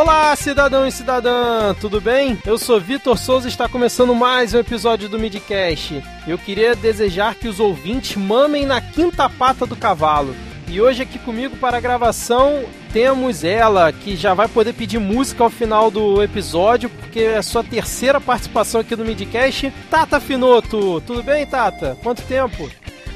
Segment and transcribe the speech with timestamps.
[0.00, 2.38] Olá, cidadão e cidadã, tudo bem?
[2.46, 6.02] Eu sou Vitor Souza e está começando mais um episódio do Midcast.
[6.26, 10.34] Eu queria desejar que os ouvintes mamem na quinta pata do cavalo.
[10.66, 15.44] E hoje aqui comigo para a gravação temos ela, que já vai poder pedir música
[15.44, 19.70] ao final do episódio, porque é sua terceira participação aqui no Midcast.
[19.90, 21.98] Tata Finoto, tudo bem, Tata?
[22.02, 22.70] Quanto tempo?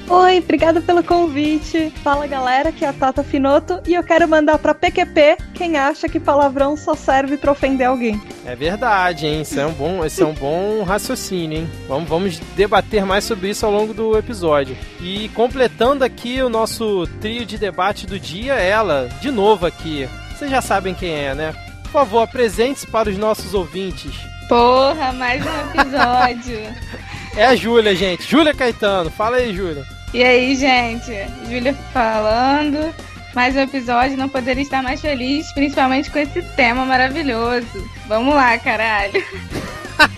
[0.07, 1.91] Oi, obrigada pelo convite.
[2.03, 6.09] Fala galera, que é a Tata Finoto e eu quero mandar pra PQP quem acha
[6.09, 8.21] que palavrão só serve pra ofender alguém.
[8.45, 9.41] É verdade, hein?
[9.41, 11.71] Isso é um bom, esse é um bom raciocínio, hein?
[11.89, 14.77] Vamos, vamos debater mais sobre isso ao longo do episódio.
[15.01, 20.07] E completando aqui o nosso trio de debate do dia, ela, de novo aqui.
[20.37, 21.55] Vocês já sabem quem é, né?
[21.83, 24.13] Por favor, apresente-se para os nossos ouvintes.
[24.49, 26.61] Porra, mais um episódio.
[27.35, 28.29] é a Júlia, gente.
[28.29, 29.11] Júlia Caetano.
[29.11, 29.94] Fala aí, Júlia.
[30.15, 31.11] E aí, gente?
[31.51, 32.95] Júlia falando.
[33.35, 37.67] Mais um episódio, não poderia estar mais feliz, principalmente com esse tema maravilhoso.
[38.07, 39.21] Vamos lá, caralho.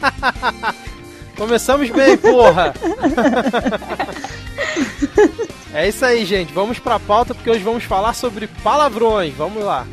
[1.35, 2.75] Começamos bem, porra!
[5.73, 6.53] é isso aí, gente.
[6.53, 9.33] Vamos pra pauta porque hoje vamos falar sobre palavrões.
[9.33, 9.87] Vamos lá.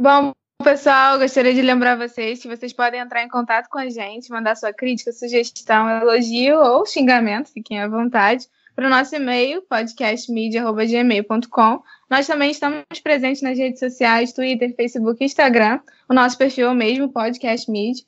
[0.00, 0.32] Bom,
[0.62, 4.56] pessoal, gostaria de lembrar vocês que vocês podem entrar em contato com a gente, mandar
[4.56, 8.46] sua crítica, sugestão, elogio ou xingamento, fiquem à vontade,
[8.76, 11.82] para o nosso e-mail, podcastmedia.gmail.com.
[12.08, 15.80] Nós também estamos presentes nas redes sociais, Twitter, Facebook e Instagram.
[16.08, 18.04] O nosso perfil é o mesmo, Podcast Media.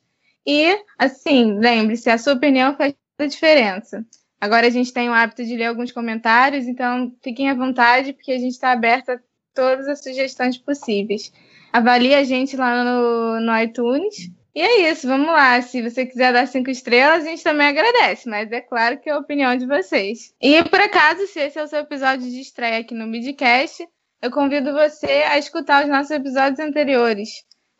[0.47, 4.05] E, assim, lembre-se, a sua opinião faz toda a diferença.
[4.39, 8.31] Agora a gente tem o hábito de ler alguns comentários, então fiquem à vontade, porque
[8.31, 9.19] a gente está aberto a
[9.53, 11.33] todas as sugestões possíveis.
[11.71, 14.29] Avalie a gente lá no, no iTunes.
[14.53, 15.61] E é isso, vamos lá.
[15.61, 19.13] Se você quiser dar cinco estrelas, a gente também agradece, mas é claro que é
[19.13, 20.33] a opinião de vocês.
[20.41, 23.87] E por acaso, se esse é o seu episódio de estreia aqui no Midcast,
[24.21, 27.29] eu convido você a escutar os nossos episódios anteriores.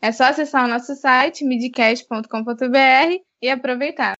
[0.00, 4.14] É só acessar o nosso site, midcast.com.br, e aproveitar.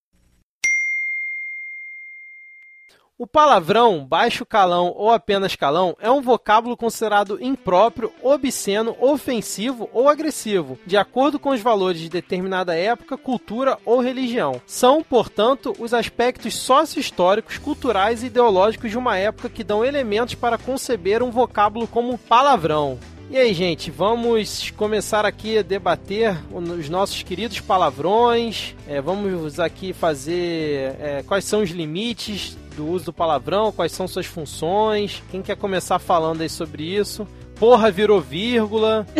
[3.22, 10.08] O palavrão, baixo calão ou apenas calão é um vocábulo considerado impróprio, obsceno, ofensivo ou
[10.08, 14.60] agressivo, de acordo com os valores de determinada época, cultura ou religião.
[14.66, 20.58] São, portanto, os aspectos sócio-históricos, culturais e ideológicos de uma época que dão elementos para
[20.58, 22.98] conceber um vocábulo como palavrão.
[23.30, 28.74] E aí, gente, vamos começar aqui a debater os nossos queridos palavrões.
[28.86, 34.08] É, vamos aqui fazer é, quais são os limites do uso do palavrão, quais são
[34.08, 35.22] suas funções.
[35.30, 37.26] Quem quer começar falando aí sobre isso?
[37.56, 39.06] Porra virou vírgula.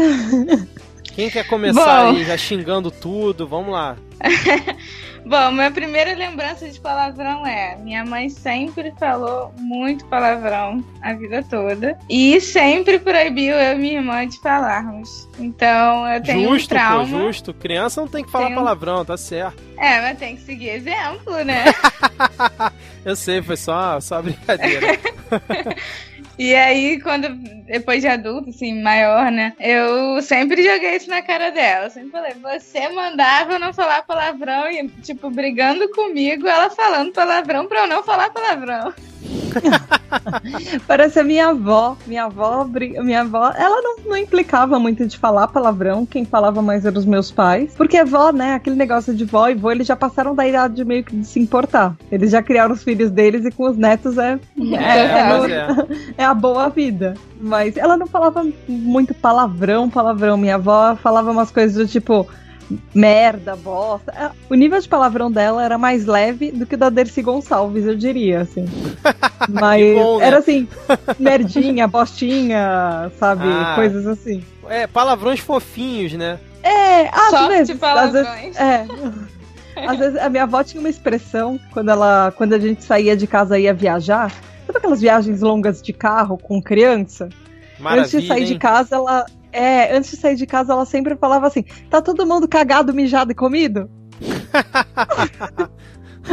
[1.15, 2.17] Quem quer começar Bom.
[2.17, 3.47] aí já xingando tudo?
[3.47, 3.97] Vamos lá.
[5.25, 11.45] Bom, minha primeira lembrança de palavrão é: minha mãe sempre falou muito palavrão a vida
[11.49, 15.29] toda e sempre proibiu eu e minha irmã de falarmos.
[15.39, 17.19] Então eu tenho justo, um trauma.
[17.19, 18.57] Pô, justo, criança não tem que falar tenho...
[18.57, 19.63] palavrão, tá certo.
[19.79, 21.65] É, mas tem que seguir exemplo, né?
[23.05, 24.99] eu sei, foi só, só brincadeira.
[26.43, 27.29] E aí, quando,
[27.67, 29.53] depois de adulto, assim, maior, né?
[29.61, 31.87] Eu sempre joguei isso na cara dela.
[31.87, 37.13] Eu sempre falei, você mandava eu não falar palavrão e, tipo, brigando comigo, ela falando
[37.13, 38.93] palavrão pra eu não falar palavrão.
[40.87, 41.97] Parece a minha avó.
[42.07, 42.67] Minha avó,
[43.03, 46.07] minha avó, ela não, não implicava muito de falar palavrão.
[46.07, 47.75] Quem falava mais eram os meus pais.
[47.77, 50.75] Porque a avó, né, aquele negócio de vó e vô, eles já passaram da idade
[50.75, 51.97] de meio que de se importar.
[52.11, 56.25] Eles já criaram os filhos deles e com os netos é, é, é, é, é
[56.25, 57.15] a boa vida.
[57.41, 60.37] Mas ela não falava muito palavrão, palavrão.
[60.37, 62.27] Minha avó falava umas coisas do tipo
[62.95, 64.13] merda, bosta.
[64.13, 67.87] É, o nível de palavrão dela era mais leve do que o da Dercy Gonçalves,
[67.87, 68.67] eu diria, assim.
[69.49, 70.27] Mas bom, né?
[70.27, 70.69] era assim,
[71.19, 73.45] merdinha, bostinha, sabe?
[73.45, 73.73] Ah.
[73.75, 74.43] Coisas assim.
[74.69, 76.39] É, palavrões fofinhos, né?
[76.63, 77.83] É, às Soft vezes.
[77.83, 78.87] Às vezes é.
[79.75, 83.27] Às vezes a minha avó tinha uma expressão quando ela, quando a gente saía de
[83.27, 84.31] casa e ia viajar.
[84.67, 87.29] Sabe aquelas viagens longas de carro com criança?
[87.79, 88.47] Maravilha, Antes de sair hein?
[88.47, 92.27] de casa, ela, é, antes de sair de casa, ela sempre falava assim: tá todo
[92.27, 93.91] mundo cagado, mijado e comido?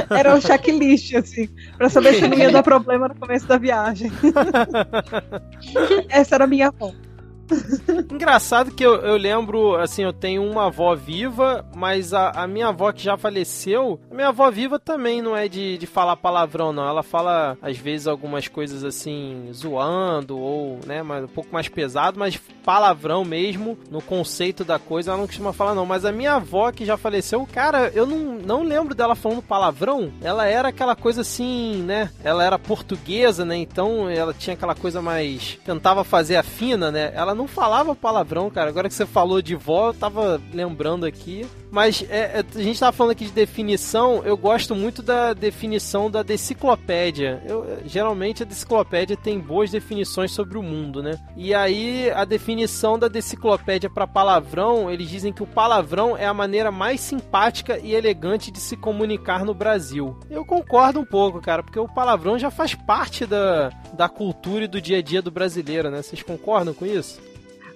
[0.10, 4.12] Era um checklist, assim, pra saber se não ia dar problema no começo da viagem.
[6.10, 6.94] Essa era a minha avó.
[8.12, 12.68] Engraçado que eu, eu, lembro, assim, eu tenho uma avó viva, mas a, a, minha
[12.68, 16.72] avó que já faleceu, a minha avó viva também não é de, de falar palavrão,
[16.72, 16.88] não.
[16.88, 22.20] Ela fala, às vezes, algumas coisas assim, zoando, ou, né, mas um pouco mais pesado,
[22.20, 25.86] mas palavrão mesmo, no conceito da coisa, ela não costuma falar, não.
[25.86, 30.12] Mas a minha avó que já faleceu, cara, eu não, não lembro dela falando palavrão.
[30.22, 32.12] Ela era aquela coisa assim, né?
[32.24, 33.58] Ela era portuguesa, né?
[33.58, 35.58] Então ela tinha aquela coisa mais.
[35.66, 37.12] tentava fazer a fina, né?
[37.16, 38.70] Ela não falava palavrão, cara.
[38.70, 41.48] Agora que você falou de vó, eu tava lembrando aqui.
[41.72, 46.10] Mas é, é, a gente tava falando aqui de definição, eu gosto muito da definição
[46.10, 47.42] da deciclopédia.
[47.46, 51.12] Eu, geralmente a deciclopédia tem boas definições sobre o mundo, né?
[51.38, 56.34] E aí a definição da deciclopédia para palavrão, eles dizem que o palavrão é a
[56.34, 60.18] maneira mais simpática e elegante de se comunicar no Brasil.
[60.30, 64.68] Eu concordo um pouco, cara, porque o palavrão já faz parte da, da cultura e
[64.68, 66.02] do dia a dia do brasileiro, né?
[66.02, 67.29] Vocês concordam com isso?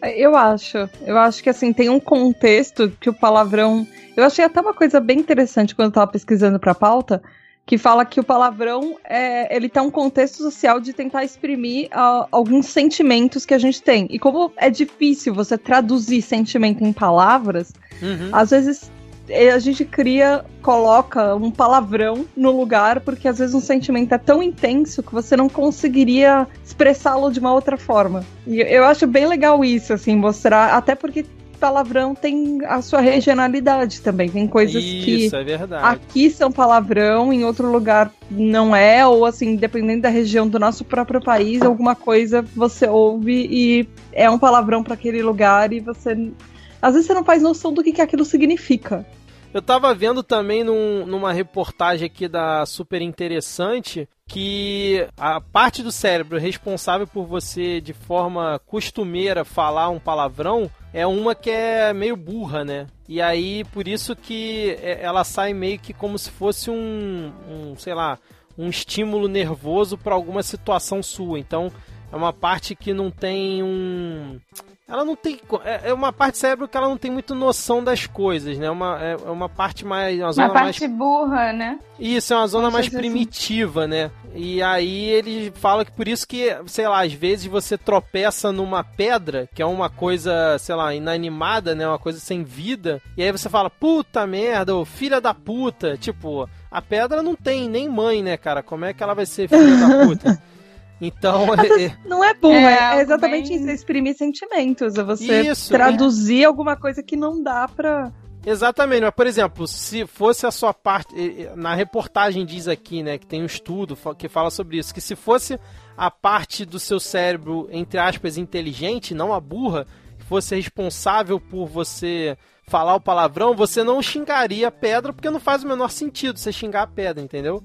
[0.04, 0.90] Eu acho.
[1.06, 3.88] Eu acho que assim, tem um contexto que o palavrão.
[4.16, 7.22] Eu achei até uma coisa bem interessante quando eu tava pesquisando pra pauta,
[7.66, 12.28] que fala que o palavrão é, ele tá um contexto social de tentar exprimir uh,
[12.32, 14.08] alguns sentimentos que a gente tem.
[14.10, 18.30] E como é difícil você traduzir sentimento em palavras, uhum.
[18.32, 18.92] às vezes
[19.30, 24.44] a gente cria, coloca um palavrão no lugar, porque às vezes um sentimento é tão
[24.44, 28.26] intenso que você não conseguiria expressá-lo de uma outra forma.
[28.46, 31.26] E eu acho bem legal isso, assim, mostrar, até porque
[31.64, 34.28] palavrão tem a sua regionalidade também.
[34.30, 39.56] Tem coisas Isso, que é aqui são palavrão, em outro lugar não é, ou assim,
[39.56, 44.84] dependendo da região do nosso próprio país, alguma coisa você ouve e é um palavrão
[44.84, 46.34] para aquele lugar e você
[46.84, 49.08] às vezes você não faz noção do que, que aquilo significa.
[49.54, 55.94] Eu tava vendo também num, numa reportagem aqui da Super Interessante que a parte do
[55.94, 62.18] cérebro responsável por você, de forma costumeira, falar um palavrão é uma que é meio
[62.18, 62.88] burra, né?
[63.08, 67.78] E aí, por isso que é, ela sai meio que como se fosse um, um
[67.78, 68.20] sei lá,
[68.58, 71.40] um estímulo nervoso para alguma situação sua.
[71.40, 71.72] Então,
[72.12, 74.38] é uma parte que não tem um
[74.86, 75.40] ela não tem.
[75.64, 78.70] É, é uma parte do cérebro que ela não tem muito noção das coisas, né?
[78.70, 80.20] Uma, é, é uma parte mais.
[80.20, 80.98] Uma, zona uma parte mais...
[80.98, 81.80] burra, né?
[81.98, 83.90] Isso, é uma zona mais primitiva, assim.
[83.92, 84.12] né?
[84.36, 88.84] E aí ele fala que por isso que, sei lá, às vezes você tropeça numa
[88.84, 91.88] pedra, que é uma coisa, sei lá, inanimada, né?
[91.88, 93.02] Uma coisa sem vida.
[93.16, 95.96] E aí você fala, puta merda, ou filha da puta.
[95.96, 98.62] Tipo, a pedra não tem nem mãe, né, cara?
[98.62, 100.44] Como é que ela vai ser filha da puta?
[101.02, 101.54] Então.
[101.54, 101.98] É...
[102.06, 103.58] Não é bom, é, é exatamente bem...
[103.58, 104.96] isso, é exprimir sentimentos.
[104.96, 106.46] É você isso, traduzir é.
[106.46, 108.12] alguma coisa que não dá pra.
[108.46, 111.14] Exatamente, mas por exemplo, se fosse a sua parte.
[111.56, 115.16] Na reportagem diz aqui, né, que tem um estudo que fala sobre isso, que se
[115.16, 115.58] fosse
[115.96, 119.86] a parte do seu cérebro, entre aspas, inteligente, não a burra,
[120.20, 122.38] que fosse responsável por você
[122.68, 126.52] falar o palavrão, você não xingaria a pedra, porque não faz o menor sentido você
[126.52, 127.64] xingar a pedra, entendeu?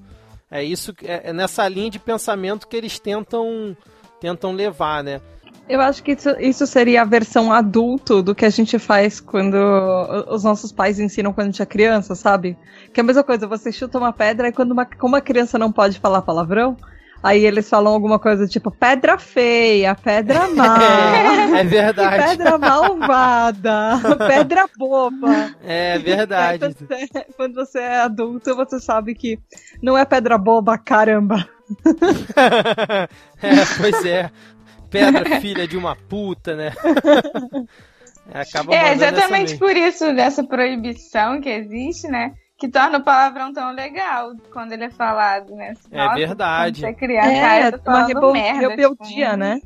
[0.51, 3.75] É isso é, é nessa linha de pensamento que eles tentam
[4.19, 5.21] tentam levar, né?
[5.69, 9.55] Eu acho que isso, isso, seria a versão adulto do que a gente faz quando
[10.27, 12.57] os nossos pais ensinam quando a gente é criança, sabe?
[12.91, 15.59] Que é a mesma coisa, você chuta uma pedra e quando uma, como a criança
[15.59, 16.75] não pode falar palavrão,
[17.21, 20.77] Aí eles falam alguma coisa tipo pedra feia, pedra má.
[21.57, 22.23] É verdade.
[22.29, 25.53] Pedra malvada, pedra boba.
[25.63, 26.75] É verdade.
[26.79, 29.37] Você, quando você é adulto, você sabe que
[29.81, 31.47] não é pedra boba, caramba.
[33.41, 34.31] é, pois é.
[34.89, 36.73] Pedra filha de uma puta, né?
[38.31, 42.33] É, acaba é exatamente por isso dessa proibição que existe, né?
[42.59, 45.73] Que torna o palavrão tão legal quando ele é falado, né?
[45.89, 46.81] É Nossa, é verdade.
[46.81, 49.61] Você criar é, uma rebel merda, rebeldia, tipo, né?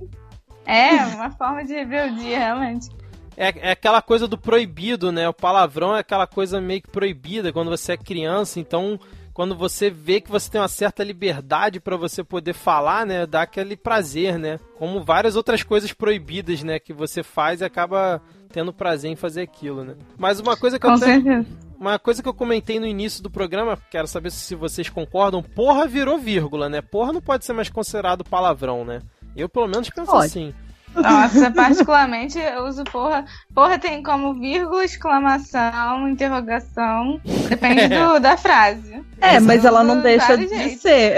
[0.66, 2.90] É, uma forma de rebeldia, realmente.
[3.36, 5.28] É, é aquela coisa do proibido, né?
[5.28, 9.00] O palavrão é aquela coisa meio que proibida quando você é criança, então
[9.34, 13.42] quando você vê que você tem uma certa liberdade para você poder falar, né, dá
[13.42, 14.60] aquele prazer, né?
[14.78, 18.22] Como várias outras coisas proibidas, né, que você faz e acaba
[18.52, 19.96] tendo prazer em fazer aquilo, né?
[20.16, 21.48] Mas uma coisa que Com eu certeza.
[21.84, 25.86] Uma coisa que eu comentei no início do programa, quero saber se vocês concordam, porra
[25.86, 26.82] virou vírgula, né?
[26.82, 29.02] Porra não pode ser mais considerado palavrão, né?
[29.36, 30.26] Eu pelo menos penso pode.
[30.26, 30.54] assim.
[30.96, 33.26] Nossa, particularmente eu uso porra.
[33.54, 37.20] Porra tem como vírgula, exclamação, interrogação.
[37.50, 37.90] Depende é.
[37.90, 39.04] do, da frase.
[39.20, 40.82] É, mas ela não deixa de jeito.
[40.82, 41.18] ser.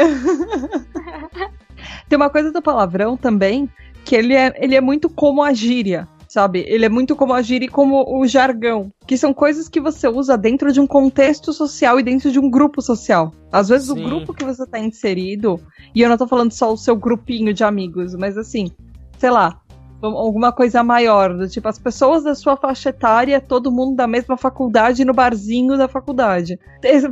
[2.09, 3.69] tem uma coisa do palavrão também,
[4.03, 6.65] que ele é, ele é muito como a gíria sabe?
[6.67, 10.05] Ele é muito como a gíria e como o jargão, que são coisas que você
[10.05, 13.31] usa dentro de um contexto social e dentro de um grupo social.
[13.49, 13.93] Às vezes Sim.
[13.93, 15.57] o grupo que você tá inserido,
[15.95, 18.69] e eu não tô falando só o seu grupinho de amigos, mas assim,
[19.17, 19.61] sei lá,
[20.01, 24.37] alguma coisa maior, do tipo as pessoas da sua faixa etária, todo mundo da mesma
[24.37, 26.59] faculdade no barzinho da faculdade.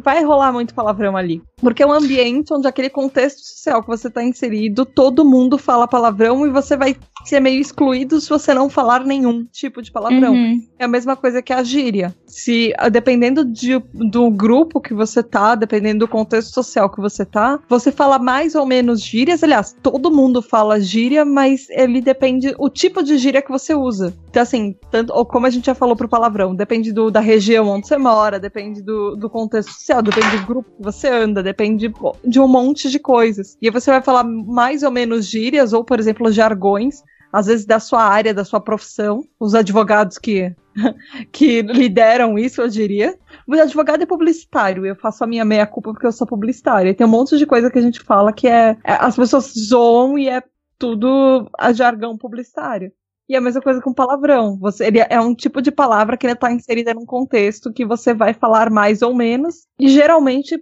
[0.04, 1.42] Vai rolar muito palavrão ali.
[1.58, 5.88] Porque é um ambiente onde aquele contexto social que você está inserido, todo mundo fala
[5.88, 10.34] palavrão e você vai ser meio excluído se você não falar nenhum tipo de palavrão.
[10.34, 10.62] Uhum.
[10.78, 12.14] É a mesma coisa que a gíria.
[12.28, 17.26] Se, ah, dependendo de, do grupo que você tá, dependendo do contexto social que você
[17.26, 19.44] tá, você fala mais ou menos gírias.
[19.44, 24.14] Aliás, todo mundo fala gíria, mas ele depende o tipo de gíria que você usa.
[24.30, 27.68] Então, assim, tanto, ou como a gente já falou pro palavrão, depende do, da região
[27.68, 31.94] onde você mora, depende do, do contexto social, depende do grupo que você anda, depende
[32.26, 33.58] de um monte de coisas.
[33.62, 37.04] E aí você vai falar mais ou menos gírias, ou, por exemplo, jargões,
[37.34, 40.54] às vezes da sua área, da sua profissão, os advogados que,
[41.32, 43.18] que lideram isso, eu diria.
[43.48, 46.92] O advogado é publicitário, eu faço a minha meia-culpa porque eu sou publicitária.
[46.92, 49.52] E tem um monte de coisa que a gente fala que é, é as pessoas
[49.58, 50.44] zoam e é
[50.84, 52.92] tudo a jargão publicitário.
[53.30, 54.58] E a mesma coisa com palavrão.
[54.60, 58.34] Você, ele é um tipo de palavra que está inserida num contexto que você vai
[58.34, 59.66] falar mais ou menos.
[59.80, 60.62] E geralmente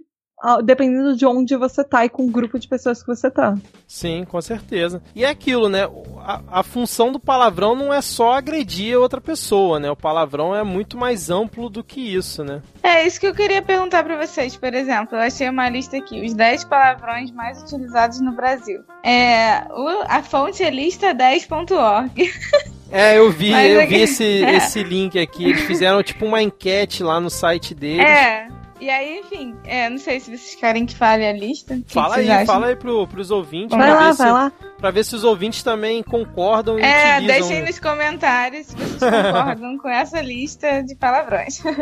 [0.62, 3.56] dependendo de onde você tá e com o grupo de pessoas que você tá.
[3.86, 5.02] Sim, com certeza.
[5.14, 5.88] E é aquilo, né?
[6.18, 9.90] A, a, função do palavrão não é só agredir outra pessoa, né?
[9.90, 12.62] O palavrão é muito mais amplo do que isso, né?
[12.82, 15.16] É isso que eu queria perguntar para vocês, por exemplo.
[15.16, 18.80] Eu achei uma lista aqui, os 10 palavrões mais utilizados no Brasil.
[19.04, 22.32] É, o, a fonte é lista10.org.
[22.94, 24.56] É, eu vi, Mas eu vi esse, é.
[24.56, 25.44] esse link aqui.
[25.44, 28.04] Eles fizeram tipo uma enquete lá no site deles.
[28.04, 28.48] É.
[28.82, 31.80] E aí, enfim, é, não sei se vocês querem que fale a lista.
[31.86, 32.46] Fala aí, acham?
[32.46, 33.78] fala aí pro, pros ouvintes.
[33.78, 34.52] Vai lá, vai se, lá.
[34.76, 37.48] Pra ver se os ouvintes também concordam e É, utilizam...
[37.48, 41.62] deixem nos comentários se vocês concordam com essa lista de palavrões.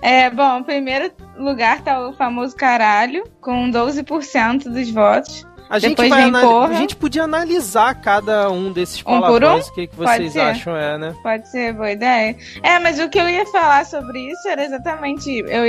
[0.00, 5.44] É, bom, em primeiro lugar tá o famoso caralho, com 12% dos votos.
[5.68, 6.68] A gente, Depois porra.
[6.68, 9.66] a gente podia analisar cada um desses palavrões.
[9.66, 9.72] Um um?
[9.72, 11.14] O que, que vocês acham, é, né?
[11.20, 12.36] Pode ser, boa ideia.
[12.62, 15.28] É, mas o que eu ia falar sobre isso era exatamente.
[15.48, 15.66] Eu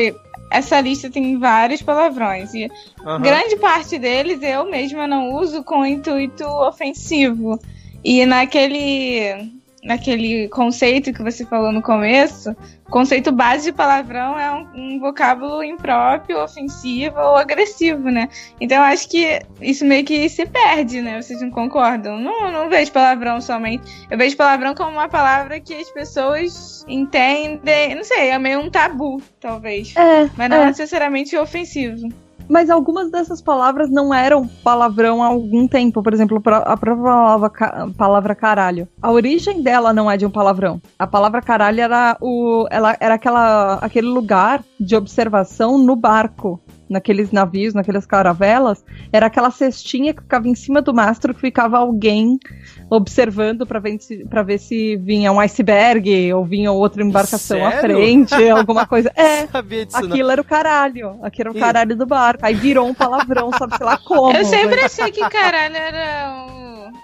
[0.50, 2.70] essa lista tem vários palavrões e
[3.06, 3.22] uhum.
[3.22, 7.60] grande parte deles eu mesma não uso com intuito ofensivo.
[8.04, 12.56] E naquele naquele conceito que você falou no começo,
[12.88, 18.28] o conceito base de palavrão é um, um, vocábulo impróprio, ofensivo ou agressivo, né?
[18.60, 21.22] Então eu acho que isso meio que se perde, né?
[21.22, 22.18] Vocês não concordam?
[22.20, 23.84] Não, não vejo palavrão somente.
[24.10, 27.96] Eu vejo palavrão como uma palavra que as pessoas entendem.
[27.96, 29.96] Não sei, é meio um tabu, talvez.
[29.96, 30.66] É, mas não é.
[30.66, 32.10] necessariamente ofensivo.
[32.50, 36.02] Mas algumas dessas palavras não eram palavrão há algum tempo.
[36.02, 37.50] Por exemplo, a própria
[37.96, 38.88] palavra, caralho.
[39.02, 40.82] A origem dela não é de um palavrão.
[40.98, 47.32] A palavra caralho era, o, ela, era aquela, aquele lugar de observação no barco naqueles
[47.32, 52.40] navios, naquelas caravelas, era aquela cestinha que ficava em cima do mastro que ficava alguém
[52.90, 57.78] observando para ver, se, ver se vinha um iceberg ou vinha outra embarcação Sério?
[57.78, 59.12] à frente, alguma coisa.
[59.20, 59.42] É,
[59.94, 60.32] aquilo não.
[60.32, 61.20] era o caralho.
[61.22, 62.46] Aquilo era o caralho do barco.
[62.46, 64.32] Aí virou um palavrão, sabe sei lá como.
[64.32, 66.59] Eu sempre achei que caralho era um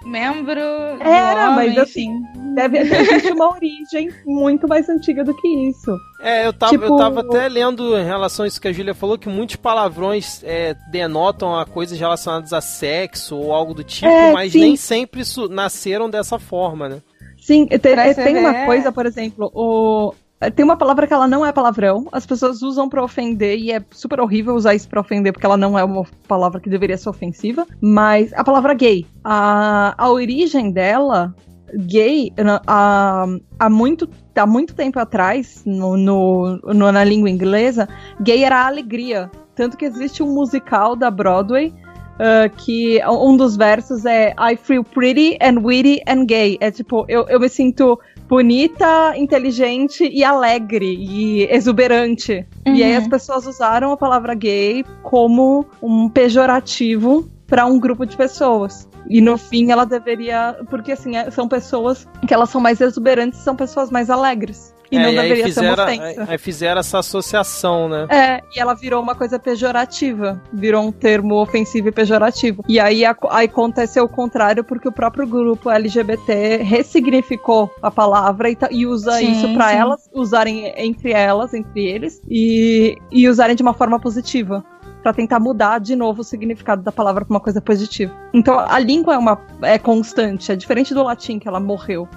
[0.05, 0.59] membro.
[0.99, 2.21] Era, homem, mas assim,
[2.53, 5.97] deve existir uma origem muito mais antiga do que isso.
[6.21, 6.85] É, eu tava, tipo...
[6.85, 10.41] eu tava até lendo em relação a isso que a Júlia falou, que muitos palavrões
[10.43, 14.59] é, denotam a coisas relacionadas a sexo ou algo do tipo, é, mas sim.
[14.59, 17.01] nem sempre isso nasceram dessa forma, né?
[17.37, 17.79] Sim, tem,
[18.15, 20.13] tem uma coisa, por exemplo, o,
[20.51, 23.83] tem uma palavra que ela não é palavrão, as pessoas usam para ofender e é
[23.91, 27.09] super horrível usar isso para ofender porque ela não é uma palavra que deveria ser
[27.09, 31.33] ofensiva, mas a palavra gay, a, a origem dela
[31.73, 32.31] gay
[32.67, 33.25] há,
[33.59, 37.87] há, muito, há muito tempo atrás, no, no, no, na língua inglesa,
[38.21, 39.29] gay era alegria.
[39.55, 41.73] Tanto que existe um musical da Broadway
[42.15, 46.57] Uh, que um dos versos é I feel pretty and witty and gay.
[46.61, 52.45] É tipo, eu, eu me sinto bonita, inteligente e alegre e exuberante.
[52.65, 52.75] Uhum.
[52.75, 52.97] E aí uhum.
[52.99, 58.87] as pessoas usaram a palavra gay como um pejorativo para um grupo de pessoas.
[59.07, 60.57] E no fim ela deveria.
[60.69, 64.73] Porque assim, é, são pessoas que elas são mais exuberantes são pessoas mais alegres.
[64.91, 66.25] E é, não e deveria fizeram, ser uma ofensa.
[66.31, 68.07] Aí fizeram essa associação, né?
[68.09, 70.41] É, e ela virou uma coisa pejorativa.
[70.53, 72.63] Virou um termo ofensivo e pejorativo.
[72.67, 78.49] E aí, a, aí aconteceu o contrário, porque o próprio grupo LGBT ressignificou a palavra
[78.49, 83.55] e, e usa sim, isso para elas, usarem entre elas, entre eles, e, e usarem
[83.55, 84.63] de uma forma positiva
[85.05, 88.11] para tentar mudar de novo o significado da palavra para uma coisa positiva.
[88.33, 92.09] Então a língua é uma é constante, é diferente do latim que ela morreu.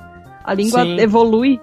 [0.43, 0.99] A língua Sim.
[0.99, 1.61] evolui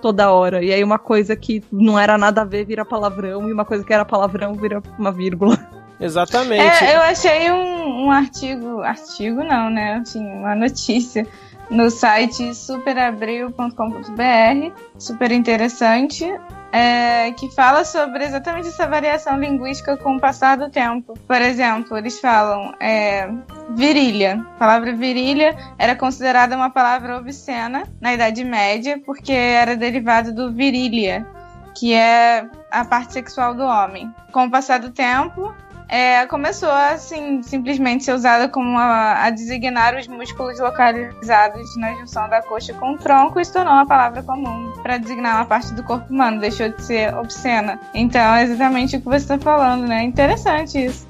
[0.00, 0.62] toda hora.
[0.62, 3.84] E aí uma coisa que não era nada a ver vira palavrão, e uma coisa
[3.84, 5.58] que era palavrão vira uma vírgula.
[6.00, 6.84] Exatamente.
[6.84, 9.94] É, eu achei um, um artigo, artigo não, né?
[9.94, 11.26] Assim, uma notícia
[11.70, 16.24] no site superabril.com.br, super interessante,
[16.72, 21.14] é, que fala sobre exatamente essa variação linguística com o passar do tempo.
[21.26, 23.28] Por exemplo, eles falam é,
[23.74, 24.44] virilha.
[24.56, 30.52] A palavra virilha era considerada uma palavra obscena na Idade Média, porque era derivado do
[30.52, 31.26] virilha,
[31.74, 34.12] que é a parte sexual do homem.
[34.32, 35.54] Com o passar do tempo,
[35.88, 41.94] é, começou a assim, simplesmente ser usada como a, a designar os músculos localizados na
[41.94, 45.46] junção da coxa com o tronco e se tornou uma palavra comum para designar uma
[45.46, 47.80] parte do corpo humano, deixou de ser obscena.
[47.94, 50.02] Então é exatamente o que você está falando, né?
[50.02, 51.08] Interessante isso.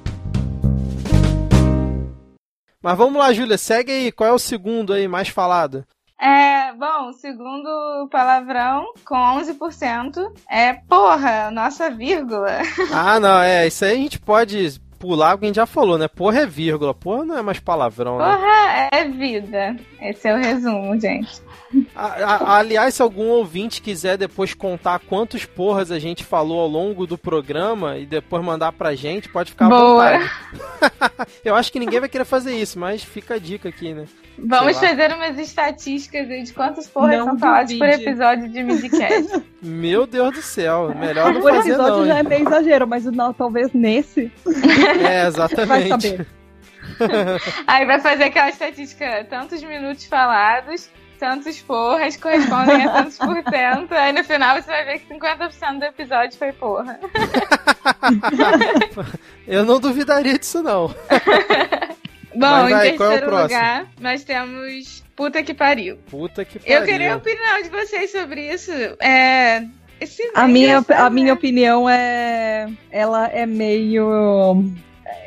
[2.80, 4.12] Mas vamos lá, Júlia, segue aí.
[4.12, 5.84] Qual é o segundo aí mais falado?
[6.20, 12.58] É, bom, segundo palavrão, com 11%, é porra, nossa vírgula.
[12.92, 13.68] Ah, não, é.
[13.68, 16.08] Isso aí a gente pode pular, porque a gente já falou, né?
[16.08, 16.92] Porra é vírgula.
[16.94, 18.24] Porra não é mais palavrão, né?
[18.24, 19.76] Porra é vida.
[20.00, 21.40] Esse é o resumo, gente.
[21.94, 26.68] A- a- aliás, se algum ouvinte quiser depois contar quantos porras a gente falou ao
[26.68, 30.18] longo do programa e depois mandar pra gente, pode ficar à Boa.
[30.18, 30.30] vontade.
[31.44, 34.04] Eu acho que ninguém vai querer fazer isso, mas fica a dica aqui, né?
[34.40, 39.42] Vamos fazer umas estatísticas aí de quantas porras Não são faladas por episódio de Midcast.
[39.60, 42.06] Meu Deus do céu, melhor não Por fazer episódio não.
[42.06, 44.30] já é meio exagero, mas não, talvez nesse
[44.90, 45.88] É, vai exatamente.
[45.88, 46.26] saber.
[47.66, 53.92] aí vai fazer aquela estatística, tantos minutos falados, tantos porras correspondem a tantos por cento.
[53.92, 56.98] Aí no final você vai ver que 50% do episódio foi porra.
[59.46, 60.88] Eu não duvidaria disso, não.
[62.34, 63.60] Bom, Mas vai, em é terceiro próximo?
[63.60, 65.96] lugar, nós temos Puta que pariu.
[66.08, 66.76] Puta que pariu.
[66.76, 68.70] Eu queria a opinião de vocês sobre isso.
[69.00, 69.64] É.
[70.34, 71.32] A minha, a minha né?
[71.32, 72.68] opinião é.
[72.90, 74.64] Ela é meio.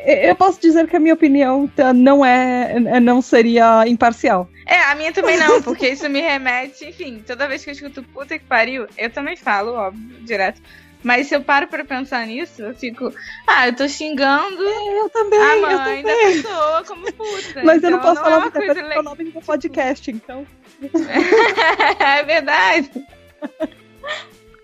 [0.05, 2.99] Eu posso dizer que a minha opinião não é.
[2.99, 4.49] não seria imparcial.
[4.67, 8.03] É, a minha também não, porque isso me remete, enfim, toda vez que eu escuto
[8.03, 10.62] puta que pariu, eu também falo, óbvio, direto.
[11.03, 13.12] Mas se eu paro pra pensar nisso, eu fico,
[13.47, 16.03] ah, eu tô xingando Eu também, a eu mãe da também.
[16.41, 17.63] pessoa como puta.
[17.63, 20.12] Mas eu não Então posso é falar uma muita coisa é o nome do podcast,
[20.12, 20.45] então.
[21.99, 22.91] é verdade.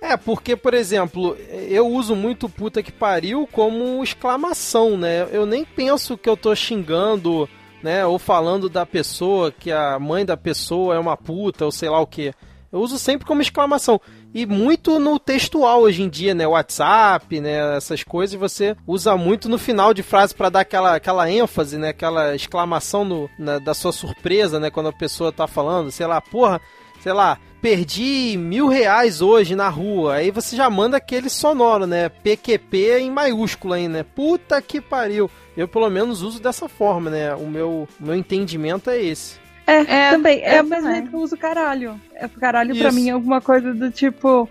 [0.09, 1.35] É, porque, por exemplo,
[1.69, 5.27] eu uso muito puta que pariu como exclamação, né?
[5.31, 7.47] Eu nem penso que eu tô xingando,
[7.83, 8.05] né?
[8.05, 11.99] Ou falando da pessoa, que a mãe da pessoa é uma puta, ou sei lá
[11.99, 12.31] o que.
[12.71, 13.99] Eu uso sempre como exclamação.
[14.33, 16.45] E muito no textual hoje em dia, né?
[16.47, 17.75] WhatsApp, né?
[17.75, 21.89] Essas coisas você usa muito no final de frase para dar aquela, aquela ênfase, né?
[21.89, 24.69] Aquela exclamação no, na- da sua surpresa, né?
[24.69, 26.61] Quando a pessoa tá falando, sei lá, porra,
[27.01, 30.15] sei lá, perdi mil reais hoje na rua.
[30.15, 32.09] Aí você já manda aquele sonoro, né?
[32.09, 34.03] PQP em maiúsculo aí, né?
[34.03, 35.29] Puta que pariu.
[35.55, 37.33] Eu pelo menos uso dessa forma, né?
[37.35, 39.35] O meu, meu entendimento é esse.
[39.65, 40.41] É, É, também.
[40.43, 41.99] É eu o mesmo jeito que eu uso caralho.
[42.15, 42.95] É, caralho pra Isso.
[42.95, 44.49] mim é alguma coisa do tipo.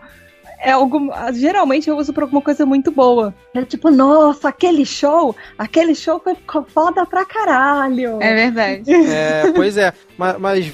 [0.59, 3.35] É algum, geralmente eu uso pra alguma coisa muito boa.
[3.55, 6.37] É tipo, nossa, aquele show, aquele show foi
[6.69, 8.21] foda pra caralho.
[8.23, 8.93] É verdade.
[8.93, 9.93] É, pois é.
[10.17, 10.73] Mas, mas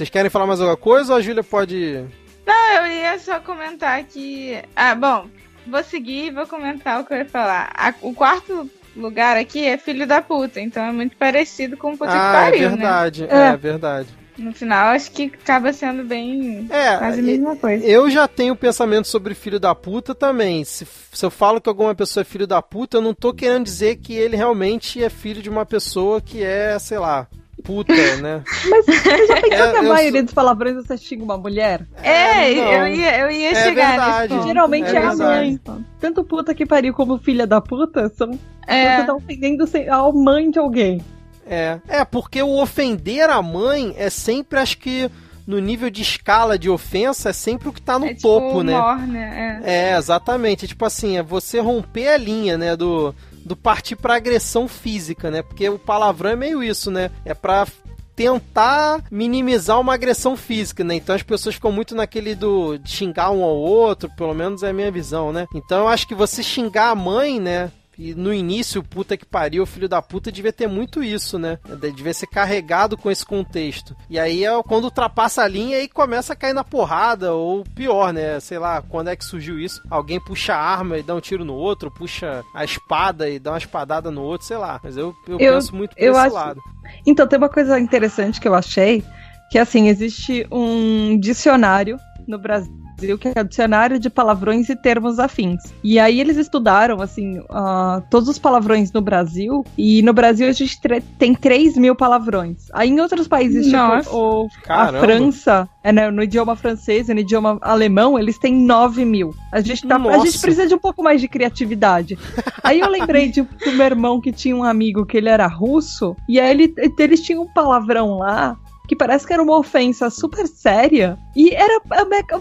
[0.00, 2.04] vocês querem falar mais alguma coisa ou a Júlia pode.
[2.46, 4.58] Não, eu ia só comentar que.
[4.74, 5.26] Ah, bom,
[5.66, 7.70] vou seguir e vou comentar o que eu ia falar.
[7.74, 12.10] A- o quarto lugar aqui é filho da puta, então é muito parecido com puta
[12.10, 12.76] que ah, pariu, é né?
[12.76, 13.24] verdade.
[13.28, 13.56] É, É.
[13.56, 14.08] verdade.
[14.38, 16.66] No final, acho que acaba sendo bem.
[16.70, 17.84] É, quase a mesma coisa.
[17.84, 20.64] Eu já tenho pensamento sobre filho da puta também.
[20.64, 23.64] Se, se eu falo que alguma pessoa é filho da puta, eu não tô querendo
[23.64, 27.28] dizer que ele realmente é filho de uma pessoa que é, sei lá,
[27.62, 28.42] puta, né?
[28.68, 31.86] Mas você já pensou É, que a maioria dos palavrões você xinga uma mulher?
[32.02, 32.72] É, não.
[32.72, 34.20] eu ia, eu ia É chegar verdade.
[34.22, 34.46] nesse ponto.
[34.46, 35.60] Geralmente é é, a mãe.
[35.98, 38.38] Tanto puta que pariu como filha da puta são.
[38.66, 38.98] É.
[38.98, 41.00] Você tá ofendendo a mãe de alguém.
[41.46, 45.10] É, é porque o ofender a mãe é sempre, acho que
[45.46, 48.62] no nível de escala de ofensa, é sempre o que tá no é tipo topo,
[48.62, 48.78] né?
[48.78, 49.60] humor, né?
[49.64, 49.90] É.
[49.92, 50.64] É, exatamente.
[50.64, 53.12] É tipo assim, é você romper a linha, né, do,
[53.44, 55.42] do partir pra agressão física, né?
[55.42, 57.10] Porque o palavrão é meio isso, né?
[57.24, 57.66] É pra
[58.14, 60.94] tentar minimizar uma agressão física, né?
[60.94, 64.74] Então as pessoas ficam muito naquele do xingar um ao outro, pelo menos é a
[64.74, 65.46] minha visão, né?
[65.54, 67.72] Então eu acho que você xingar a mãe, né?
[68.02, 71.58] E no início, puta que pariu, filho da puta, devia ter muito isso, né?
[71.94, 73.94] Devia ser carregado com esse contexto.
[74.08, 78.10] E aí, é quando ultrapassa a linha, aí começa a cair na porrada, ou pior,
[78.10, 78.40] né?
[78.40, 79.82] Sei lá, quando é que surgiu isso?
[79.90, 83.52] Alguém puxa a arma e dá um tiro no outro, puxa a espada e dá
[83.52, 84.80] uma espadada no outro, sei lá.
[84.82, 86.60] Mas eu, eu, Eu- penso muito por eu esse acho- lado.
[87.06, 89.04] Então, tem uma coisa interessante que eu achei,
[89.52, 92.72] Que assim, existe um dicionário no Brasil
[93.18, 95.60] que é o dicionário de palavrões e termos afins.
[95.82, 100.52] E aí eles estudaram, assim, uh, todos os palavrões no Brasil, e no Brasil a
[100.52, 100.78] gente
[101.18, 102.68] tem 3 mil palavrões.
[102.72, 104.02] Aí em outros países, tipo, Nossa.
[104.02, 108.54] tipo o, a França, é, né, no idioma francês e no idioma alemão, eles têm
[108.54, 109.34] 9 mil.
[109.52, 112.18] A gente, tá, a gente precisa de um pouco mais de criatividade.
[112.62, 116.16] aí eu lembrei de, do meu irmão que tinha um amigo que ele era russo,
[116.28, 118.56] e aí ele, eles tinham um palavrão lá
[118.90, 121.16] que parece que era uma ofensa super séria.
[121.36, 121.80] E era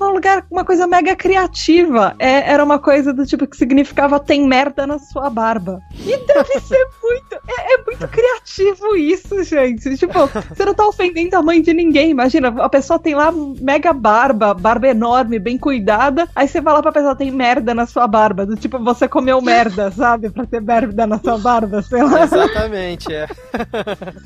[0.01, 2.15] um lugar, uma coisa mega criativa.
[2.17, 5.79] É, era uma coisa do tipo que significava tem merda na sua barba.
[6.05, 7.35] E deve ser muito.
[7.47, 9.97] É, é, muito criativo isso, gente.
[9.97, 12.11] Tipo, você não tá ofendendo a mãe de ninguém.
[12.11, 16.27] Imagina, a pessoa tem lá mega barba, barba enorme, bem cuidada.
[16.35, 18.45] Aí você vai lá pra pessoa tem merda na sua barba.
[18.45, 20.29] Do tipo, você comeu merda, sabe?
[20.29, 22.23] Pra ter merda na sua barba, sei lá.
[22.23, 23.27] Exatamente, é.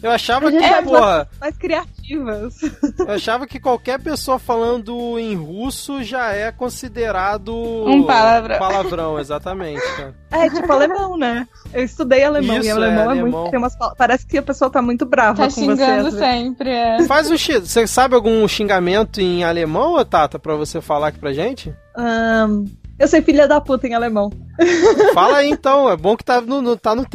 [0.02, 1.28] Eu achava que, é, porra.
[1.40, 2.30] Mais criativo
[3.00, 8.60] Eu achava que qualquer pessoa falando em russo já é considerado um palavrão.
[8.60, 9.82] Palavrão, exatamente.
[9.96, 10.16] Cara.
[10.32, 11.48] É, tipo alemão, né?
[11.74, 13.42] Eu estudei alemão Isso, e alemão é, é alemão.
[13.44, 13.58] muito.
[13.58, 15.66] Umas, parece que a pessoa tá muito brava tá com você.
[15.66, 17.04] Tá xingando sempre, é.
[17.04, 21.74] Faz um Você sabe algum xingamento em alemão, Tata, pra você falar aqui pra gente?
[21.98, 22.66] Um,
[23.00, 24.30] eu sei filha da puta em alemão.
[25.14, 27.06] Fala aí então, é bom que tá no, no tá no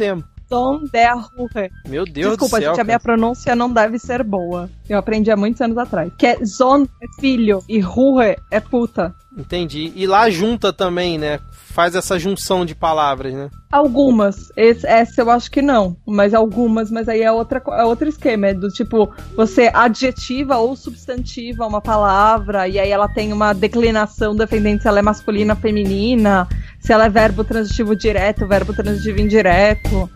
[0.91, 1.69] der Ruhe.
[1.87, 2.71] Meu Deus Desculpa, do céu.
[2.71, 4.69] gente, a minha pronúncia não deve ser boa.
[4.89, 6.11] Eu aprendi há muitos anos atrás.
[6.17, 9.13] Que é Zon é filho e Ruhe é puta.
[9.37, 9.93] Entendi.
[9.95, 11.39] E lá junta também, né?
[11.51, 13.49] Faz essa junção de palavras, né?
[13.71, 14.51] Algumas.
[14.57, 15.95] Esse, essa eu acho que não.
[16.05, 18.47] Mas algumas, mas aí é, outra, é outro esquema.
[18.47, 24.35] É do tipo, você adjetiva ou substantiva uma palavra, e aí ela tem uma declinação
[24.35, 26.47] defendendo se ela é masculina ou feminina
[26.79, 30.09] se ela é verbo transitivo direto, verbo transitivo indireto.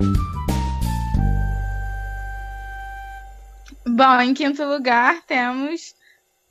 [3.93, 5.93] Bom, em quinto lugar temos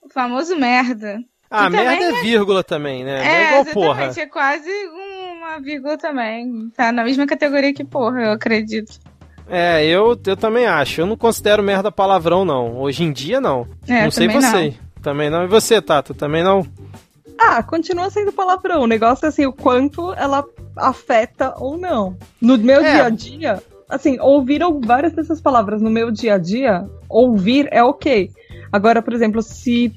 [0.01, 1.19] o famoso merda.
[1.51, 3.21] Ah, merda é vírgula também, né?
[3.21, 4.13] É, é igual porra.
[4.17, 6.71] É quase uma vírgula também.
[6.77, 9.01] Tá na mesma categoria que porra, eu acredito.
[9.49, 11.01] É, eu, eu também acho.
[11.01, 12.79] Eu não considero merda palavrão, não.
[12.79, 13.67] Hoje em dia, não.
[13.89, 14.71] É, não sei você.
[14.71, 14.75] Não.
[15.03, 15.43] Também não.
[15.43, 16.15] E você, Tato?
[16.15, 16.65] Também não?
[17.37, 18.83] Ah, continua sendo palavrão.
[18.83, 20.45] O negócio é assim, o quanto ela
[20.77, 22.17] afeta ou não.
[22.41, 22.93] No meu é.
[22.93, 27.83] dia a dia, assim, ouvir várias dessas palavras no meu dia a dia, ouvir é
[27.83, 28.31] ok.
[28.73, 29.95] Agora, por exemplo, se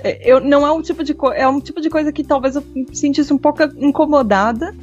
[0.00, 2.64] é, eu não é um tipo de é um tipo de coisa que talvez eu
[2.92, 4.74] sentisse um pouco incomodada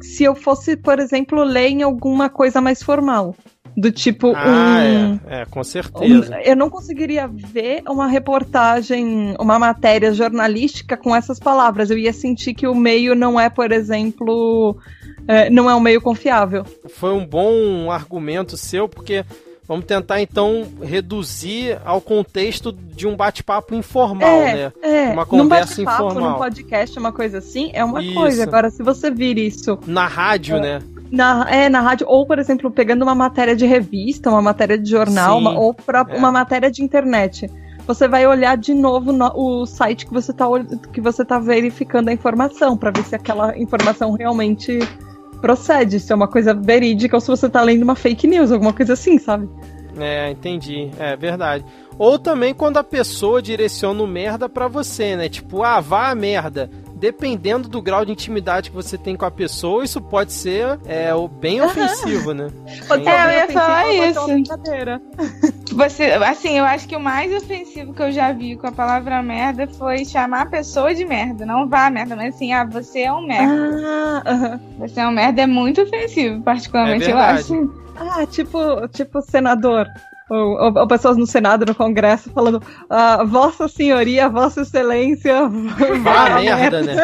[0.00, 3.36] se eu fosse, por exemplo, ler em alguma coisa mais formal.
[3.76, 5.20] Do tipo ah, um.
[5.28, 6.36] É, é com certeza.
[6.36, 11.90] Um, eu não conseguiria ver uma reportagem, uma matéria jornalística com essas palavras.
[11.90, 14.76] Eu ia sentir que o meio não é, por exemplo.
[15.26, 16.64] É, não é um meio confiável.
[16.96, 19.24] Foi um bom argumento seu, porque
[19.72, 24.72] Vamos tentar então reduzir ao contexto de um bate-papo informal, é, né?
[24.82, 26.30] É, uma conversa num informal.
[26.32, 28.12] Num podcast, uma coisa assim, é uma isso.
[28.12, 28.42] coisa.
[28.42, 29.78] Agora, se você vir isso.
[29.86, 30.82] Na rádio, é, né?
[31.12, 34.88] Na, é, na rádio, ou, por exemplo, pegando uma matéria de revista, uma matéria de
[34.88, 36.16] jornal, uma, ou pra, é.
[36.16, 37.50] uma matéria de internet.
[37.86, 40.46] Você vai olhar de novo no, o site que você está
[40.90, 44.78] que você tá verificando a informação, para ver se aquela informação realmente
[45.42, 48.72] procede, se é uma coisa verídica ou se você tá lendo uma fake news, alguma
[48.72, 49.50] coisa assim, sabe?
[49.98, 50.90] É, entendi.
[50.98, 51.64] É verdade.
[51.98, 55.28] Ou também quando a pessoa direciona o merda pra você, né?
[55.28, 56.70] Tipo, ah, vá a merda
[57.02, 61.10] dependendo do grau de intimidade que você tem com a pessoa, isso pode ser é,
[61.40, 62.46] bem ofensivo, né?
[62.86, 64.20] Pode é, eu ia falar isso.
[65.74, 69.22] Você, assim, eu acho que o mais ofensivo que eu já vi com a palavra
[69.22, 71.46] merda foi chamar a pessoa de merda.
[71.46, 73.80] Não vá merda, mas assim, ah, você é um merda.
[73.84, 74.60] Ah, uh -huh.
[74.78, 77.74] Você é um merda é muito ofensivo, particularmente, é eu acho.
[77.96, 79.88] Ah, tipo, tipo senador
[80.32, 85.42] ou, ou, pessoas no Senado, no Congresso, falando ah, Vossa Senhoria, Vossa Excelência.
[86.02, 86.96] Vá merda, né?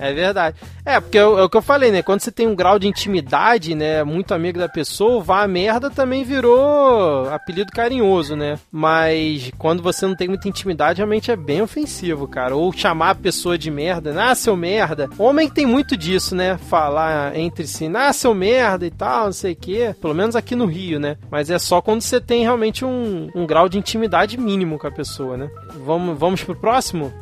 [0.00, 0.56] é verdade.
[0.84, 2.02] É, porque é, é, o que eu falei, né?
[2.02, 4.02] Quando você tem um grau de intimidade, né?
[4.04, 8.58] Muito amigo da pessoa, vá a merda também virou apelido carinhoso, né?
[8.70, 12.56] Mas quando você não tem muita intimidade, realmente é bem ofensivo, cara.
[12.56, 15.10] Ou chamar a pessoa de merda, ah, seu merda.
[15.18, 16.56] Homem tem muito disso, né?
[16.56, 19.94] Falar entre si, ah, seu merda e tal, não sei o quê.
[20.00, 21.16] Pelo menos aqui no Rio, né?
[21.30, 24.90] Mas é só quando você tem realmente um, um grau de intimidade mínimo com a
[24.90, 25.50] pessoa, né?
[25.84, 27.12] Vamos, vamos pro próximo?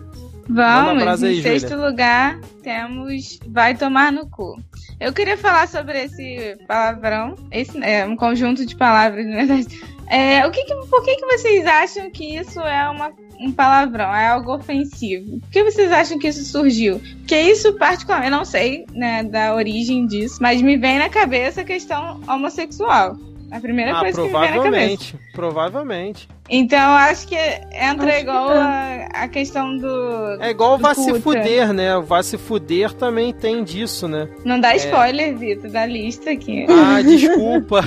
[0.47, 1.87] Vamos, em aí, sexto Julia.
[1.87, 4.61] lugar temos Vai Tomar no Cu.
[5.01, 9.81] Eu queria falar sobre esse palavrão, esse é um conjunto de palavras, na verdade.
[10.07, 14.15] É, o que, que por que, que vocês acham que isso é uma, um palavrão,
[14.15, 15.41] é algo ofensivo?
[15.41, 17.01] Por que vocês acham que isso surgiu?
[17.21, 21.63] Porque isso, particularmente, eu não sei né, da origem disso, mas me vem na cabeça
[21.63, 23.17] a questão homossexual.
[23.55, 25.19] A primeira ah, coisa que me vem na cabeça.
[25.33, 26.29] Provavelmente.
[26.49, 28.59] Então acho que entra acho igual que é.
[28.59, 30.37] a, a, questão do.
[30.41, 31.97] É igual o Vá se fuder, né?
[31.97, 34.29] O Vá se fuder também tem disso, né?
[34.45, 34.77] Não dá é.
[34.77, 36.67] spoiler, Vitor, da lista aqui.
[36.69, 37.81] Ah, desculpa.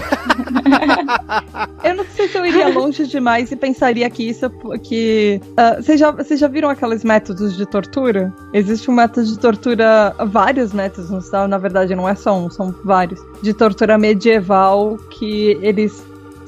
[1.84, 4.50] eu não sei se eu iria longe demais e pensaria que isso.
[4.84, 8.34] que uh, Vocês já, vocês já viram aqueles métodos de tortura?
[8.54, 13.20] Existe um método de tortura, vários métodos, na verdade não é só um, são vários.
[13.44, 16.04] De tortura medieval que eles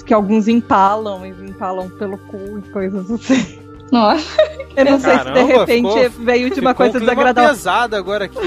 [0.09, 3.59] que alguns empalam e empalam pelo cu e coisas assim.
[3.91, 4.41] Nossa.
[4.75, 7.51] Eu não Caramba, sei se de repente ficou, veio de uma coisa um desagradável.
[7.51, 8.39] pesado agora aqui.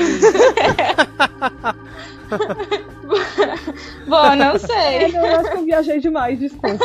[4.09, 4.77] Bom, não sei.
[4.77, 6.85] É, eu acho que eu viajei demais, desculpa.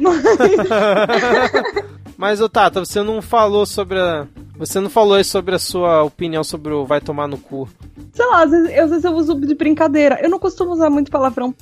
[0.00, 0.20] Mas,
[2.18, 4.26] Mas ô Tata, você não falou sobre a.
[4.56, 7.68] Você não falou sobre a sua opinião sobre o vai tomar no cu.
[8.12, 10.18] Sei lá, às vezes, às vezes eu uso de brincadeira.
[10.20, 11.54] Eu não costumo usar muito palavrão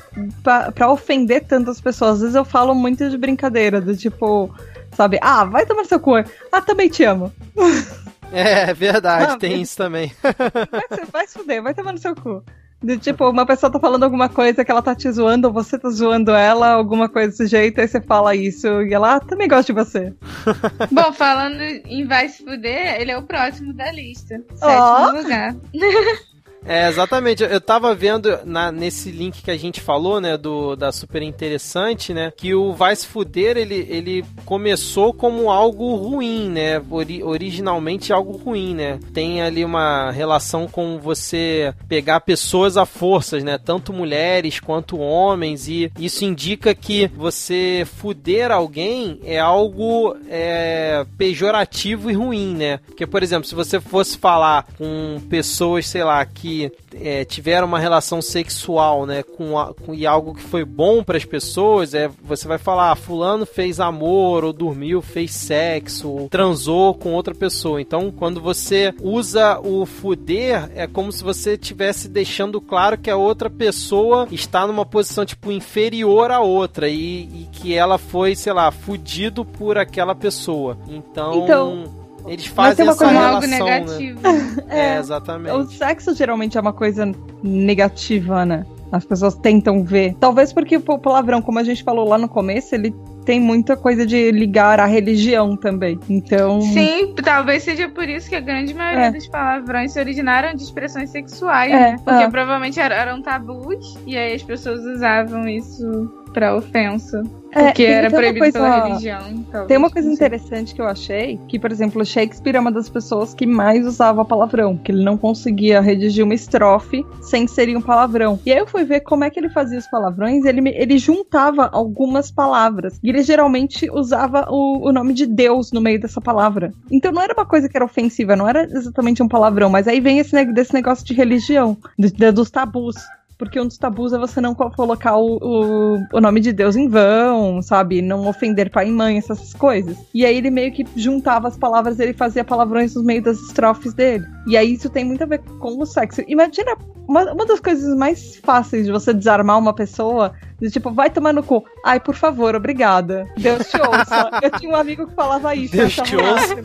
[0.42, 2.12] pra, pra ofender tantas pessoas.
[2.14, 4.50] Às vezes eu falo muito de brincadeira, do tipo,
[4.92, 5.18] sabe?
[5.20, 6.12] Ah, vai tomar seu cu.
[6.50, 7.30] Ah, também te amo.
[8.32, 10.12] É, verdade, ah, tem isso também.
[10.20, 12.42] Vai, vai se fuder, vai tomar no seu cu.
[12.82, 15.78] De, tipo, uma pessoa tá falando alguma coisa que ela tá te zoando, ou você
[15.78, 19.48] tá zoando ela, alguma coisa desse jeito, aí você fala isso, e ela ah, também
[19.48, 20.14] gosta de você.
[20.92, 24.36] Bom, falando em Vai Se Fuder, ele é o próximo da lista.
[24.54, 25.22] Sétimo oh.
[25.22, 25.56] lugar.
[26.66, 27.44] É, exatamente.
[27.44, 32.12] Eu tava vendo na, nesse link que a gente falou, né, do, da Super Interessante,
[32.12, 38.12] né, que o Vai Se Fuder, ele, ele começou como algo ruim, né, ori, originalmente
[38.12, 38.98] algo ruim, né.
[39.14, 45.68] Tem ali uma relação com você pegar pessoas a forças, né, tanto mulheres quanto homens,
[45.68, 52.80] e isso indica que você fuder alguém é algo é, pejorativo e ruim, né.
[52.86, 56.55] Porque, por exemplo, se você fosse falar com pessoas, sei lá, que
[56.94, 61.16] é, tiveram uma relação sexual, né, com, a, com e algo que foi bom para
[61.16, 66.28] as pessoas, é você vai falar, ah, fulano fez amor ou dormiu, fez sexo, ou
[66.28, 67.80] transou com outra pessoa.
[67.80, 73.16] Então, quando você usa o fuder, é como se você estivesse deixando claro que a
[73.16, 78.52] outra pessoa está numa posição tipo inferior à outra e, e que ela foi, sei
[78.52, 80.76] lá, fudido por aquela pessoa.
[80.88, 83.58] Então, então eles fazem uma essa coisa relação, algo né?
[83.58, 84.20] negativo.
[84.22, 84.64] Né?
[84.68, 85.54] é, é, exatamente.
[85.56, 87.12] O sexo geralmente é uma coisa
[87.42, 88.66] negativa, né?
[88.90, 90.14] As pessoas tentam ver.
[90.20, 94.06] Talvez porque o palavrão, como a gente falou lá no começo, ele tem muita coisa
[94.06, 95.98] de ligar à religião também.
[96.08, 96.60] Então.
[96.60, 99.10] Sim, talvez seja por isso que a grande maioria é.
[99.10, 101.96] dos palavrões se originaram de expressões sexuais, é, né?
[102.04, 102.30] Porque é.
[102.30, 107.22] provavelmente eram tabus e aí as pessoas usavam isso pra ofensa.
[107.50, 109.44] É, porque era proibido coisa, pela religião.
[109.50, 112.90] Talvez, tem uma coisa interessante que eu achei, que, por exemplo, Shakespeare é uma das
[112.90, 117.80] pessoas que mais usava palavrão, que ele não conseguia redigir uma estrofe sem inserir um
[117.80, 118.38] palavrão.
[118.44, 121.70] E aí eu fui ver como é que ele fazia os palavrões, ele, ele juntava
[121.72, 123.00] algumas palavras.
[123.02, 126.74] E ele geralmente usava o, o nome de Deus no meio dessa palavra.
[126.92, 130.00] Então não era uma coisa que era ofensiva, não era exatamente um palavrão, mas aí
[130.00, 132.96] vem esse desse negócio de religião, de, de, dos tabus
[133.38, 136.88] porque um dos tabus é você não colocar o, o, o, nome de Deus em
[136.88, 138.00] vão, sabe?
[138.00, 139.96] Não ofender pai e mãe, essas coisas.
[140.14, 143.92] E aí ele meio que juntava as palavras, ele fazia palavrões no meio das estrofes
[143.92, 144.26] dele.
[144.46, 146.22] E aí isso tem muito a ver com o sexo.
[146.26, 151.10] Imagina, uma, uma das coisas mais fáceis de você desarmar uma pessoa de tipo, vai
[151.10, 151.64] tomar no cu.
[151.84, 153.28] Ai, por favor, obrigada.
[153.36, 154.30] Deus te ouça.
[154.42, 155.76] Eu tinha um amigo que falava isso.
[155.76, 156.56] Deus te ouça.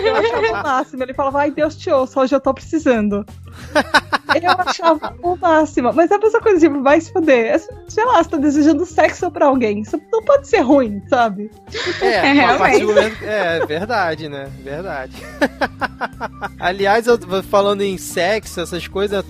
[0.00, 1.02] Eu achava o máximo.
[1.02, 3.26] Ele falava, ai, Deus te ouça, hoje eu tô precisando.
[4.40, 5.92] Eu achava o máximo.
[5.92, 7.54] Mas é a mesma coisa, tipo, vai se foder.
[7.54, 9.80] É, sei lá, você tá desejando sexo pra alguém.
[9.80, 11.50] Isso não pode ser ruim, sabe?
[12.00, 12.84] É, é realmente.
[12.84, 14.48] Momento, é, verdade, né?
[14.62, 15.16] Verdade.
[16.60, 19.24] Aliás, eu falando em sexo, essas coisas,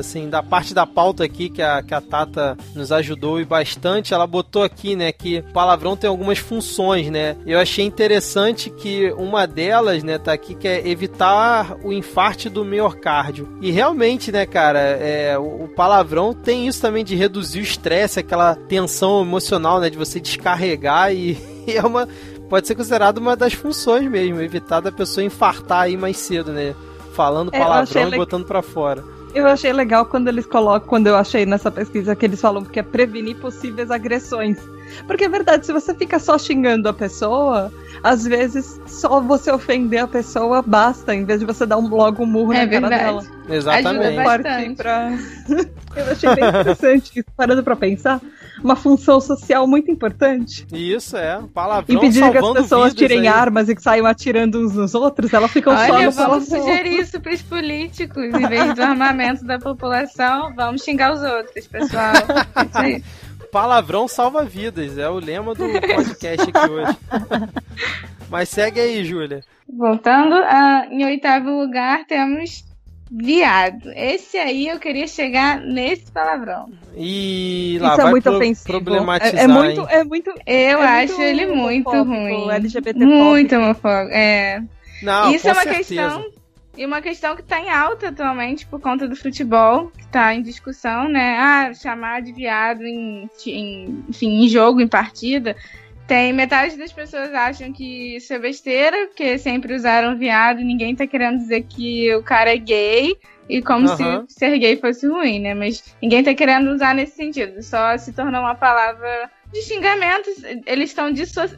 [0.00, 4.14] assim, da parte da pauta aqui que a, que a Tata nos ajudou e bastante,
[4.14, 7.36] ela botou aqui, né, que palavrão tem algumas funções, né?
[7.46, 12.64] Eu achei interessante que uma delas, né, tá aqui, que é evitar o infarte do
[12.64, 13.58] miocárdio.
[13.60, 18.20] E realmente, né, cara, é, o, o palavrão tem isso também de reduzir o estresse,
[18.20, 22.08] aquela tensão emocional, né, de você descarregar e, e é uma
[22.48, 26.74] pode ser considerado uma das funções mesmo, evitar da pessoa infartar aí mais cedo, né?
[27.12, 29.04] Falando é, palavrão e botando para fora.
[29.34, 32.80] Eu achei legal quando eles colocam, quando eu achei nessa pesquisa que eles falam que
[32.80, 34.58] é prevenir possíveis agressões.
[35.06, 37.70] Porque é verdade, se você fica só xingando a pessoa,
[38.02, 42.22] às vezes só você ofender a pessoa basta, em vez de você dar um, logo
[42.22, 42.94] um murro é na verdade.
[42.94, 43.24] cara dela.
[43.48, 44.18] Exatamente.
[44.18, 45.10] Ajuda pra...
[45.96, 48.20] eu achei bem interessante isso, parando pra pensar.
[48.62, 50.66] Uma função social muito importante.
[50.72, 51.40] Isso, é.
[51.54, 53.26] Palavrão Impedir que as pessoas tirem aí.
[53.28, 57.00] armas e que saiam atirando uns nos outros, elas ficam Olha, só no vamos sugerir
[57.00, 58.24] isso pros políticos.
[58.24, 62.12] Em vez do armamento da população, vamos xingar os outros, pessoal.
[62.14, 63.04] Isso aí.
[63.50, 66.96] Palavrão salva vidas, é o lema do podcast aqui hoje.
[68.28, 69.42] Mas segue aí, Júlia.
[69.66, 72.64] Voltando, uh, em oitavo lugar temos
[73.10, 73.90] viado.
[73.94, 76.70] Esse aí eu queria chegar nesse palavrão.
[76.96, 78.66] E lá Isso é vai é muito pro, ofensivo.
[78.66, 79.40] problematizar.
[79.40, 80.30] É, é muito, é muito.
[80.46, 82.50] Eu é acho muito ele muito ruim.
[82.50, 84.14] LGBT muito homofóbico.
[84.14, 84.62] É.
[85.02, 85.78] Não, Isso é uma certeza.
[85.78, 86.38] questão
[86.78, 90.40] e uma questão que está em alta atualmente por conta do futebol, que está em
[90.40, 91.36] discussão, né?
[91.36, 95.56] Ah, chamar de viado em, em, enfim, em jogo, em partida.
[96.08, 101.06] Tem metade das pessoas acham que isso é besteira, porque sempre usaram viado ninguém tá
[101.06, 103.14] querendo dizer que o cara é gay.
[103.46, 104.26] E como uhum.
[104.26, 105.54] se ser gay fosse ruim, né?
[105.54, 107.62] Mas ninguém tá querendo usar nesse sentido.
[107.62, 110.34] Só se tornou uma palavra de xingamentos,
[110.66, 111.10] eles estão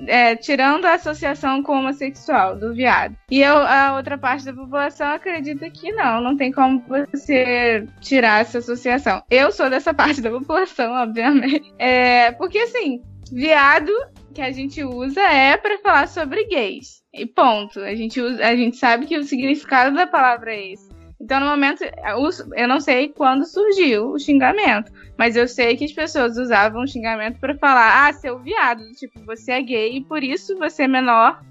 [0.07, 3.17] é, tirando a associação com homossexual do viado.
[3.31, 8.43] E eu, a outra parte da população acredita que não, não tem como você tirar
[8.43, 9.23] essa associação.
[9.31, 11.73] Eu sou dessa parte da população, obviamente.
[11.79, 13.93] É, porque assim, viado
[14.35, 17.03] que a gente usa é para falar sobre gays.
[17.13, 17.81] E ponto.
[17.81, 20.89] A gente, usa, a gente sabe que o significado da palavra é esse.
[21.21, 21.85] Então, no momento,
[22.57, 26.89] eu não sei quando surgiu o xingamento, mas eu sei que as pessoas usavam o
[26.89, 30.89] xingamento para falar: ah, seu viado, tipo, você é gay e por isso você é
[30.89, 31.43] menor,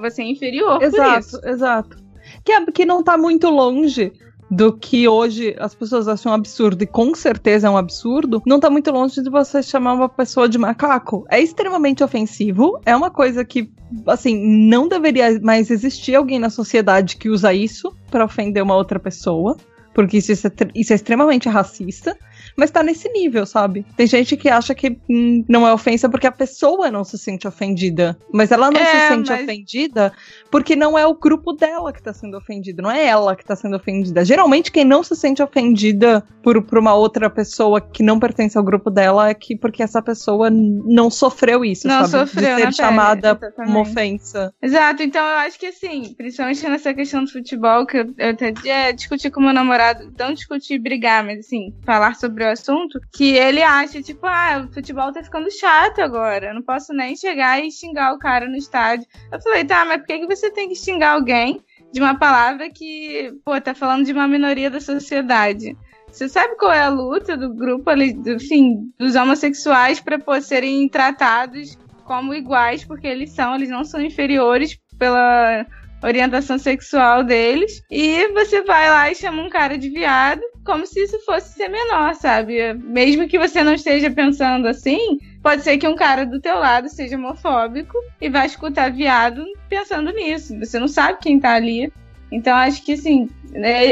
[0.00, 0.82] você é inferior.
[0.82, 2.02] Exato, exato.
[2.42, 4.12] Que, é, que não tá muito longe
[4.52, 8.68] do que hoje as pessoas acham absurdo, e com certeza é um absurdo, não tá
[8.68, 11.24] muito longe de você chamar uma pessoa de macaco.
[11.30, 13.72] É extremamente ofensivo, é uma coisa que,
[14.06, 14.38] assim,
[14.68, 19.56] não deveria mais existir alguém na sociedade que usa isso para ofender uma outra pessoa,
[19.94, 22.14] porque isso, é, isso é extremamente racista
[22.56, 23.84] mas tá nesse nível, sabe?
[23.96, 27.46] Tem gente que acha que hum, não é ofensa porque a pessoa não se sente
[27.46, 28.16] ofendida.
[28.32, 29.42] Mas ela não é, se sente mas...
[29.42, 30.12] ofendida
[30.50, 33.56] porque não é o grupo dela que tá sendo ofendido, não é ela que tá
[33.56, 34.24] sendo ofendida.
[34.24, 38.64] Geralmente, quem não se sente ofendida por, por uma outra pessoa que não pertence ao
[38.64, 42.28] grupo dela é que porque essa pessoa não sofreu isso, não sabe?
[42.28, 44.52] Sofreu De ser chamada pele, uma ofensa.
[44.60, 48.52] Exato, então eu acho que assim, principalmente nessa questão do futebol, que eu, eu até
[48.66, 53.00] é, discuti com meu namorado, não discutir brigar, mas assim, falar sobre sobre o assunto,
[53.12, 56.48] que ele acha, tipo, ah, o futebol tá ficando chato agora.
[56.48, 59.06] Eu não posso nem chegar e xingar o cara no estádio.
[59.30, 61.60] Eu falei, tá, mas por que, que você tem que xingar alguém
[61.92, 65.76] de uma palavra que, pô, tá falando de uma minoria da sociedade?
[66.08, 71.78] Você sabe qual é a luta do grupo ali, enfim, dos homossexuais para serem tratados
[72.04, 75.64] como iguais, porque eles são, eles não são inferiores pela
[76.02, 77.82] orientação sexual deles.
[77.90, 81.68] E você vai lá e chama um cara de viado, como se isso fosse ser
[81.68, 82.74] menor, sabe?
[82.74, 86.88] Mesmo que você não esteja pensando assim, pode ser que um cara do teu lado
[86.88, 90.58] seja homofóbico e vai escutar viado pensando nisso.
[90.58, 91.92] Você não sabe quem tá ali.
[92.30, 93.28] Então acho que assim,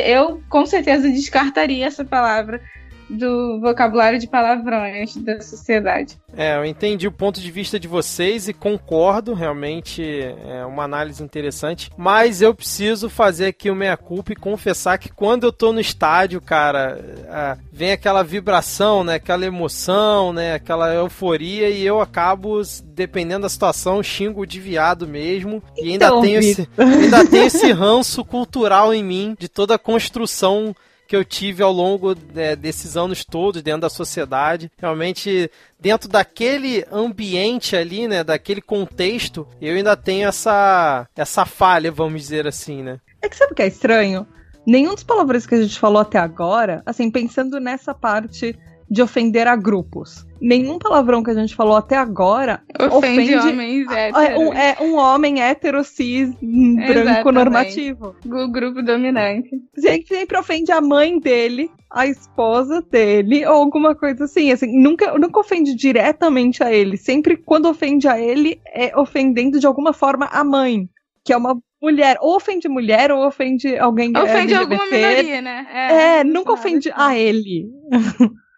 [0.07, 2.61] eu com certeza descartaria essa palavra
[3.11, 6.19] do vocabulário de palavrões da sociedade.
[6.37, 11.23] É, eu entendi o ponto de vista de vocês e concordo, realmente é uma análise
[11.23, 15.81] interessante, mas eu preciso fazer aqui o meia-culpa e confessar que quando eu tô no
[15.81, 22.63] estádio, cara, é, vem aquela vibração, né, aquela emoção, né, aquela euforia e eu acabo,
[22.85, 27.73] dependendo da situação, xingo de viado mesmo e ainda então, tenho esse, ainda tenho esse
[27.73, 30.75] ranço cultural em mim de toda a construção
[31.11, 34.71] que eu tive ao longo é, desses anos todos dentro da sociedade.
[34.79, 42.23] Realmente, dentro daquele ambiente ali, né, daquele contexto, eu ainda tenho essa, essa falha, vamos
[42.23, 43.01] dizer assim, né?
[43.21, 44.25] É que sabe o que é estranho?
[44.65, 48.57] Nenhum dos palavrões que a gente falou até agora, assim, pensando nessa parte
[48.91, 50.27] de ofender a grupos.
[50.41, 54.29] Nenhum palavrão que a gente falou até agora ofende, ofende homens héteros.
[54.29, 57.33] É um, é um homem hétero, cis, branco, Exatamente.
[57.33, 58.17] normativo.
[58.25, 59.51] O grupo dominante.
[59.77, 64.51] Sempre ofende a mãe dele, a esposa dele, ou alguma coisa assim.
[64.51, 66.97] assim nunca, nunca ofende diretamente a ele.
[66.97, 70.89] Sempre quando ofende a ele, é ofendendo de alguma forma a mãe.
[71.23, 74.57] Que é uma mulher, ou ofende mulher, ou ofende alguém Ofende LGBT.
[74.57, 75.67] alguma minoria, né?
[75.71, 77.69] É, é nunca ofende a ele.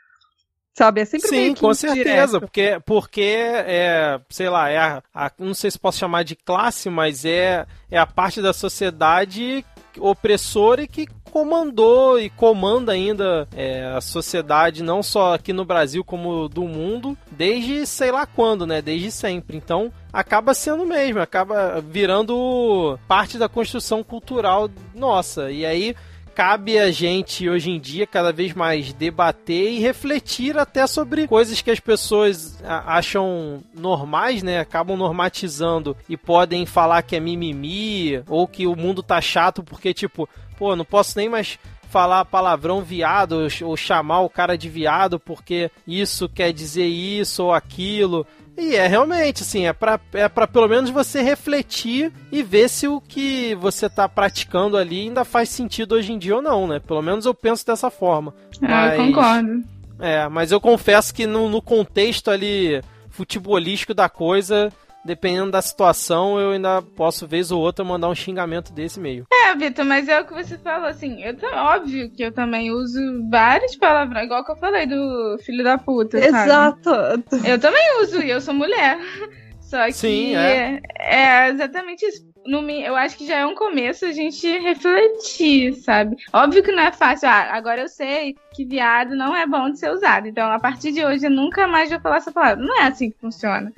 [0.75, 1.03] Sabe?
[1.03, 5.71] É sempre Sim, com certeza, porque, porque é, sei lá, é a, a, não sei
[5.71, 9.65] se posso chamar de classe, mas é, é a parte da sociedade
[9.99, 16.05] opressora e que comandou e comanda ainda é, a sociedade, não só aqui no Brasil,
[16.05, 18.81] como do mundo, desde sei lá quando, né?
[18.83, 19.57] Desde sempre.
[19.57, 25.51] Então acaba sendo mesmo, acaba virando parte da construção cultural nossa.
[25.51, 25.95] E aí
[26.35, 31.61] cabe a gente hoje em dia cada vez mais debater e refletir até sobre coisas
[31.61, 34.59] que as pessoas acham normais, né?
[34.59, 39.93] Acabam normatizando e podem falar que é mimimi ou que o mundo tá chato porque
[39.93, 41.59] tipo, pô, não posso nem mais
[41.93, 47.53] falar palavrão viado ou, chamar o cara de viado porque isso quer dizer isso ou
[47.53, 48.27] aquilo.
[48.57, 52.87] E é realmente, assim, é pra, é pra pelo menos você refletir e ver se
[52.87, 56.79] o que você tá praticando ali ainda faz sentido hoje em dia ou não, né?
[56.79, 58.35] Pelo menos eu penso dessa forma.
[58.61, 59.65] É, mas, eu concordo.
[59.99, 64.73] É, mas eu confesso que no, no contexto ali futebolístico da coisa,
[65.05, 69.27] dependendo da situação, eu ainda posso, vez ou outra, mandar um xingamento desse meio.
[69.33, 73.01] É, Vitor, mas é o que você falou, assim, eu, óbvio que eu também uso
[73.31, 76.91] várias palavras, igual que eu falei do filho da puta, Exato.
[76.91, 77.51] Sabe?
[77.51, 78.99] Eu também uso, e eu sou mulher.
[79.73, 80.83] Só que Sim, é.
[81.01, 82.31] é exatamente isso.
[82.45, 86.15] No, eu acho que já é um começo a gente refletir, sabe?
[86.31, 87.27] Óbvio que não é fácil.
[87.27, 90.29] Ah, agora eu sei que viado não é bom de ser usado.
[90.29, 92.63] Então, a partir de hoje, eu nunca mais vou falar essa palavra.
[92.63, 93.73] Não é assim que funciona.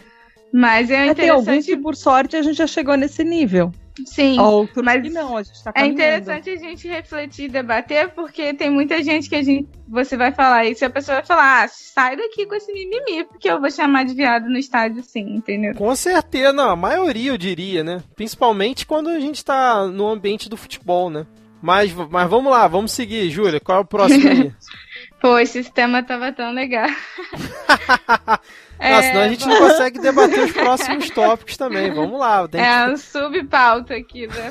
[0.57, 1.17] Mas é, é interessante.
[1.17, 3.73] Tem alguns que, por sorte, a gente já chegou nesse nível.
[4.07, 8.55] Sim, Outros mas não, a gente tá é interessante a gente refletir e debater, porque
[8.55, 11.65] tem muita gente que a gente, você vai falar isso e a pessoa vai falar,
[11.65, 15.37] ah, sai daqui com esse mimimi, porque eu vou chamar de viado no estádio sim,
[15.37, 15.75] entendeu?
[15.75, 18.03] Com certeza, não, a maioria eu diria, né?
[18.17, 21.25] Principalmente quando a gente tá no ambiente do futebol, né?
[21.63, 24.53] Mas, mas vamos lá, vamos seguir, Júlia, qual é o próximo aí?
[25.21, 26.89] Pô, esse tema tava tão legal.
[28.79, 31.93] É, senão a gente não consegue debater os próximos tópicos também.
[31.93, 32.49] Vamos lá.
[32.53, 34.51] É um subpauta aqui né,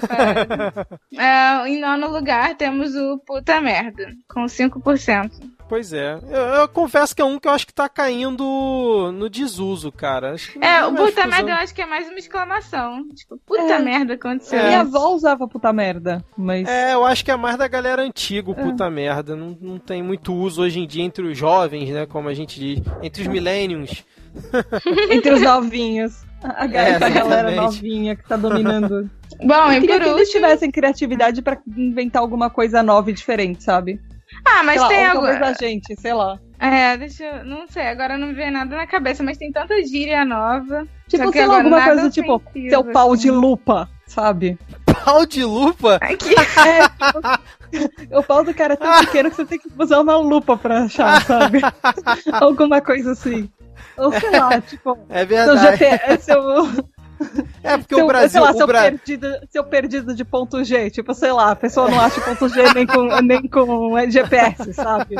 [1.17, 5.31] é, Em nono lugar temos o puta merda, com 5%.
[5.67, 6.19] Pois é.
[6.29, 8.43] Eu, eu, confesso que é um que eu acho que tá caindo
[9.11, 10.35] no desuso, cara.
[10.61, 13.03] é, o puta merda eu acho que é mais uma exclamação.
[13.15, 13.79] Tipo, puta é.
[13.79, 14.59] merda aconteceu.
[14.59, 14.67] É.
[14.67, 16.67] Minha avó usava puta merda, mas.
[16.67, 18.63] É, eu acho que é mais da galera antiga, o é.
[18.63, 19.35] puta merda.
[19.35, 22.05] Não, não tem muito uso hoje em dia entre os jovens, né?
[22.05, 22.79] Como a gente diz.
[23.01, 24.05] Entre os millennials.
[25.11, 26.23] Entre os novinhos.
[26.43, 29.09] A, é, galera novinha que tá dominando.
[29.41, 33.99] Bom, eu queria que eles tivessem criatividade para inventar alguma coisa nova e diferente, sabe?
[34.45, 35.21] Ah, mas sei tem algo.
[35.21, 36.37] da gente, sei lá.
[36.59, 37.45] É, deixa eu.
[37.45, 40.87] Não sei, agora não me vem nada na cabeça, mas tem tanta gíria nova.
[41.07, 44.57] Tipo, sei lá, alguma coisa tipo, seu pau de lupa, sabe?
[45.03, 45.95] Pau de lupa?
[46.01, 46.33] Aqui.
[46.33, 46.87] É,
[47.77, 50.57] tipo, o pau do cara é tão pequeno que você tem que usar uma lupa
[50.57, 51.59] pra achar, sabe?
[52.31, 53.49] alguma coisa assim.
[53.97, 54.97] Ou sei lá, tipo.
[55.09, 55.59] É verdade.
[55.59, 56.85] Seu, GP, seu,
[57.63, 58.29] é, porque seu, o Brasil.
[58.29, 58.81] Sei lá, seu, Bra...
[58.81, 60.89] perdido, seu perdido de ponto G.
[60.89, 65.15] Tipo, sei lá, a pessoa não acha ponto G nem com, nem com GPS, sabe?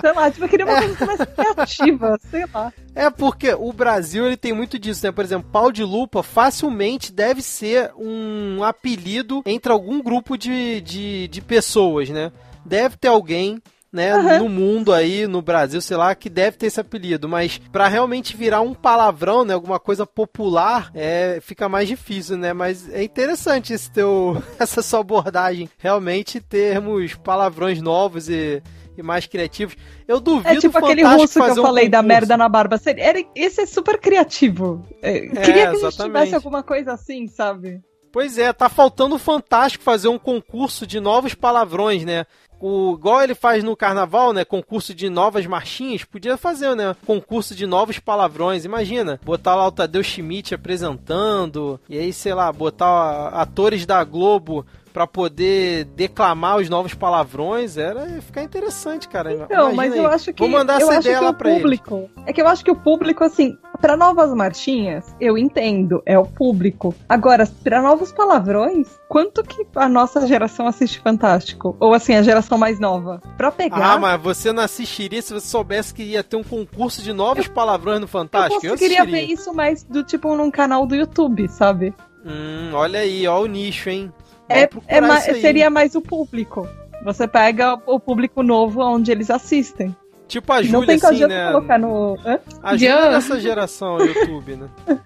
[0.00, 2.72] Sei lá, tipo, eu queria uma coisa mais criativa, sei lá.
[2.94, 5.12] É porque o Brasil ele tem muito disso, né?
[5.12, 11.28] Por exemplo, pau de lupa facilmente deve ser um apelido entre algum grupo de, de,
[11.28, 12.32] de pessoas, né?
[12.64, 13.62] Deve ter alguém
[13.92, 14.38] né, uhum.
[14.40, 18.36] no mundo aí, no Brasil, sei lá, que deve ter esse apelido, mas para realmente
[18.36, 22.52] virar um palavrão, né, alguma coisa popular, é, fica mais difícil, né?
[22.52, 28.62] Mas é interessante esse teu, essa sua abordagem, realmente termos palavrões novos e
[28.96, 29.76] e mais criativos.
[30.06, 32.78] Eu duvido É tipo aquele russo que eu falei um da merda na barba.
[32.84, 34.84] Era, esse é super criativo.
[35.02, 37.80] É, queria que a gente tivesse alguma coisa assim, sabe?
[38.12, 42.26] Pois é, tá faltando fantástico fazer um concurso de novos palavrões, né?
[42.60, 44.44] O, igual ele faz no carnaval, né?
[44.44, 46.94] Concurso de novas marchinhas, podia fazer, né?
[47.06, 48.64] Concurso de novos palavrões.
[48.64, 54.66] Imagina, botar lá o Tadeu Schmidt apresentando, e aí, sei lá, botar atores da Globo
[54.92, 59.32] para poder declamar os novos palavrões, era ficar interessante, cara.
[59.32, 60.40] Então, mas eu acho que.
[60.40, 62.28] Vou mandar essa ideia lá pra público, eles.
[62.28, 66.26] É que eu acho que o público, assim, para novas marchinhas, eu entendo, é o
[66.26, 66.94] público.
[67.08, 71.76] Agora, para novos palavrões, quanto que a nossa geração assiste Fantástico?
[71.80, 73.20] Ou assim, a geração mais nova?
[73.36, 73.94] Pra pegar.
[73.94, 77.46] Ah, mas você não assistiria se você soubesse que ia ter um concurso de novos
[77.46, 78.64] eu, palavrões no Fantástico?
[78.64, 81.94] Eu, eu queria ver isso mais do tipo num canal do YouTube, sabe?
[82.24, 84.12] Hum, olha aí, ó o nicho, hein?
[84.50, 86.68] É, é ma seria mais o público.
[87.04, 89.96] Você pega o público novo onde eles assistem.
[90.28, 91.50] Tipo a Júlia, assim, né?
[91.50, 92.16] Colocar no...
[92.62, 94.68] A Júlia é dessa geração YouTube, né?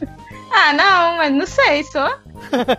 [0.53, 2.18] ah, não, mas não sei, só.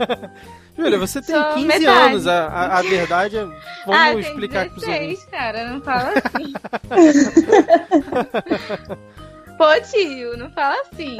[0.77, 1.87] Júlia, você tem Sou 15 metade.
[1.87, 3.43] anos, a, a, a, verdade é.
[3.85, 5.23] Vamos ah, explicar para os ouvintes.
[5.25, 6.53] cara, não fala assim.
[9.57, 11.17] Pô, tio, não fala assim.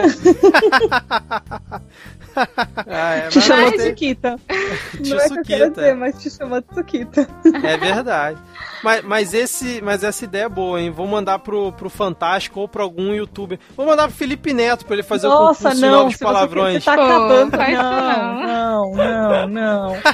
[2.88, 4.36] ah, é, te chamou de Tsukita.
[5.06, 7.28] Não é que eu quero dizer, mas te chamou de Tsukita.
[7.64, 8.38] É verdade.
[8.84, 10.92] Mas, mas, esse, mas essa ideia é boa, hein?
[10.92, 13.60] Vou mandar pro, pro Fantástico ou pra algum youtuber.
[13.76, 16.84] Vou mandar pro Felipe Neto pra ele fazer Nossa, o concurso não, de novos palavrões.
[16.84, 17.58] Você, você tá acabando.
[17.58, 19.96] Não, não, não, não.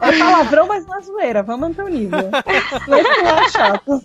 [0.00, 1.42] É palavrão, mas na zoeira.
[1.42, 2.30] Vamos manter o nível.
[2.86, 4.02] Zoeira não é chato.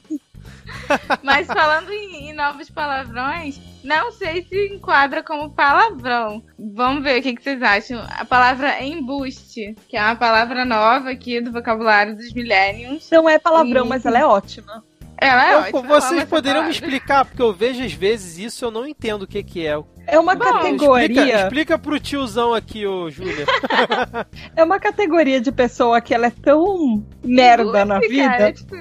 [1.23, 6.43] Mas falando em, em, novos palavrões, Não sei se enquadra como palavrão.
[6.57, 8.03] Vamos ver o que, que vocês acham.
[8.17, 13.07] A palavra embuste, que é uma palavra nova aqui do vocabulário dos millennials.
[13.11, 14.83] Não é palavrão, E- mas ela é ótima.
[15.17, 15.79] Ela é Eu- ótima.
[15.79, 19.27] amo vocês poderiam me explicar, porque eu vejo às vezes isso eu não entendo o
[19.27, 19.79] que que é.
[20.07, 21.05] É uma Bom, categoria.
[21.07, 23.45] Explica, explica pro tiozão aqui, ô Júlia.
[24.55, 28.23] É uma categoria de pessoa que ela é tão merda na vida.
[28.29, 28.75] cara, tipo,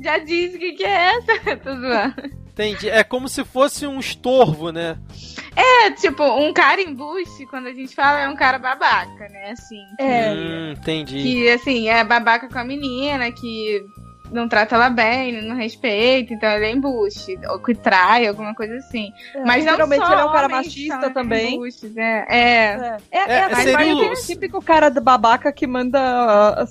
[0.00, 1.56] já disse o que, que é essa.
[1.58, 2.45] Tô zoando.
[2.56, 2.88] Entendi.
[2.88, 4.98] É como se fosse um estorvo, né?
[5.54, 9.50] É, tipo, um cara embuste, quando a gente fala, é um cara babaca, né?
[9.50, 9.82] Assim.
[10.00, 10.32] É.
[10.32, 11.22] Hum, entendi.
[11.22, 13.84] Que, assim, é babaca com a menina, que
[14.32, 17.38] não trata ela bem, não respeita, então ele é embuste.
[17.50, 19.12] Ou que trai, alguma coisa assim.
[19.44, 21.54] Mas não Geralmente só ele é um cara machista também.
[21.54, 22.26] embustes, é.
[22.28, 22.96] é.
[23.10, 26.66] É, é, É, é seria o- típico cara do babaca que manda ah,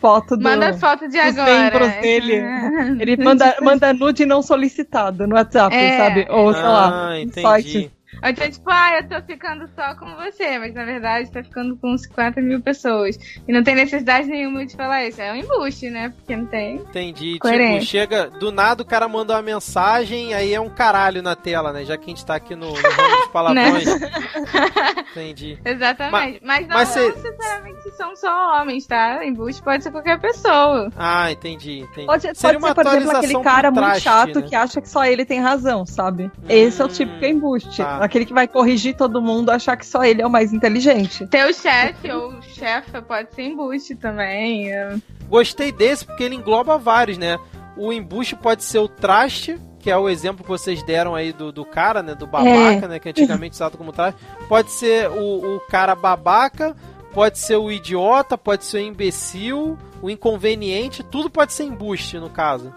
[0.00, 0.42] foto do.
[0.42, 1.58] Manda foto de dos agora.
[1.58, 2.42] membros dele.
[3.00, 5.96] Ele manda, manda nude não solicitado no WhatsApp, É.
[5.96, 6.26] sabe?
[6.30, 7.08] Ou sei lá.
[7.10, 7.40] Ah, entendi.
[7.42, 7.92] site.
[8.22, 11.76] Ou então, tipo, ah, eu tô ficando só com você, mas na verdade tá ficando
[11.76, 13.16] com 50 mil pessoas.
[13.46, 15.20] E não tem necessidade nenhuma de falar isso.
[15.20, 16.10] É um embuste, né?
[16.16, 16.76] Porque não tem.
[16.76, 17.34] Entendi.
[17.34, 18.28] Tipo, chega.
[18.30, 21.84] Do nada o cara manda uma mensagem, aí é um caralho na tela, né?
[21.84, 23.86] Já que a gente tá aqui no, no ramo dos palavrões.
[25.12, 25.58] Entendi.
[25.64, 26.40] Exatamente.
[26.44, 29.24] Mas, não, mas cê- necessariamente são só homens, tá?
[29.24, 30.90] Embuste pode ser qualquer pessoa.
[30.96, 32.06] Ah, entendi, entendi.
[32.06, 34.46] Pode, pode Seria ser, por exemplo, aquele cara muito traste, chato né?
[34.48, 36.30] que acha que só ele tem razão, sabe?
[36.48, 37.76] Esse é o Hum, típico embuste.
[37.82, 37.97] tá.
[38.00, 41.26] Aquele que vai corrigir todo mundo, achar que só ele é o mais inteligente.
[41.26, 44.72] Teu chefe ou chefa pode ser embuste também.
[44.72, 44.96] é.
[45.28, 47.38] Gostei desse porque ele engloba vários, né?
[47.76, 51.52] O embuste pode ser o traste, que é o exemplo que vocês deram aí do,
[51.52, 52.14] do cara, né?
[52.14, 52.98] Do babaca, né?
[52.98, 54.20] Que antigamente usado como traste.
[54.48, 56.74] Pode ser o, o cara babaca,
[57.18, 62.30] pode ser o idiota, pode ser o imbecil, o inconveniente, tudo pode ser embuste, no
[62.30, 62.72] caso.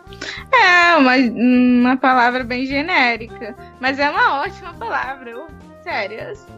[0.51, 3.55] É, uma, uma palavra bem genérica.
[3.79, 5.29] Mas é uma ótima palavra.
[5.29, 5.45] Eu,
[5.83, 6.17] sério,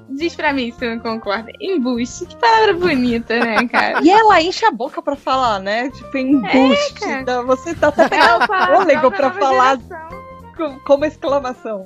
[0.10, 1.50] diz pra mim se eu não concordo.
[1.60, 4.00] Embuste, que palavra bonita, né, cara?
[4.02, 5.90] E ela enche a boca pra falar, né?
[5.90, 6.94] Tipo, embuste.
[7.02, 7.24] cara.
[7.26, 10.23] Dá- Você tá até É fôlego pra falar geração.
[10.56, 11.86] Com- como exclamação.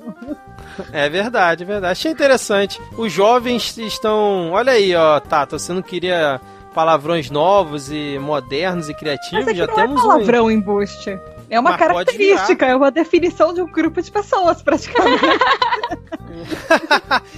[0.92, 1.92] É verdade, é verdade.
[1.92, 2.80] Achei interessante.
[2.96, 4.50] Os jovens estão.
[4.52, 6.40] Olha aí, ó, Tata, você não queria
[6.74, 9.44] palavrões novos e modernos e criativos?
[9.44, 10.08] Mas aqui Já não temos é um.
[10.08, 11.18] palavrão embuste.
[11.50, 15.24] É uma Mas característica, é uma definição de um grupo de pessoas, praticamente.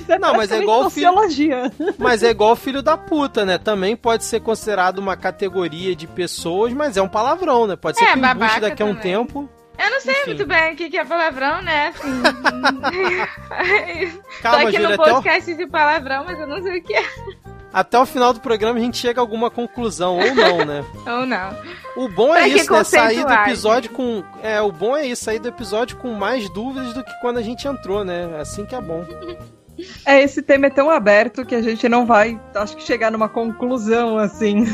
[0.08, 1.72] Isso Não, mas é igual o filho- sociologia.
[1.96, 3.56] Mas é igual filho da puta, né?
[3.56, 7.76] Também pode ser considerado uma categoria de pessoas, mas é um palavrão, né?
[7.76, 9.02] Pode ser É, que o daqui a um também.
[9.02, 9.48] tempo.
[9.80, 10.24] Eu não sei Enfim.
[10.26, 11.88] muito bem o que que é palavrão, né?
[11.88, 12.22] Assim.
[14.36, 16.82] Tô Calma, aqui Júlia, no até o, podcast de palavrão, mas eu não sei o
[16.82, 17.04] que é.
[17.72, 20.84] até o final do programa a gente chega a alguma conclusão, ou não, né?
[21.08, 21.56] Ou não.
[21.96, 22.84] O bom é Pra isso, né?
[22.84, 24.22] Sair do episódio com.
[24.42, 27.42] É, o bom é isso, sair do episódio com mais dúvidas do que quando a
[27.42, 28.38] gente entrou, né?
[28.38, 29.06] Assim que é bom.
[30.04, 33.30] É, esse tema é tão aberto que a gente não vai, acho que, chegar numa
[33.30, 34.66] conclusão, assim.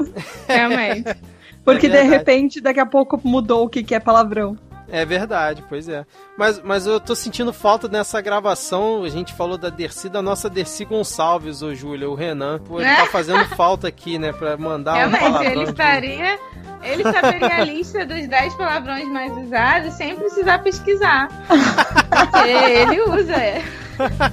[0.48, 1.33] Realmente.
[1.64, 4.56] Porque, É de repente, daqui a pouco mudou o que, que é palavrão.
[4.86, 6.04] É verdade, pois é.
[6.36, 9.02] Mas, mas eu tô sentindo falta nessa gravação.
[9.02, 12.58] A gente falou da Dercy, da nossa Dercy Gonçalves, ô Júlia, o Renan.
[12.58, 14.32] Pô, ele tá fazendo falta aqui, né?
[14.32, 15.52] Pra mandar um Realmente, palavrão.
[15.52, 16.38] ele estaria.
[16.82, 21.28] Ele saberia a lista dos 10 palavrões mais usados sem precisar pesquisar.
[21.48, 23.62] Porque ele usa, é.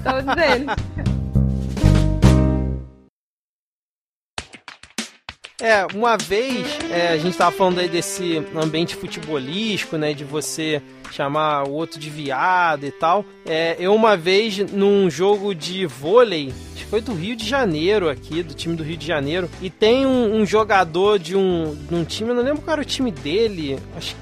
[0.04, 1.11] Todos eles.
[5.62, 10.12] É, uma vez é, a gente tava falando aí desse ambiente futebolístico, né?
[10.12, 10.82] De você
[11.12, 13.24] chamar o outro de viado e tal.
[13.45, 18.09] É, eu uma vez num jogo de vôlei, acho que foi do Rio de Janeiro
[18.09, 21.93] aqui, do time do Rio de Janeiro, e tem um, um jogador de um, de
[21.93, 24.22] um time, eu não lembro qual era o time dele, acho que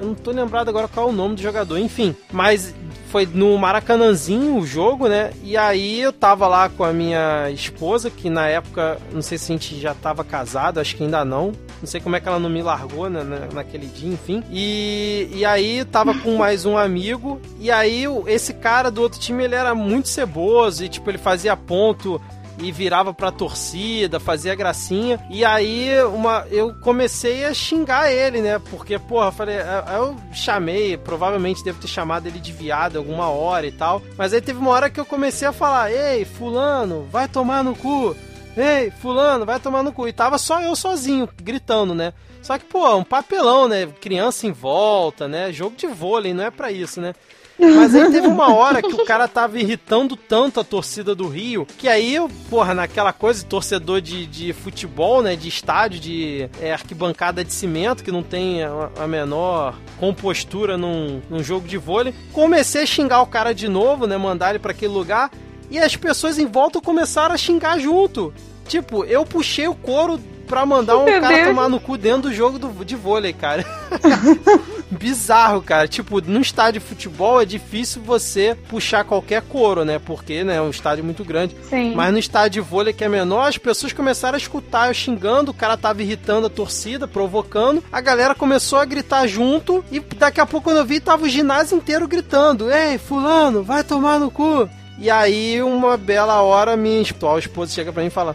[0.00, 2.14] eu não tô lembrado agora qual é o nome do jogador, enfim.
[2.32, 2.74] Mas
[3.10, 5.32] foi no Maracanãzinho o jogo, né?
[5.42, 9.52] E aí eu tava lá com a minha esposa, que na época, não sei se
[9.52, 11.52] a gente já tava casado, acho que ainda não.
[11.80, 14.42] Não sei como é que ela não me largou né, na- naquele dia, enfim.
[14.50, 17.40] E, e aí tava com mais um amigo.
[17.58, 20.84] E aí esse cara do outro time, ele era muito ceboso.
[20.84, 22.20] E tipo, ele fazia ponto
[22.62, 25.18] e virava pra torcida, fazia gracinha.
[25.30, 28.58] E aí uma, eu comecei a xingar ele, né?
[28.70, 33.28] Porque, porra, eu falei, aí eu chamei, provavelmente devo ter chamado ele de viado alguma
[33.28, 34.02] hora e tal.
[34.16, 37.74] Mas aí teve uma hora que eu comecei a falar: Ei, Fulano, vai tomar no
[37.74, 38.16] cu.
[38.56, 40.08] Ei, Fulano, vai tomar no cu.
[40.08, 42.12] E tava só eu sozinho, gritando, né?
[42.42, 43.86] Só que, pô, um papelão, né?
[44.00, 45.52] Criança em volta, né?
[45.52, 47.14] Jogo de vôlei, não é pra isso, né?
[47.60, 51.66] Mas aí teve uma hora que o cara tava irritando tanto a torcida do Rio,
[51.78, 52.16] que aí,
[52.48, 58.02] porra, naquela coisa, torcedor de, de futebol, né, de estádio, de é, arquibancada de cimento,
[58.02, 63.20] que não tem a, a menor compostura num, num jogo de vôlei, comecei a xingar
[63.22, 65.30] o cara de novo, né, mandar ele para aquele lugar,
[65.70, 68.34] e as pessoas em volta começaram a xingar junto.
[68.66, 71.48] Tipo, eu puxei o couro pra mandar um Meu cara Deus.
[71.48, 73.64] tomar no cu dentro do jogo do, de vôlei, cara.
[74.90, 75.86] Bizarro, cara.
[75.86, 79.98] Tipo, num estádio de futebol é difícil você puxar qualquer couro, né?
[79.98, 81.56] Porque, né, é um estádio muito grande.
[81.68, 81.94] Sim.
[81.94, 85.50] Mas no estádio de vôlei que é menor, as pessoas começaram a escutar eu xingando,
[85.50, 87.82] o cara tava irritando a torcida, provocando.
[87.92, 91.28] A galera começou a gritar junto e daqui a pouco quando eu vi, tava o
[91.28, 94.68] ginásio inteiro gritando: Ei, fulano, vai tomar no cu.
[94.98, 98.34] E aí, uma bela hora, minha atual esposa chega pra mim e fala: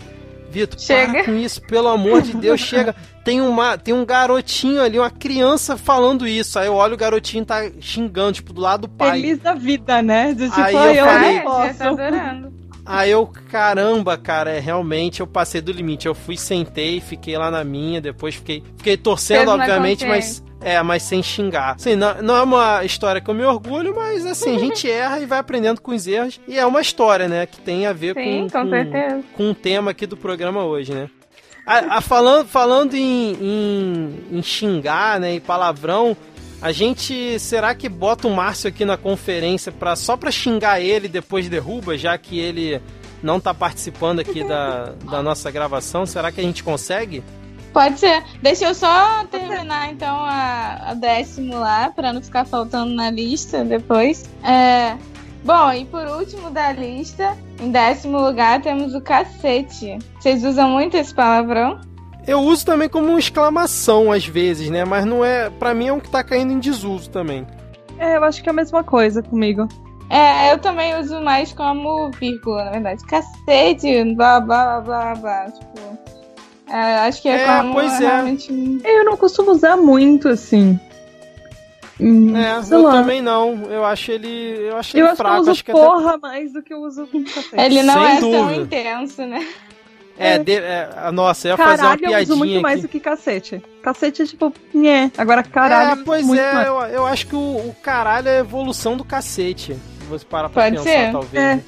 [0.55, 1.11] Vitor, Chega.
[1.11, 2.95] para com isso, pelo amor de Deus, chega.
[3.25, 6.57] Tem, uma, tem um garotinho ali, uma criança falando isso.
[6.57, 9.19] Aí eu olho o garotinho tá xingando, tipo, do lado do pai.
[9.19, 10.33] Feliz da vida, né?
[10.33, 11.83] De tipo, Aí ai, eu eu, falei- não tá posso.
[11.83, 12.53] adorando.
[12.85, 16.05] Aí eu, caramba, cara, é, realmente eu passei do limite.
[16.05, 20.43] Eu fui, sentei, fiquei lá na minha, depois fiquei, fiquei torcendo, Fez obviamente, mas.
[20.65, 21.75] É, mas sem xingar.
[21.75, 25.19] Assim, não, não é uma história que eu me orgulho, mas assim, a gente erra
[25.19, 26.41] e vai aprendendo com os erros.
[26.47, 29.23] E é uma história, né, que tem a ver Sim, com, com certeza.
[29.35, 31.09] com o tema aqui do programa hoje, né?
[31.67, 36.17] A, a- falando falando em, em, em xingar, né, e palavrão,
[36.61, 41.05] a gente será que bota o Márcio aqui na conferência pra, só pra xingar ele
[41.05, 42.81] e depois derruba, já que ele
[43.21, 46.05] não tá participando aqui da, da nossa gravação?
[46.05, 47.23] Será que a gente consegue?
[47.75, 48.23] Pode ser.
[48.41, 53.65] Deixa eu só terminar então a, a décimo lá, pra não ficar faltando na lista
[53.65, 54.29] depois.
[54.41, 54.95] É,
[55.43, 59.99] Bom, e por último da lista, em décimo lugar, temos o cacete.
[60.17, 61.81] Vocês usam muito esse palavrão?
[62.25, 64.85] Eu uso também como uma exclamação às vezes, né?
[64.85, 65.49] Mas não é.
[65.49, 67.45] Pra mim é um que tá caindo em desuso também.
[67.99, 69.67] É, eu acho que é a mesma coisa comigo.
[70.09, 73.05] É, eu também uso mais como vírgula, na verdade.
[73.05, 75.51] Cacete, blá blá blá blá blá.
[75.51, 76.04] Tipo.
[76.69, 78.05] É, acho que é, É, como pois é.
[78.05, 78.81] realmente.
[78.83, 80.79] Eu não costumo usar muito, assim.
[81.99, 82.91] Hum, É, eu lá.
[82.93, 83.63] também não.
[83.71, 84.27] Eu acho ele.
[84.67, 85.41] Eu acho ele Eu acho que eu fraco.
[85.41, 87.55] uso acho que até porra mais do que eu uso com cacete.
[87.57, 88.61] Ele não Sem é tão dúvida.
[88.61, 89.47] intenso, né?
[90.17, 92.87] É, de, é, nossa, eu ia fazer uma Caralho, eu uso muito piadinha mais aqui.
[92.87, 93.61] do que cacete.
[93.81, 95.11] Cacete é tipo, nhé.
[95.17, 96.67] Agora caralho, é, pois muito é, mais.
[96.67, 99.73] eu, eu acho que o, o caralho é a evolução do cacete.
[99.73, 101.11] Se você parar pra Pode pensar, ser.
[101.11, 101.43] talvez.
[101.43, 101.59] É.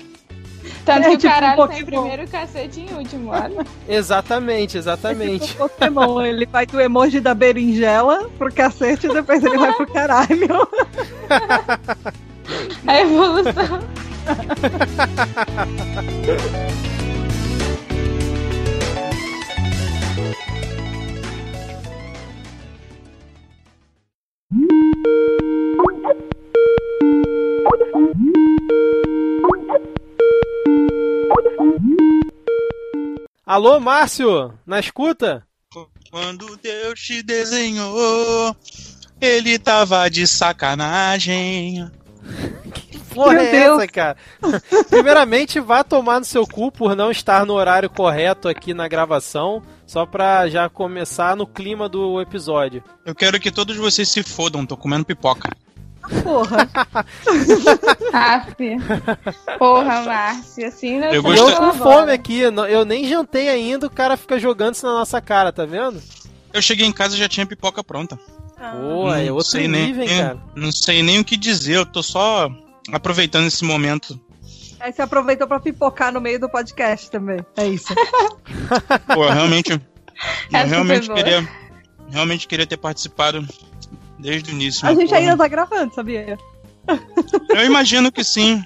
[0.88, 3.32] Tanto É, que tipo, o caralho um tá em primeiro e o cacete em último,
[3.32, 3.66] olha.
[3.90, 5.48] Exatamente, É exatamente.
[5.48, 9.88] tipo Pokémon, ele vai do emoji da berinjela pro cacete e depois ele vai pro
[9.92, 10.68] caralho.
[12.88, 13.80] A evolução.
[33.58, 34.54] Alô, Márcio?
[34.68, 35.44] Na escuta?
[36.12, 38.56] Quando Deus te desenhou,
[39.20, 41.90] ele tava de sacanagem.
[43.16, 43.80] Porra Meu é Deus.
[43.80, 44.18] essa, cara?
[44.92, 49.64] Primeiramente, vá tomar no seu cu por não estar no horário correto aqui na gravação,
[49.88, 52.84] só pra já começar no clima do episódio.
[53.04, 55.50] Eu quero que todos vocês se fodam, tô comendo pipoca.
[56.24, 56.70] Porra.
[58.14, 58.56] Aff.
[59.58, 63.88] Porra, Márcio, assim não Eu gostei- eu com fome aqui, não- eu nem jantei ainda,
[63.88, 66.02] o cara fica jogando isso na nossa cara, tá vendo?
[66.54, 68.18] Eu cheguei em casa e já tinha pipoca pronta.
[68.58, 70.38] Pô, é Não outro sei nem, nível, hein, nem- cara.
[70.56, 72.50] Não sei nem o que dizer, eu tô só
[72.92, 74.20] aproveitando esse momento.
[74.80, 77.40] Aí você aproveitou pra pipocar no meio do podcast também.
[77.56, 77.94] É isso.
[79.14, 79.72] Pô, realmente.
[79.74, 79.80] eu
[80.68, 81.48] realmente queria.
[82.10, 83.46] Realmente queria ter participado
[84.18, 84.86] desde o início.
[84.86, 86.38] A mas, gente ainda tá gravando, sabia?
[87.50, 88.64] Eu imagino que sim.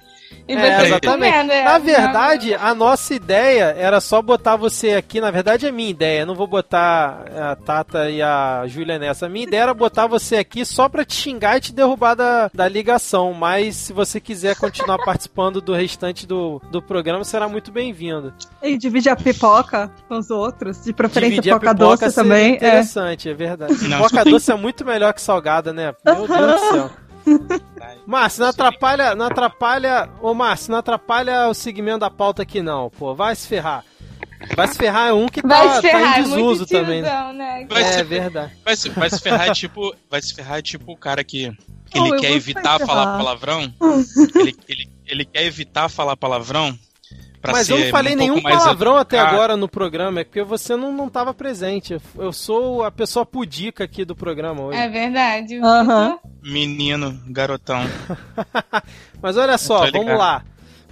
[0.48, 1.32] E É, você exatamente.
[1.32, 5.22] comendo, é, Na verdade, a nossa ideia era só botar você aqui.
[5.22, 6.22] Na verdade, é minha ideia.
[6.22, 9.28] Eu não vou botar a Tata e a Júlia nessa.
[9.28, 12.50] A minha ideia era botar você aqui só pra te xingar e te derrubar da,
[12.54, 13.34] da ligação.
[13.34, 18.34] Mas se você quiser continuar participando do restante do, do programa, será muito bem-vindo.
[18.62, 20.84] E divide a pipoca com os outros.
[20.84, 22.54] De preferência Dividir a pipoca, pipoca doce também.
[22.54, 22.56] É.
[22.56, 23.88] interessante, é, verdade.
[23.88, 23.98] Não.
[24.02, 25.94] Pipoca doce é muito melhor que salgada, né?
[26.06, 26.90] Meu Deus do céu.
[28.12, 30.09] Márcio, não atrapalha, não atrapalha.
[30.22, 33.16] Ô, Márcio, não atrapalha o segmento da pauta aqui, não, pô.
[33.16, 33.84] Vai se ferrar.
[34.55, 37.01] Vai se ferrar é um que tá, se tá ferrar, em é muito desuso também.
[37.01, 37.09] né?
[37.09, 37.66] tiozão, né?
[37.70, 38.53] Vai É se- verdade.
[38.66, 39.95] Vai se, vai se ferrar é tipo.
[40.09, 41.51] Vai se ferrar é tipo o cara que,
[41.89, 42.88] que Oh, ele eu quer evitar ferrar.
[42.88, 43.74] falar palavrão.
[44.36, 46.78] ele, ele, ele quer evitar falar palavrão,
[47.44, 50.76] Mas ser eu não falei um nenhum palavrão até agora no programa, é porque você
[50.76, 51.98] não, não tava presente.
[52.18, 54.78] Eu sou a pessoa pudica aqui do programa hoje.
[54.78, 55.56] É verdade.
[55.56, 57.82] Vitor- Menino, garotão.
[59.22, 60.44] Mas olha só, vamos lá.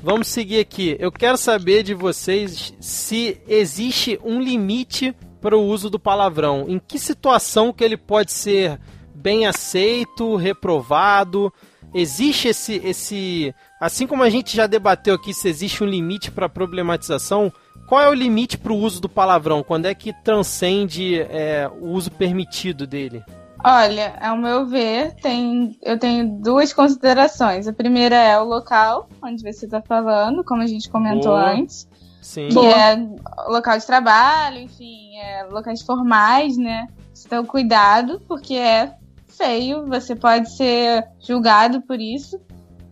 [0.01, 0.95] Vamos seguir aqui.
[0.99, 6.65] Eu quero saber de vocês se existe um limite para o uso do palavrão.
[6.67, 8.79] Em que situação que ele pode ser
[9.13, 11.53] bem aceito, reprovado?
[11.93, 13.55] Existe esse, esse.
[13.79, 17.51] Assim como a gente já debateu aqui se existe um limite para problematização,
[17.87, 19.63] qual é o limite para o uso do palavrão?
[19.63, 23.23] Quando é que transcende é, o uso permitido dele?
[23.63, 27.67] Olha, ao meu ver, tem, eu tenho duas considerações.
[27.67, 31.51] A primeira é o local onde você está falando, como a gente comentou Boa.
[31.51, 31.87] antes.
[32.21, 32.49] Sim.
[32.49, 32.95] Que é
[33.47, 36.87] local de trabalho, enfim, é locais formais, né?
[37.25, 38.93] Então, cuidado, porque é
[39.39, 42.39] feio, você pode ser julgado por isso.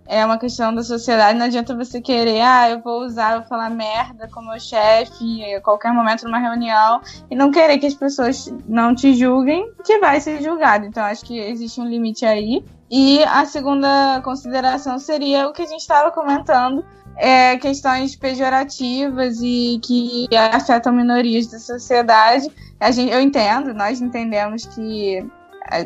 [0.10, 3.50] É uma questão da sociedade, não adianta você querer, ah, eu vou usar, eu vou
[3.50, 7.86] falar merda com o meu chefe a qualquer momento numa reunião e não querer que
[7.86, 10.86] as pessoas não te julguem, que vai ser julgado.
[10.86, 12.64] Então, acho que existe um limite aí.
[12.90, 16.86] E a segunda consideração seria o que a gente estava comentando,
[17.18, 22.50] é, questões pejorativas e que afetam minorias da sociedade.
[22.80, 25.22] A gente, eu entendo, nós entendemos que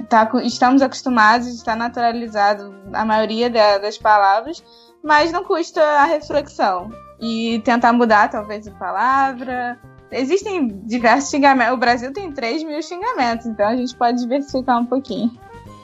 [0.09, 4.63] tá, estamos acostumados, está naturalizado a maioria da- das palavras,
[5.03, 9.79] mas não custa a reflexão e tentar mudar talvez a palavra.
[10.11, 11.73] Existem diversos xingamentos.
[11.73, 15.32] O Brasil tem 3 mil xingamentos, então a gente pode diversificar um pouquinho.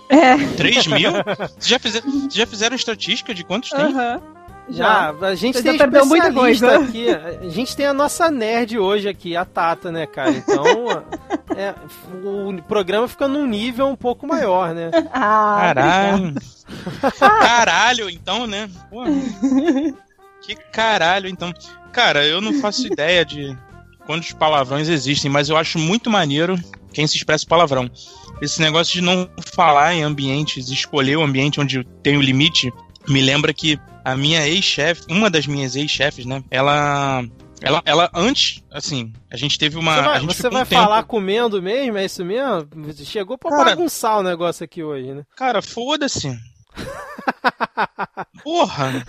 [0.09, 0.37] É.
[0.55, 1.11] 3 mil?
[1.57, 3.93] Vocês já, fizeram, vocês já fizeram estatística de quantos tem?
[4.69, 6.77] Já, a gente Você tem já perdeu muita coisa.
[6.79, 7.09] aqui.
[7.09, 10.31] A gente tem a nossa nerd hoje aqui, a Tata, né, cara?
[10.31, 10.63] Então,
[11.55, 11.73] é,
[12.23, 14.91] o programa fica num nível um pouco maior, né?
[15.13, 16.33] Ah, Caralho.
[17.19, 18.69] caralho, então, né?
[18.89, 19.03] Pô,
[20.41, 21.53] que caralho, então.
[21.91, 23.57] Cara, eu não faço ideia de
[24.05, 26.55] quantos palavrões existem, mas eu acho muito maneiro
[26.93, 27.89] quem se expressa palavrão.
[28.41, 32.71] Esse negócio de não falar em ambientes, escolher o ambiente onde tem o limite,
[33.07, 33.79] me lembra que
[34.11, 36.43] a minha ex-chefe, uma das minhas ex-chefes, né?
[36.49, 37.23] Ela.
[37.59, 39.95] Ela, ela antes, assim, a gente teve uma.
[39.95, 41.97] Você vai, a gente você vai um tempo- falar comendo mesmo?
[41.97, 42.67] É isso mesmo?
[43.03, 45.23] Chegou pra Cara- bagunçar o negócio aqui hoje, né?
[45.35, 46.37] Cara, foda-se.
[48.43, 49.03] Porra!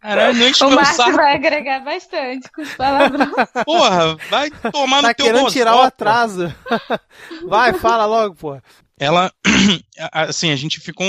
[0.00, 1.12] Caralho, não enche O meu saco.
[1.12, 3.30] vai agregar bastante com os palavrões.
[3.64, 6.52] Porra, vai tomar Tá no teu querendo tirar o atraso.
[7.46, 8.60] Vai, fala logo, pô.
[8.98, 9.32] Ela,
[10.12, 11.06] assim, a gente ficou,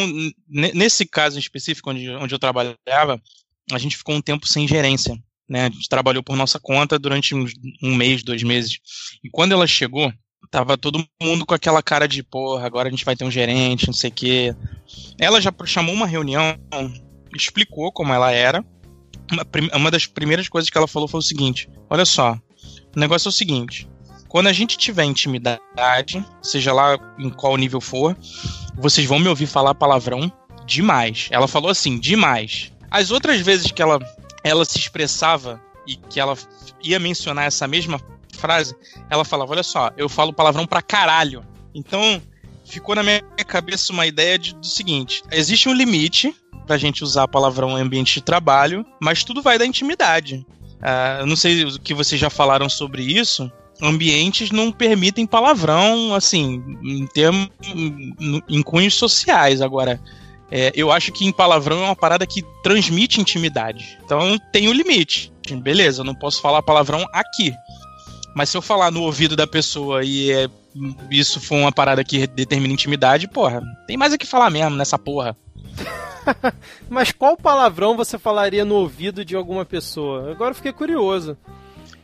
[0.47, 3.21] nesse caso em específico, onde, onde eu trabalhava,
[3.71, 5.17] a gente ficou um tempo sem gerência,
[5.47, 5.65] né?
[5.65, 8.79] A gente trabalhou por nossa conta durante uns, um mês, dois meses.
[9.23, 10.11] E quando ela chegou,
[10.49, 13.87] tava todo mundo com aquela cara de, porra, agora a gente vai ter um gerente,
[13.87, 14.55] não sei o quê.
[15.19, 16.57] Ela já chamou uma reunião,
[17.35, 18.63] explicou como ela era.
[19.31, 22.37] Uma, uma das primeiras coisas que ela falou foi o seguinte: olha só,
[22.95, 23.87] o negócio é o seguinte.
[24.33, 28.17] Quando a gente tiver intimidade, seja lá em qual nível for,
[28.75, 30.33] vocês vão me ouvir falar palavrão
[30.65, 31.27] demais.
[31.29, 32.73] Ela falou assim, demais.
[32.89, 33.99] As outras vezes que ela,
[34.43, 36.35] ela se expressava e que ela
[36.83, 38.75] ia mencionar essa mesma frase,
[39.07, 41.45] ela falava: Olha só, eu falo palavrão pra caralho.
[41.71, 42.19] Então,
[42.65, 47.27] ficou na minha cabeça uma ideia de, do seguinte: existe um limite pra gente usar
[47.27, 50.43] palavrão em ambiente de trabalho, mas tudo vai da intimidade.
[50.81, 53.51] Ah, eu não sei o que vocês já falaram sobre isso.
[53.81, 59.61] Ambientes não permitem palavrão, assim, em termos, em- cunhos sociais.
[59.61, 59.99] Agora,
[60.51, 63.97] é, eu acho que em palavrão é uma parada que transmite intimidade.
[64.05, 65.31] Então tem um limite.
[65.61, 67.53] Beleza, eu não posso falar palavrão aqui.
[68.35, 70.47] Mas se eu falar no ouvido da pessoa e é,
[71.11, 74.97] isso for uma parada que determina intimidade, porra, tem mais o que falar mesmo nessa
[74.97, 75.35] porra.
[76.89, 80.31] Mas qual palavrão você falaria no ouvido de alguma pessoa?
[80.31, 81.37] Agora eu fiquei curioso.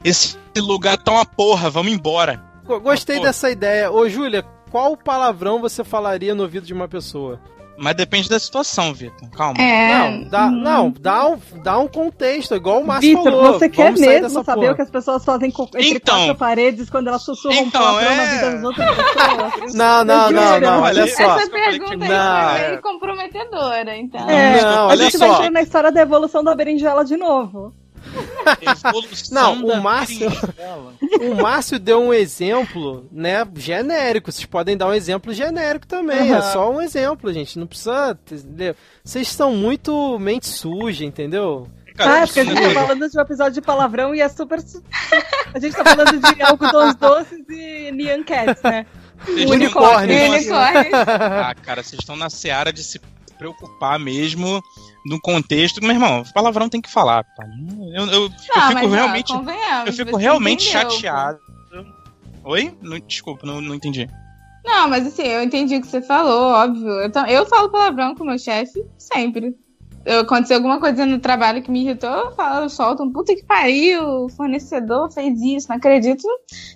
[0.03, 2.41] Esse lugar tá uma porra, vamos embora.
[2.65, 3.91] Go- Gostei dessa ideia.
[3.91, 7.39] Ô, Júlia, qual palavrão você falaria no ouvido de uma pessoa?
[7.81, 9.29] Mas depende da situação, Vitor.
[9.29, 9.57] Calma.
[9.57, 10.09] É.
[10.11, 13.53] Não, dá, não dá, um, dá um contexto, igual o Márcio Vitor, falou.
[13.53, 14.71] você quer mesmo saber porra.
[14.73, 16.17] o que as pessoas fazem co- entre Então.
[16.17, 18.25] quatro paredes quando elas sussurram Então, palavrão na é.
[18.35, 19.73] vida das outras pessoas?
[19.75, 21.37] Não, não, não, não, olha só.
[21.39, 22.05] Essa pergunta não.
[22.47, 24.29] aí foi meio comprometedora, então.
[24.29, 25.25] É, Não, a olha gente só.
[25.27, 27.73] vai entrar na história da evolução da berinjela de novo.
[29.31, 30.29] Não, o Márcio-.
[31.21, 34.31] O Márcio deu um exemplo, né, genérico.
[34.31, 36.31] Vocês podem dar um exemplo genérico também.
[36.31, 36.53] É Aham.
[36.53, 37.57] só um exemplo, gente.
[37.59, 38.17] Não precisa.
[38.31, 38.75] Entendeu?
[39.03, 41.67] Vocês são muito mente suja, entendeu?
[41.97, 44.61] ah, é porque a gente tá falando de um episódio de palavrão e é super.
[44.61, 44.81] su-
[45.53, 48.85] A gente tá falando de algodões doces e Nyan Cats, né?
[49.27, 50.15] Unicórnio.
[50.15, 50.91] estão- Unicórnio.
[51.43, 53.01] Ah, cara, vocês estão na seara de se
[53.39, 54.61] preocupar mesmo
[55.05, 55.81] no contexto.
[55.81, 57.23] Meu irmão, palavrão tem que falar.
[57.23, 57.45] Pá.
[57.95, 59.33] Eu, eu, eu Não, fico ó, realmente.
[59.87, 60.91] eu fico realmente entendeu, pô.
[60.91, 61.39] chateado.
[62.43, 62.77] Oi?
[62.81, 64.07] Não, desculpa, não, não entendi.
[64.63, 66.87] Não, mas assim, eu entendi o que você falou, óbvio.
[66.87, 69.55] Eu, eu falo palavrão com o meu chefe sempre.
[70.05, 73.35] Eu, aconteceu alguma coisa no trabalho que me irritou, eu, falo, eu solto um puta
[73.35, 76.25] que pariu, o fornecedor fez isso, não acredito,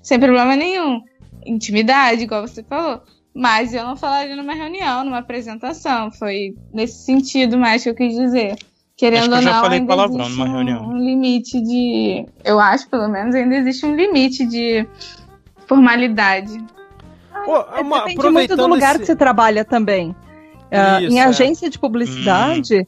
[0.01, 1.01] sem problema nenhum.
[1.45, 3.01] Intimidade, igual você falou.
[3.33, 6.11] Mas eu não falaria numa reunião, numa apresentação.
[6.11, 8.55] Foi nesse sentido mais que eu quis dizer.
[8.95, 10.85] Querendo Acho que eu ou já não, falei ainda palavrão existe numa um, reunião.
[10.89, 12.25] um limite de.
[12.45, 14.87] Eu acho, pelo menos, ainda existe um limite de
[15.67, 16.63] formalidade.
[17.45, 20.15] Pô, É, uma- Depende muito do lugar esse- que você trabalha também.
[20.71, 21.23] Ah, Isso, em é.
[21.23, 22.87] agência de publicidade,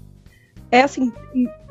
[0.72, 1.12] é assim,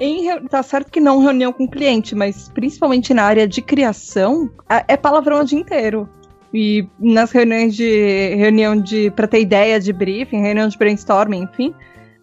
[0.01, 4.51] em, tá certo que não reunião com cliente, mas principalmente na área de criação,
[4.89, 6.09] é palavrão o dia inteiro.
[6.55, 11.75] E nas reuniões de reunião de para ter ideia de briefing, reunião de brainstorming, enfim,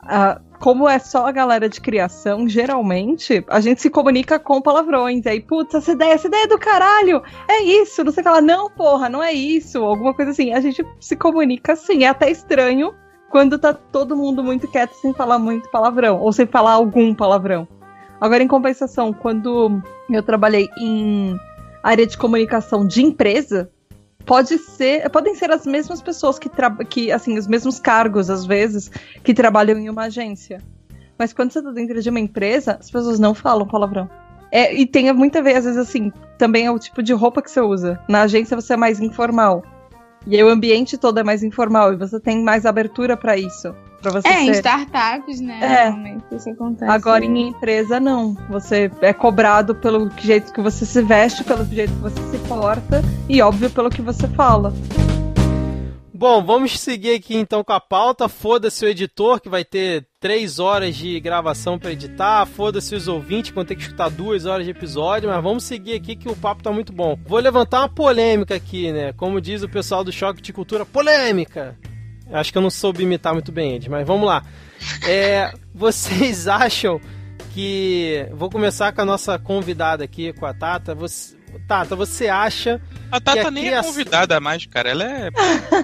[0.04, 5.26] ah, como é só a galera de criação, geralmente a gente se comunica com palavrões.
[5.26, 7.22] Aí, putz, essa ideia, essa ideia é do caralho!
[7.50, 10.54] É isso, não sei lá, não, porra, não é isso, alguma coisa assim.
[10.54, 12.94] A gente se comunica assim, é até estranho
[13.30, 17.68] quando tá todo mundo muito quieto sem falar muito palavrão, ou sem falar algum palavrão.
[18.20, 21.36] Agora, em compensação, quando eu trabalhei em
[21.82, 23.72] área de comunicação de empresa,
[24.26, 26.50] pode ser, podem ser as mesmas pessoas que,
[26.90, 28.90] que assim, os mesmos cargos, às vezes,
[29.24, 30.60] que trabalham em uma agência.
[31.18, 34.10] Mas quando você tá dentro de uma empresa, as pessoas não falam palavrão.
[34.52, 37.50] É, e tem muita vez, às vezes, assim, também é o tipo de roupa que
[37.50, 38.00] você usa.
[38.10, 39.64] Na agência você é mais informal.
[40.28, 43.74] E aí o ambiente todo é mais informal e você tem mais abertura pra isso.
[44.02, 44.60] Pra você É, em ser.
[44.62, 45.60] startups, né?
[45.62, 45.86] É.
[45.90, 46.92] Normalmente isso acontece.
[46.92, 48.34] Agora em empresa não.
[48.50, 53.04] Você é cobrado pelo jeito que você se veste, pelo jeito que você se porta
[53.30, 54.74] e óbvio pelo que você fala.
[56.14, 58.30] Bom, vamos seguir aqui então com a pauta.
[58.30, 62.46] Foda-se o editor, que vai ter três horas de gravação pra editar.
[62.46, 65.30] Foda-se os ouvintes, que vão ter que escutar duas horas de episódio.
[65.30, 67.18] Mas vamos seguir aqui que o papo tá muito bom.
[67.26, 69.14] Vou levantar uma polêmica aqui, né?
[69.14, 71.76] Como diz o pessoal do Choque de Cultura, polêmica!
[72.32, 74.44] Acho que eu não soube imitar muito bem eles, mas vamos lá.
[75.08, 77.00] É, vocês acham
[77.54, 78.28] que.
[78.32, 80.96] Vou começar com a nossa convidada aqui, com a Tata.
[80.96, 81.36] Você...
[81.60, 82.82] Tata, você acha
[83.12, 84.90] A Tata a nem é convidada mais, cara.
[84.90, 85.30] Ela é.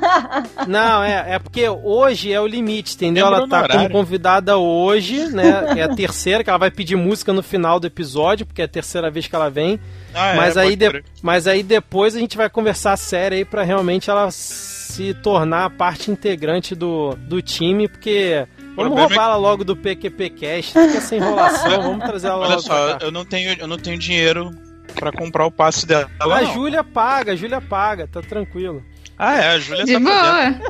[0.68, 3.30] Não, é, é porque hoje é o limite, entendeu?
[3.30, 5.74] Lembra Ela tá como convidada hoje, né?
[5.78, 8.68] É a terceira, que ela vai pedir música no final do episódio, porque é a
[8.70, 9.80] terceira vez que ela vem.
[10.14, 13.46] Ah, é, mas, aí pode de- mas aí depois a gente vai conversar sério aí
[13.46, 18.48] pra realmente ela se tornar parte integrante do, do time, porque.
[18.76, 22.62] Vamos é roubar ela logo do PQPcast, fica sem enrolação, vamos trazer ela Olha logo
[22.62, 23.06] só, pra cá.
[23.06, 24.52] eu não tenho, eu não tenho dinheiro
[24.98, 26.10] pra comprar o passe dela.
[26.20, 26.54] A não.
[26.54, 28.84] Júlia paga, a Júlia paga, tá tranquilo.
[29.18, 30.62] Ah, é, a Júlia De tá boa.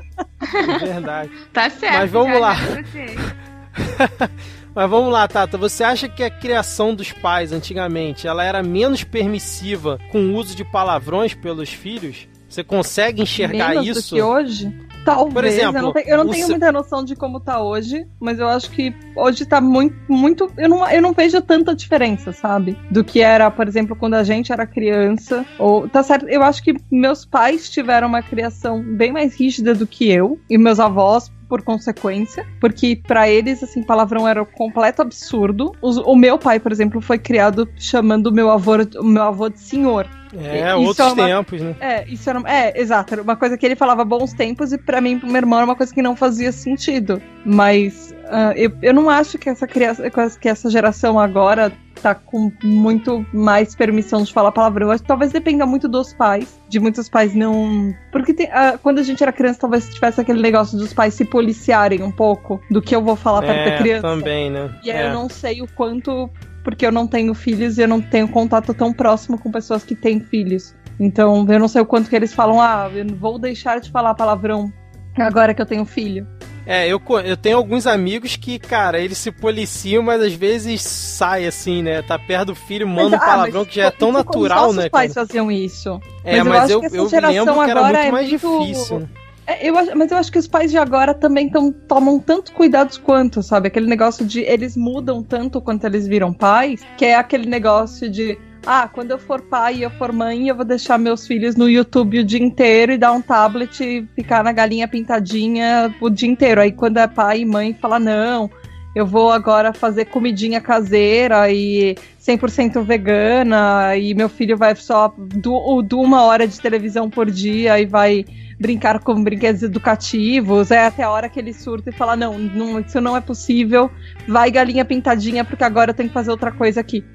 [0.74, 1.32] É verdade.
[1.52, 1.98] Tá certo.
[1.98, 2.56] Mas vamos lá.
[4.74, 5.58] Mas vamos lá, Tata.
[5.58, 10.56] Você acha que a criação dos pais antigamente ela era menos permissiva com o uso
[10.56, 12.28] de palavrões pelos filhos?
[12.58, 14.10] Você consegue enxergar Menos isso?
[14.10, 14.76] do que hoje?
[15.05, 15.34] Talvez.
[15.34, 18.39] Por exemplo, eu não, tenho, eu não tenho muita noção de como tá hoje, mas
[18.39, 20.51] eu acho que hoje tá muito, muito.
[20.58, 22.76] Eu não, eu não vejo tanta diferença, sabe?
[22.89, 25.45] Do que era, por exemplo, quando a gente era criança.
[25.60, 29.86] Ou, tá certo, eu acho que meus pais tiveram uma criação bem mais rígida do
[29.86, 35.02] que eu, e meus avós, por consequência, porque pra eles, assim, palavrão era um completo
[35.02, 35.72] absurdo.
[35.82, 39.50] Os- o meu pai, por exemplo, foi criado chamando o meu avô, o meu avô
[39.50, 40.08] de senhor.
[40.38, 41.76] É, Isso outros é uma- tempos, né?
[41.80, 42.41] É, isso era.
[42.45, 43.14] É, exato.
[43.14, 45.66] Era uma coisa que ele falava bons tempos e pra mim, pro meu irmão, era
[45.66, 47.22] uma coisa que não fazia sentido.
[47.45, 50.10] Mas ah, eu, eu não acho que essa, criança,
[50.40, 51.72] que essa geração agora
[52.02, 54.92] tá com muito mais permissão de falar palavrão.
[54.92, 56.60] Acho que talvez dependa muito dos pais.
[56.70, 57.94] De muitos pais não.
[58.12, 61.26] Porque tem- ah, quando a gente era criança, talvez tivesse aquele negócio dos pais se
[61.26, 64.02] policiarem um pouco do que eu vou falar da É, criança.
[64.08, 64.70] também, né?
[64.84, 65.10] E aí É.
[65.10, 66.30] eu não sei o quanto.
[66.64, 69.96] Porque eu não tenho filhos e eu não tenho contato tão próximo com pessoas que
[69.96, 70.76] têm filhos.
[71.00, 74.14] Então eu não sei o quanto que eles falam, ah, eu vou deixar de falar
[74.16, 74.72] palavrão
[75.18, 76.28] agora que eu tenho filho.
[76.70, 81.45] É, eu, eu tenho alguns amigos que, cara, eles se policiam, mas às vezes sai
[81.45, 82.01] assim, né?
[82.01, 84.74] Tá perto do filho, manda um Mas, ah, palavrão mas que já é tão natural,
[84.74, 85.26] né, pais cara?
[85.26, 85.97] faziam isso.
[86.26, 88.59] É, mas eu mas eu, que eu lembro que era agora muito é mais muito-
[88.59, 89.09] difícil.
[89.47, 92.97] É, eu mas eu acho que os pais de agora também tão, tomam tanto cuidados
[92.97, 93.70] quanto, sabe?
[93.70, 98.38] Aquele negócio de eles mudam tanto quanto eles viram pais, que é aquele negócio de
[98.70, 101.70] ah, quando eu for pai e eu for mãe, eu vou deixar meus filhos no
[101.70, 106.28] YouTube o dia inteiro e dar um tablet e ficar na galinha pintadinha o dia
[106.28, 106.59] inteiro.
[106.59, 108.51] Aí quando é pai e mãe, fala, não,
[108.93, 115.82] eu vou agora fazer comidinha caseira e 100% vegana e meu filho vai só do,
[115.82, 118.26] do uma hora de televisão por dia e vai
[118.59, 122.82] brincar com brinquedos educativos, é até a hora que ele surta e fala, não, não,
[122.82, 123.89] isso não é possível,
[124.28, 127.05] vai galinha pintadinha, porque agora eu tenho que fazer outra coisa aqui.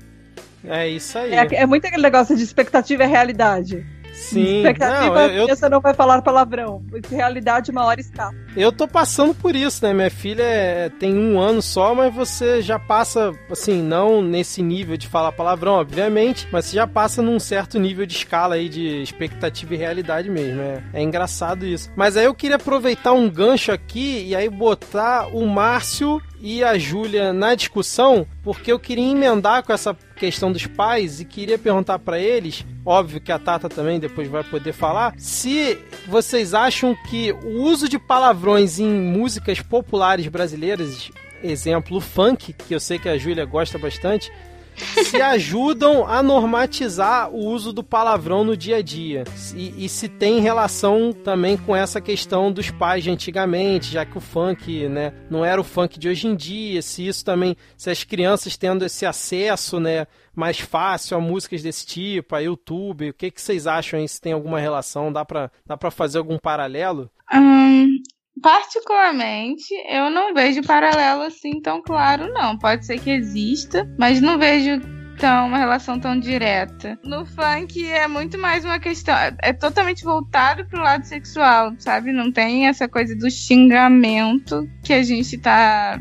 [0.64, 1.32] É isso aí.
[1.32, 3.84] É, é muito aquele negócio de expectativa e realidade.
[4.12, 4.58] Sim.
[4.58, 6.84] Expectativa, Não, eu, você não vai falar palavrão.
[7.10, 8.30] Realidade, uma hora está.
[8.54, 9.94] Eu tô passando por isso, né?
[9.94, 14.96] Minha filha é- tem um ano só, mas você já passa, assim, não nesse nível
[14.96, 19.02] de falar palavrão, obviamente, mas você já passa num certo nível de escala aí de
[19.02, 20.60] expectativa e realidade mesmo.
[20.60, 21.90] É, é engraçado isso.
[21.96, 26.76] Mas aí eu queria aproveitar um gancho aqui e aí botar o Márcio e a
[26.76, 32.00] Júlia na discussão, porque eu queria emendar com essa questão dos pais e queria perguntar
[32.00, 35.78] pra eles, óbvio que a Tata também depois vai poder falar, se
[36.08, 37.96] vocês acham que o uso de
[38.42, 41.12] palavrões em músicas populares brasileiras,
[41.44, 44.32] exemplo o funk, que eu sei que a Júlia gosta bastante,
[44.74, 49.22] se ajudam a normatizar o uso do palavrão no dia a dia.
[49.54, 54.18] E, e se tem relação também com essa questão dos pais de antigamente, já que
[54.18, 57.90] o funk, né, não era o funk de hoje em dia, se isso também, se
[57.90, 63.14] as crianças tendo esse acesso, né, mais fácil a músicas desse tipo, a YouTube, o
[63.14, 66.38] que, que vocês acham aí, se tem alguma relação, dá pra, dá pra fazer algum
[66.38, 67.08] paralelo?
[67.32, 68.02] Hum,
[68.42, 72.58] particularmente, eu não vejo paralelo assim tão claro, não.
[72.58, 74.80] Pode ser que exista, mas não vejo
[75.18, 76.98] tão uma relação tão direta.
[77.04, 82.12] No funk é muito mais uma questão, é totalmente voltado pro lado sexual, sabe?
[82.12, 86.00] Não tem essa coisa do xingamento que a gente tá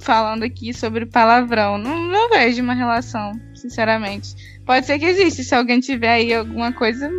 [0.00, 1.78] falando aqui sobre palavrão.
[1.78, 4.34] Não, não vejo uma relação, sinceramente.
[4.64, 7.10] Pode ser que exista, se alguém tiver aí alguma coisa,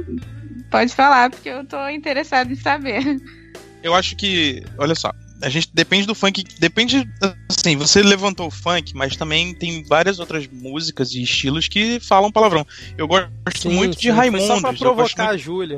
[0.72, 3.03] pode falar, porque eu tô interessado em saber.
[3.86, 5.12] Eu acho que, olha só,
[5.44, 7.08] a gente depende do funk, depende,
[7.48, 12.32] assim, você levantou o funk, mas também tem várias outras músicas e estilos que falam
[12.32, 12.66] palavrão.
[12.98, 13.30] Eu gosto
[13.60, 14.48] Sim, muito sim, de foi Raimundos.
[14.48, 15.78] Só pra provocar muito- a Júlia.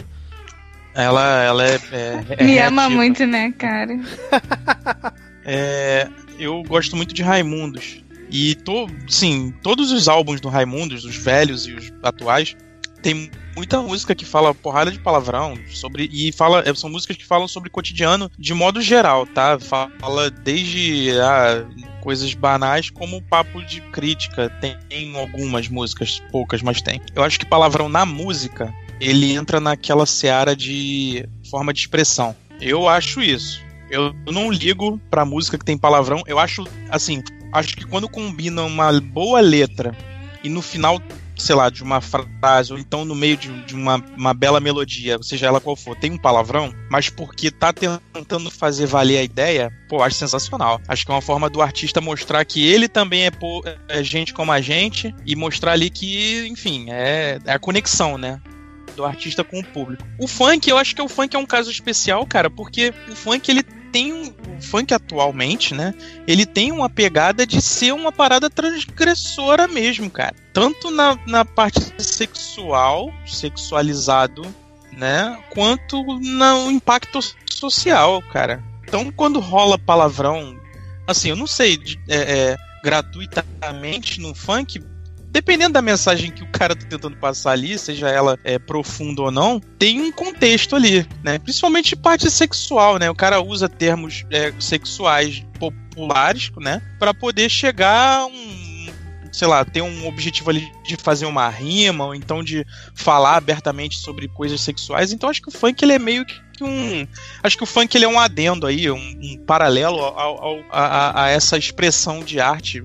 [0.96, 2.90] Ela, ela é, é- é Me ama reativa.
[2.90, 3.94] muito, né, cara?
[5.50, 6.08] É,
[6.40, 8.02] eu gosto muito de Raimundos.
[8.30, 12.56] E to, sim, todos os álbuns do Raimundos, os velhos e os atuais,
[13.02, 17.26] tem muita música que fala porrada de palavrão sobre e fala é, são músicas que
[17.26, 19.58] falam sobre cotidiano de modo geral, tá?
[19.60, 21.66] Fala desde ah,
[22.02, 24.50] coisas banais como papo de crítica.
[24.62, 27.02] Tem, algumas músicas, poucas, mas tem.
[27.16, 32.36] Eu acho que palavrão na música ele entra naquela seara de forma de expressão.
[32.62, 33.66] Eu acho isso.
[33.90, 36.22] Eu não ligo pra música que tem palavrão.
[36.28, 39.96] Eu acho, assim, acho que quando combina uma boa letra
[40.44, 41.02] e no final,
[41.38, 45.18] sei lá, de uma frase, ou então no meio de, de uma, uma bela melodia,
[45.22, 49.72] seja ela qual for, tem um palavrão, mas porque tá tentando fazer valer a ideia,
[49.90, 50.82] pô, acho sensacional.
[50.88, 54.34] Acho que é uma forma do artista mostrar que ele também é, pô, é gente
[54.34, 58.42] como a gente e mostrar ali que, enfim, é, é a conexão, né?
[58.96, 60.04] do artista com o público.
[60.20, 63.50] O funk, eu acho que o funk é um caso especial, cara, porque o funk
[63.52, 65.94] ele tem um, o funk atualmente, né?
[66.28, 70.36] Ele tem uma pegada de ser uma parada transgressora mesmo, cara.
[70.54, 74.44] Tanto na, na parte sexual, sexualizado,
[74.92, 75.38] né?
[75.50, 77.20] Quanto no impacto
[77.50, 78.64] social, cara.
[78.84, 80.58] Então, quando rola palavrão,
[81.06, 84.80] assim, eu não sei, é, é, gratuitamente no funk,
[85.38, 89.30] dependendo da mensagem que o cara tá tentando passar ali, seja ela é, profunda ou
[89.32, 91.38] não, tem um contexto ali, né?
[91.38, 93.08] Principalmente parte sexual, né?
[93.08, 96.82] O cara usa termos é, sexuais populares, né?
[96.98, 98.58] Pra poder chegar a um
[99.32, 102.66] sei lá, ter um objetivo ali de fazer uma rima, ou então de
[102.96, 105.12] falar abertamente sobre coisas sexuais.
[105.14, 107.08] Então acho que o funk ele é meio que um.
[107.44, 111.26] Acho que o funk ele é um adendo aí, um, um paralelo ao, ao- a-
[111.26, 112.84] a essa expressão de arte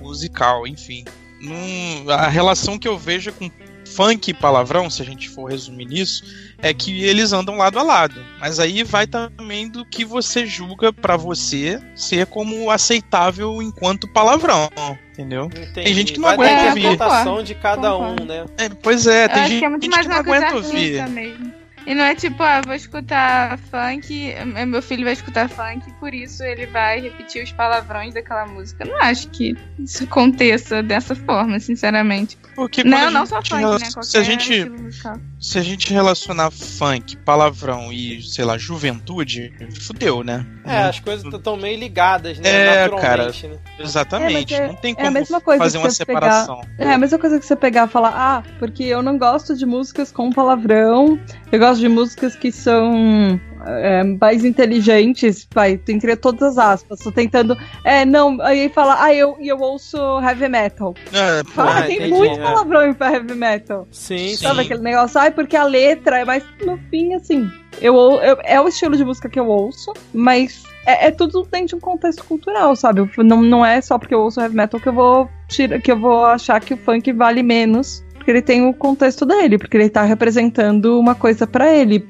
[0.00, 1.04] musical, enfim.
[1.40, 3.50] Num- a relação que eu vejo com
[3.94, 6.22] funk e palavrão, se a gente for resumir nisso,
[6.58, 8.24] é que eles andam lado a lado.
[8.38, 14.70] Mas aí vai também do que você julga pra você ser como aceitável enquanto palavrão,
[15.12, 15.46] entendeu?
[15.46, 15.92] Entendi.
[15.94, 16.80] gente que não Vai aguenta ouvir.
[16.86, 18.22] interpretação de cada Concordo.
[18.22, 18.46] um, né?
[18.58, 21.08] É, pois é, tem gente que é muito gente mais que não aguenta ouvir.
[21.08, 21.59] mesmo.
[21.86, 26.12] E não é tipo, ah, vou escutar funk, eh, meu filho vai escutar funk, por
[26.12, 28.84] isso ele vai repetir os palavrões daquela música.
[28.84, 32.38] Eu não acho que isso aconteça dessa forma, sinceramente.
[32.54, 33.88] Porque Não, a não só funk, rela- né?
[33.92, 35.16] Qualquer se a gente musical.
[35.40, 40.44] se a gente relacionar funk, palavrão e, sei lá, juventude, fudeu, né?
[40.66, 42.48] É, as coisas estão meio ligadas, né?
[42.50, 43.56] É, Naturalmente, né?
[43.78, 44.54] Exatamente.
[44.54, 46.60] É, é- não tem é a como mesma coisa fazer que uma você separação.
[46.78, 49.64] É a mesma coisa que você pegar e falar, ah, porque eu não gosto de
[49.64, 51.18] músicas com palavrão,
[51.50, 57.12] eu gosto de músicas que são é, mais inteligentes, vai, entre todas as aspas, tô
[57.12, 57.56] tentando.
[57.84, 60.94] É, não, aí fala, ah, eu, eu ouço heavy metal.
[61.12, 62.42] É, pô, Ah, tem entendi, muito é.
[62.42, 63.86] palavrão em heavy metal.
[63.90, 64.36] Sim, Sim.
[64.36, 65.20] Sabe aquele negócio?
[65.20, 67.50] Ai, porque a letra é mais no fim, assim.
[67.80, 71.68] Eu, eu- é o estilo de música que eu ouço, mas é, é tudo dentro
[71.68, 73.08] de um contexto cultural, sabe?
[73.18, 75.98] Não, não é só porque eu ouço heavy metal que eu vou tira, que eu
[75.98, 78.04] vou achar que o funk vale menos.
[78.20, 82.06] Porque ele tem o contexto dele, porque ele tá representando uma coisa pra ele.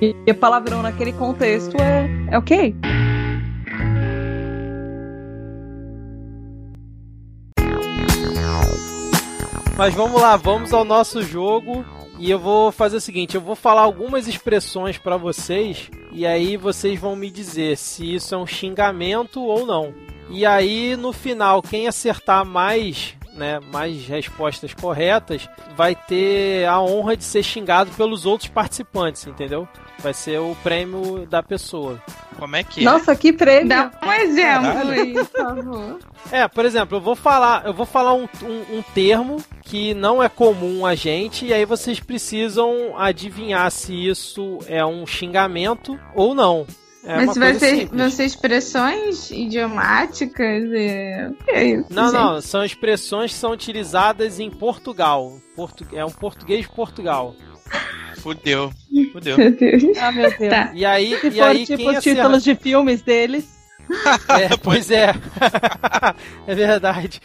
[0.00, 2.76] E, palavrão naquele contexto é, é ok.
[9.76, 11.84] Mas vamos lá, vamos ao nosso jogo.
[12.20, 16.56] E eu vou fazer o seguinte, eu vou falar algumas expressões pra vocês e aí
[16.56, 19.92] vocês vão me dizer se isso é um xingamento ou não.
[20.30, 27.16] E aí no final, quem acertar mais, né, mais respostas corretas, vai ter a honra
[27.16, 29.66] de ser xingado pelos outros participantes, entendeu?
[30.00, 32.02] Vai ser o prêmio da pessoa.
[32.38, 32.84] Como é que é?
[32.84, 33.68] Nossa, que prêmio!
[33.68, 34.90] Dá um exemplo Caralho.
[34.90, 35.98] aí, por favor.
[36.30, 40.22] É, por exemplo, eu vou falar, eu vou falar um, um, um termo que não
[40.22, 46.34] é comum a gente, e aí vocês precisam adivinhar se isso é um xingamento ou
[46.34, 46.66] não.
[47.08, 51.28] É Mas vai ser, vão ser expressões idiomáticas e...
[51.30, 52.12] O que é isso, Não, gente?
[52.12, 55.32] não, são expressões que são utilizadas em Portugal.
[55.56, 55.86] Portu...
[55.94, 57.34] É um português de Portugal.
[58.18, 58.70] Fudeu.
[59.10, 59.38] Fudeu.
[59.38, 59.82] Meu Deus.
[59.98, 60.50] Ah, meu Deus.
[60.50, 60.70] Tá.
[60.74, 62.24] E aí, Se e for aí tipo quem os acertar...
[62.24, 63.58] títulos de filmes deles.
[64.28, 65.14] É, pois é.
[66.46, 67.22] é verdade.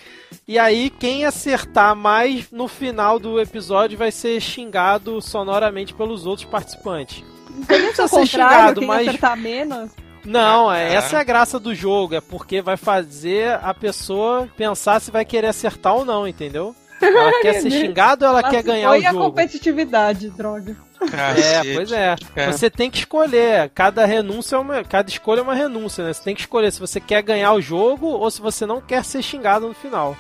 [0.48, 6.48] E aí, quem acertar mais no final do episódio vai ser xingado sonoramente pelos outros
[6.48, 7.22] participantes.
[7.68, 9.92] Precisa ser ser contrário, xingado, quem mas- acertar menos.
[10.26, 10.94] Não, é, Ah.
[10.94, 15.26] essa é a graça do jogo, é porque vai fazer a pessoa pensar se vai
[15.26, 16.74] querer acertar ou não, entendeu?
[17.02, 19.26] Ela quer ser xingada ou ela Lá quer ganhar foi o a jogo?
[19.26, 20.78] competitividade, droga.
[21.12, 22.16] É, pois é.
[22.34, 22.54] cara.
[22.54, 23.70] Você tem que escolher.
[23.76, 24.84] Cada renúncia é uma.
[24.86, 26.14] Cada escolha é uma renúncia, né?
[26.14, 29.04] Você tem que escolher se você quer ganhar o jogo ou se você não quer
[29.04, 30.16] ser xingado no final.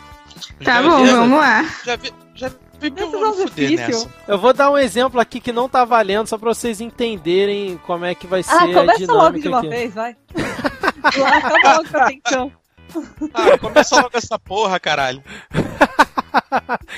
[0.61, 1.65] Tá Já bom, vi- vamos lá.
[1.85, 2.55] Já vi, já vi
[2.91, 3.77] que eu vou fuder difícil.
[3.77, 4.09] nessa.
[4.27, 8.05] Eu vou dar um exemplo aqui que não tá valendo, só pra vocês entenderem como
[8.05, 9.67] é que vai ser Ah, a começa logo de dinâmica uma aqui.
[9.69, 10.15] vez, vai.
[11.17, 12.51] Lá, acaba logo com a atenção.
[13.33, 15.23] Ah, começa logo essa porra, caralho.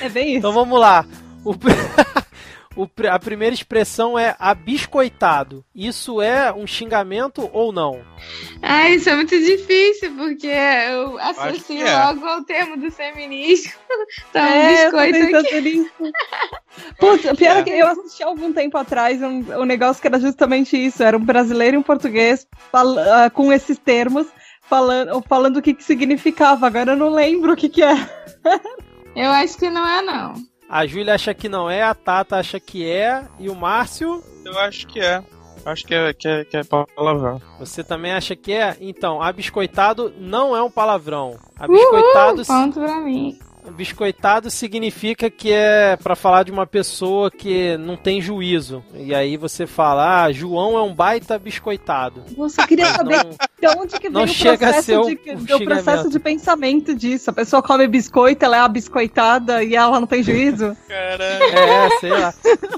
[0.01, 0.37] É bem isso.
[0.39, 1.05] Então vamos lá.
[1.43, 1.53] O
[2.75, 5.63] o a primeira expressão é abiscoitado.
[5.73, 8.01] Isso é um xingamento ou não?
[8.61, 12.05] Ah, isso é muito difícil, porque eu associo é.
[12.05, 13.71] logo ao termo do feminismo.
[14.31, 15.91] Tá um É, eu tô biscoito aqui.
[16.99, 20.07] Putz, o pior é que eu assisti há algum tempo atrás um, um negócio que
[20.07, 21.01] era justamente isso.
[21.01, 24.27] Era um brasileiro e um português fal- ah, com esses termos,
[24.61, 26.67] falando, falando o que, que significava.
[26.67, 27.95] Agora eu não lembro o que, que é.
[29.15, 30.33] Eu acho que não é, não.
[30.69, 34.57] A Júlia acha que não é, a Tata acha que é, e o Márcio, Eu
[34.59, 35.23] acho que é.
[35.65, 37.41] Acho que é, que é, que é palavrão.
[37.59, 38.77] você também acha que é?
[38.79, 41.39] Então, abiscoitado não é um palavrão.
[41.57, 43.39] Abiscoitado, Uhul, ponto pra mim.
[43.71, 48.83] Biscoitado significa que é pra falar de uma pessoa que não tem juízo.
[48.93, 52.23] E aí você fala, ah, João é um baita biscoitado.
[52.37, 53.31] Nossa, eu queria saber Não,
[53.73, 56.19] de onde que vem não o chega a processo, ser de, um o processo de
[56.19, 57.29] pensamento disso.
[57.29, 60.75] A pessoa come biscoito, ela é abiscoitada e ela não tem juízo.
[60.87, 61.43] Caralho.
[61.43, 62.33] é, sei lá.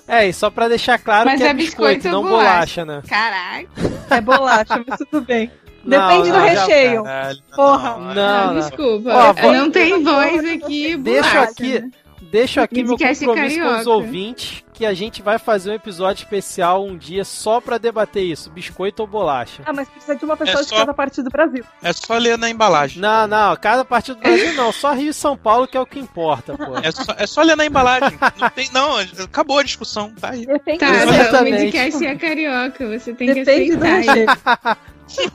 [0.08, 2.86] É, e só pra deixar claro Mas que é é biscoito, biscoito não ou bolacha,
[2.86, 3.02] né?
[3.08, 3.68] Caraca.
[4.10, 5.52] É bolacha, mas tudo bem.
[5.88, 7.04] Depende do não, já- recheio.
[7.04, 7.40] Caralho.
[7.56, 7.98] Porra.
[7.98, 8.60] Não, Não, não.
[8.60, 9.10] desculpa.
[9.14, 10.98] Ó, vou- não tem voz aqui.
[10.98, 11.90] Deixa aqui, né?
[12.30, 16.86] deixa aqui meu compromisso com os ouvintes que a gente vai fazer um episódio especial
[16.86, 19.64] um dia só pra debater isso, biscoito ou bolacha.
[19.66, 21.64] Ah, mas precisa de uma pessoa É de só- cada parte do Brasil.
[21.82, 23.02] É só ler na embalagem.
[23.02, 25.86] Não, não, cada parte do Brasil não, só Rio e São Paulo que é o
[25.86, 26.78] que importa, pô.
[26.84, 28.20] É só, é só ler na embalagem.
[28.40, 30.14] Não, tem, não, acabou a discussão.
[30.20, 30.46] Tá aí.
[30.46, 34.78] Depende Tá, do o é carioca, você tem Depende que do aceitar.
[35.08, 35.32] recheio.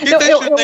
[0.00, 0.56] O que Eu- tá eu- eu-?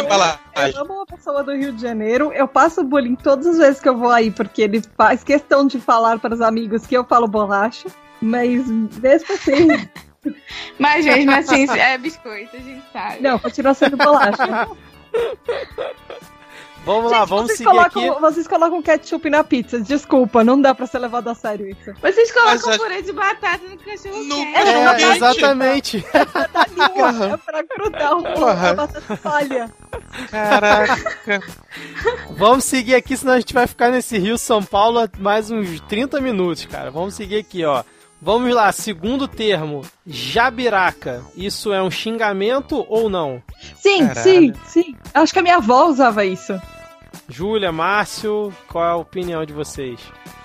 [0.75, 2.33] Eu amo uma pessoa do Rio de Janeiro.
[2.33, 5.79] Eu passo bullying todas as vezes que eu vou aí, porque ele faz questão de
[5.79, 7.89] falar para os amigos que eu falo bolacha.
[8.21, 9.69] Mas mesmo assim,
[10.79, 13.21] Mas mesmo assim, é biscoito, a gente sabe.
[13.23, 14.69] não, continua sendo bolacha.
[16.87, 18.21] Vamos lá, Gente, vamos vocês seguir colocam, aqui.
[18.21, 19.81] Vocês colocam ketchup na pizza.
[19.81, 21.93] Desculpa, não dá pra ser levado a sério isso.
[22.01, 24.57] Vocês colocam Mas purê de batata no cachorro No- quente.
[24.57, 25.97] É, É, exatamente.
[25.97, 26.07] exatamente.
[26.53, 28.71] Da língua, é pra grudar um Porra.
[28.71, 29.71] a batata palha.
[30.31, 30.97] Caraca.
[32.39, 35.81] Vamos seguir aqui, senão a gente vai ficar nesse Rio São Paulo há mais uns
[35.81, 36.91] 30 minutos, cara.
[36.91, 37.83] Vamos seguir aqui, ó.
[38.23, 41.23] Vamos lá, segundo termo, jabiraca.
[41.37, 43.43] Isso é um xingamento ou não?
[43.77, 44.23] Sim, Caralho.
[44.23, 44.97] sim, sim.
[45.13, 46.59] Acho que a minha avó usava isso.
[47.29, 50.01] Júlia, Márcio, qual é a opinião de vocês?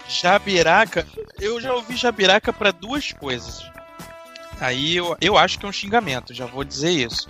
[0.08, 1.08] Jabiraca.
[1.40, 3.64] Eu já ouvi jabiraca pra duas coisas.
[4.60, 7.28] Aí eu, eu acho que é um xingamento, já vou dizer isso.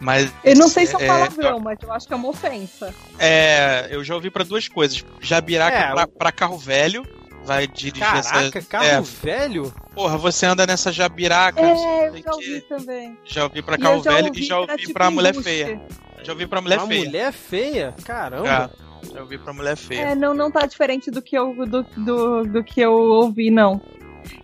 [0.00, 0.32] Mas.
[0.42, 2.94] Eu não sei se é um palavrão, é, mas eu acho que é uma ofensa.
[3.18, 5.04] É, eu já ouvi para duas coisas.
[5.20, 7.06] Jabiraca é, pra, pra, carro velho.
[7.44, 8.62] Vai dirigir Caraca, essa.
[8.62, 9.72] carro é, velho?
[9.94, 11.60] Porra, você anda nessa jabiraca.
[11.60, 12.68] É, eu já ouvi que...
[12.68, 13.18] também.
[13.24, 15.80] Já ouvi pra carro velho e já ouvi pra, tipo, pra mulher feia.
[16.22, 17.04] Já ouvi pra mulher Uma feia.
[17.04, 17.94] mulher feia?
[18.04, 18.46] Caramba.
[18.46, 18.70] Já,
[19.14, 20.00] já ouvi pra mulher feia.
[20.00, 23.80] É, não, não tá diferente do que eu, do, do, do que eu ouvi, não.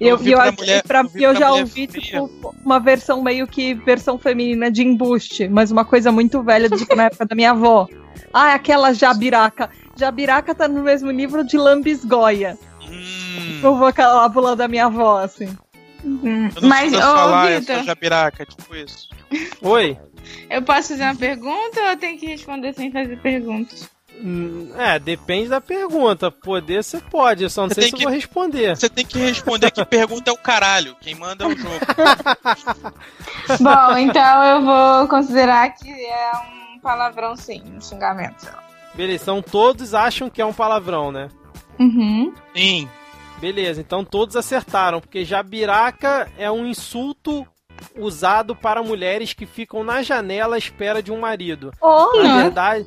[0.01, 4.19] Eu, eu, eu, mulher, pra, eu, eu já ouvi, tipo, uma versão meio que versão
[4.19, 7.87] feminina de embuste, mas uma coisa muito velha, tipo, na época da minha avó.
[8.33, 9.71] Ah, aquela jabiraca.
[9.95, 12.59] Jabiraca tá no mesmo nível de lambisgoia.
[12.89, 13.61] Hum.
[13.63, 15.57] O vocabulário da minha avó, assim.
[16.05, 16.49] Hum.
[16.63, 17.83] Mas, ô, falar Vitor...
[17.85, 19.09] jabiraca, tipo isso.
[19.63, 19.99] Oi?
[20.49, 23.89] Eu posso fazer uma pergunta ou eu tenho que responder sem fazer perguntas?
[24.19, 26.31] Hum, é, depende da pergunta.
[26.31, 28.77] Poder você pode, eu só não você sei se que, eu vou responder.
[28.77, 30.97] Você tem que responder que pergunta é o caralho.
[31.01, 31.81] Quem manda é o jogo.
[33.61, 36.33] Bom, então eu vou considerar que é
[36.75, 38.47] um palavrão sim, um xingamento.
[38.95, 41.29] Beleza, então todos acham que é um palavrão, né?
[41.79, 42.33] Uhum.
[42.55, 42.89] Sim.
[43.39, 47.47] Beleza, então todos acertaram, porque jabiraca é um insulto
[47.99, 51.71] usado para mulheres que ficam na janela à espera de um marido.
[51.81, 52.87] Oh, na verdade,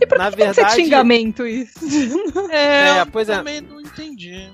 [0.00, 1.80] e por na que verdade, xingamento isso?
[2.50, 3.36] É, é pois é.
[3.36, 4.50] também não entendi.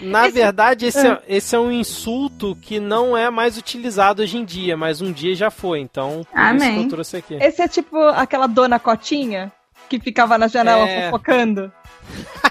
[0.00, 0.34] Na esse...
[0.34, 1.10] verdade, esse é.
[1.10, 1.22] é.
[1.28, 5.34] esse é um insulto que não é mais utilizado hoje em dia, mas um dia
[5.34, 6.68] já foi, então por Amém.
[6.68, 7.34] isso que eu trouxe aqui.
[7.34, 9.52] Esse é tipo aquela dona Cotinha
[9.88, 11.04] que ficava na janela é...
[11.10, 11.72] fofocando.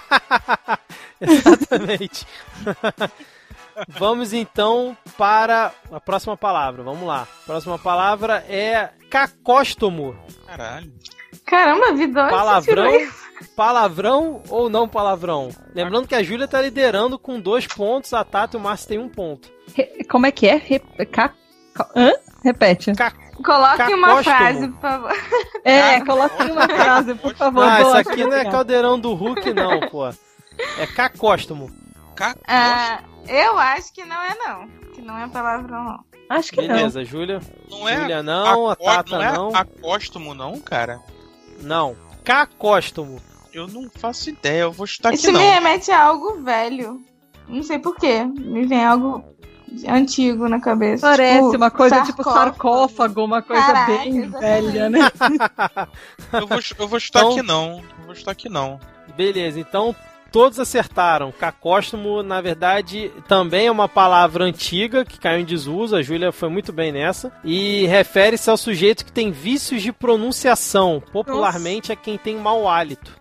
[1.20, 2.26] Exatamente.
[3.88, 6.82] Vamos então para a próxima palavra.
[6.82, 7.22] Vamos lá.
[7.22, 10.16] A próxima palavra é cacóstomo.
[10.46, 10.92] Caralho.
[11.44, 12.28] Caramba, vida.
[12.28, 12.92] Palavrão,
[13.56, 15.50] palavrão ou não palavrão?
[15.74, 18.98] Lembrando que a Júlia tá liderando com dois pontos, a Tata e o Márcio tem
[18.98, 19.50] um ponto.
[19.74, 20.56] Re como é que é?
[20.56, 20.78] Re
[21.10, 21.34] ca
[21.96, 22.12] Hã?
[22.42, 22.92] Repete.
[22.94, 25.12] Ca Coloque uma frase, por favor.
[25.64, 27.64] É, coloque uma frase, por favor.
[27.64, 30.06] Ah, isso aqui não é caldeirão do Hulk, não, pô.
[30.06, 31.70] É cacóstomo.
[32.14, 32.44] Cacóstomo?
[32.46, 34.68] Ah, eu acho que não é, não.
[34.92, 36.04] Que não é palavrão, não.
[36.28, 36.78] Acho que Beleza, não.
[36.78, 37.40] Beleza, Júlia.
[37.70, 39.22] Não é Júlia não, a Tata não.
[39.22, 39.56] É não.
[39.56, 41.00] acóstomo, não, cara?
[41.62, 41.96] Não.
[42.22, 43.20] Cacóstomo.
[43.52, 45.40] Eu não faço ideia, eu vou chutar Isso aqui não.
[45.40, 47.00] Isso me remete a algo velho.
[47.48, 48.24] Não sei porquê.
[48.24, 49.24] Me vem algo
[49.88, 51.06] antigo na cabeça.
[51.06, 52.22] Parece tipo, uma coisa sarcófago.
[52.22, 54.40] tipo sarcófago, uma coisa Caraca, bem exatamente.
[54.40, 54.98] velha, né?
[56.32, 57.82] eu, vou, eu vou chutar então, aqui não.
[58.00, 58.80] Eu vou chutar aqui não.
[59.16, 59.94] Beleza, então
[60.34, 61.30] todos acertaram.
[61.30, 65.94] Cacóstomo, na verdade, também é uma palavra antiga que caiu em desuso.
[65.94, 67.30] A Júlia foi muito bem nessa.
[67.44, 71.92] E refere-se ao sujeito que tem vícios de pronunciação, popularmente Nossa.
[71.92, 73.16] a quem tem mau hálito.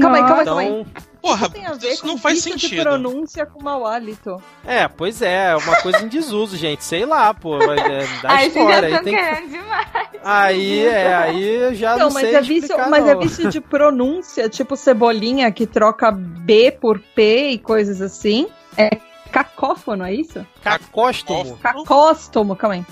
[0.00, 0.86] Calma aí, calma aí, calma aí.
[1.24, 2.68] Então, Porra, tem a ver isso com não faz sentido.
[2.68, 4.42] de pronúncia com mau hálito.
[4.66, 6.84] É, pois é, é uma coisa em desuso, gente.
[6.84, 7.56] Sei lá, pô.
[7.62, 8.98] É, dá aí história.
[8.98, 9.48] Aí tem que...
[9.48, 10.08] demais.
[10.22, 13.60] Aí, é, aí eu já não, não mas sei é vício, Mas é vício de
[13.60, 18.46] pronúncia, tipo cebolinha que troca B por P e coisas assim.
[18.76, 18.98] É
[19.32, 20.46] cacófono, é isso?
[20.62, 21.56] Cacóstomo.
[21.56, 22.84] Cacóstomo, calma aí.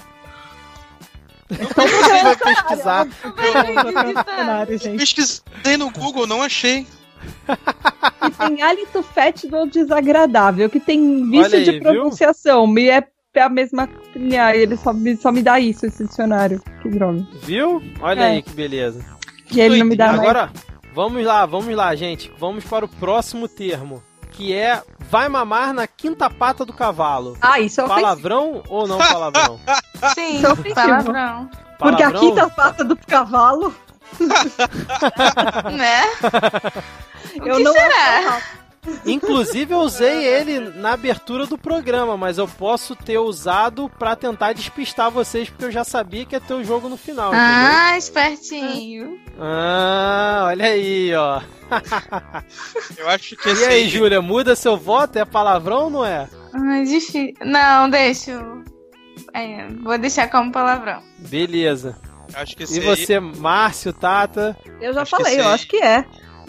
[1.50, 3.06] Então você vai pesquisar.
[4.70, 6.86] Eu pesquisei no Google, não achei
[7.46, 12.66] que tem hálito fétido ou desagradável, que tem vício aí, de pronunciação.
[12.66, 13.06] Me é
[13.40, 13.88] a mesma.
[14.38, 16.60] Ah, ele só me, só me dá isso, esse dicionário.
[16.82, 17.26] Que droga.
[17.42, 17.82] Viu?
[18.00, 18.30] Olha é.
[18.32, 19.04] aí que beleza.
[19.50, 20.66] E ele não me dá Agora, mais.
[20.94, 22.30] vamos lá, vamos lá, gente.
[22.38, 24.02] Vamos para o próximo termo.
[24.32, 27.36] Que é vai mamar na quinta pata do cavalo.
[27.40, 29.60] Ah, isso é Palavrão ou não palavrão?
[30.14, 31.50] Sim, isso é palavrão.
[31.78, 33.74] Porque a quinta pata do cavalo.
[35.72, 36.02] né?
[37.40, 38.42] O eu não será?
[39.06, 44.52] Inclusive eu usei ele na abertura do programa, mas eu posso ter usado para tentar
[44.52, 47.30] despistar vocês, porque eu já sabia que ia ter o jogo no final.
[47.32, 47.98] Ah, entendeu?
[47.98, 49.20] espertinho.
[49.38, 51.40] Ah, olha aí, ó.
[52.98, 55.16] eu acho que E aí, Júlia, muda seu voto?
[55.16, 56.28] É palavrão ou não é?
[56.52, 57.34] Ai, difícil.
[57.40, 58.32] Não, deixa.
[59.32, 61.02] É, vou deixar como palavrão.
[61.18, 61.96] Beleza.
[62.34, 64.56] Acho que e você, Márcio, Tata?
[64.80, 66.04] Eu já acho falei, eu acho que é.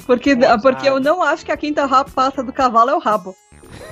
[0.06, 3.36] Porque, porque eu não acho que a quinta pata do cavalo é o rabo.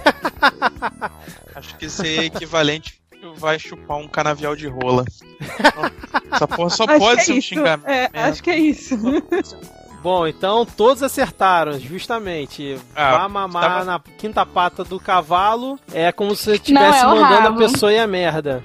[1.55, 3.01] acho que isso é equivalente
[3.35, 5.05] vai chupar um canavial de rola.
[6.31, 7.87] Essa porra só acho pode é ser um xingamento.
[7.87, 8.97] É, acho que é isso.
[10.01, 12.75] Bom, então todos acertaram, justamente.
[12.95, 13.85] Ah, Vá mamar tava...
[13.85, 17.99] na quinta pata do cavalo é como se você estivesse é mandando a pessoa ir
[17.99, 18.63] a merda.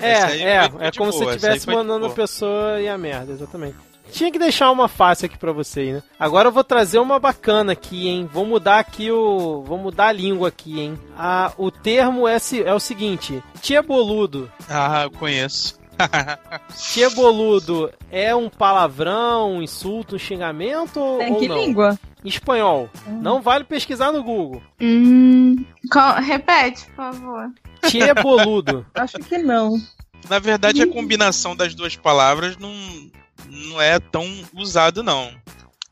[0.00, 0.12] É,
[0.42, 3.76] é, é como boa, se você estivesse mandando a pessoa ir a merda, exatamente.
[4.12, 6.02] Tinha que deixar uma fácil aqui pra vocês, né?
[6.18, 8.28] Agora eu vou trazer uma bacana aqui, hein?
[8.32, 9.62] Vou mudar aqui o.
[9.62, 10.98] Vou mudar a língua aqui, hein?
[11.18, 14.50] Ah, o termo é, é o seguinte: Tia Boludo.
[14.68, 15.80] Ah, eu conheço.
[16.92, 21.56] Tia Boludo é um palavrão, um insulto, um xingamento Tem ou que não?
[21.56, 21.98] língua?
[22.24, 22.88] Espanhol.
[23.06, 24.62] Não vale pesquisar no Google.
[24.80, 25.64] Hum,
[26.22, 27.50] repete, por favor.
[27.88, 28.86] Tia Boludo.
[28.94, 29.76] Acho que não.
[30.28, 32.72] Na verdade, a combinação das duas palavras não,
[33.48, 35.30] não é tão usado, não.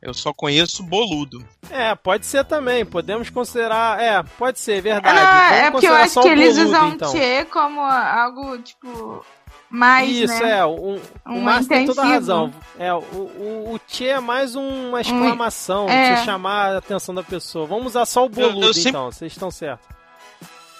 [0.01, 1.47] Eu só conheço boludo.
[1.71, 2.85] É, pode ser também.
[2.85, 4.01] Podemos considerar.
[4.01, 5.15] É, pode ser, verdade.
[5.15, 7.13] não, Vamos é porque eu considerar acho só o que eles boludo, usam então.
[7.13, 9.25] tchê como algo, tipo,
[9.71, 10.59] mais, Isso, né?
[10.59, 10.67] é.
[10.67, 12.53] Um, o Um Márcio tem toda a razão.
[12.77, 16.09] É, o, o, o tchê é mais uma exclamação, é.
[16.09, 17.65] pra você chamar a atenção da pessoa.
[17.67, 19.13] Vamos usar só o boludo, eu sempre- então.
[19.13, 19.87] Vocês estão certos.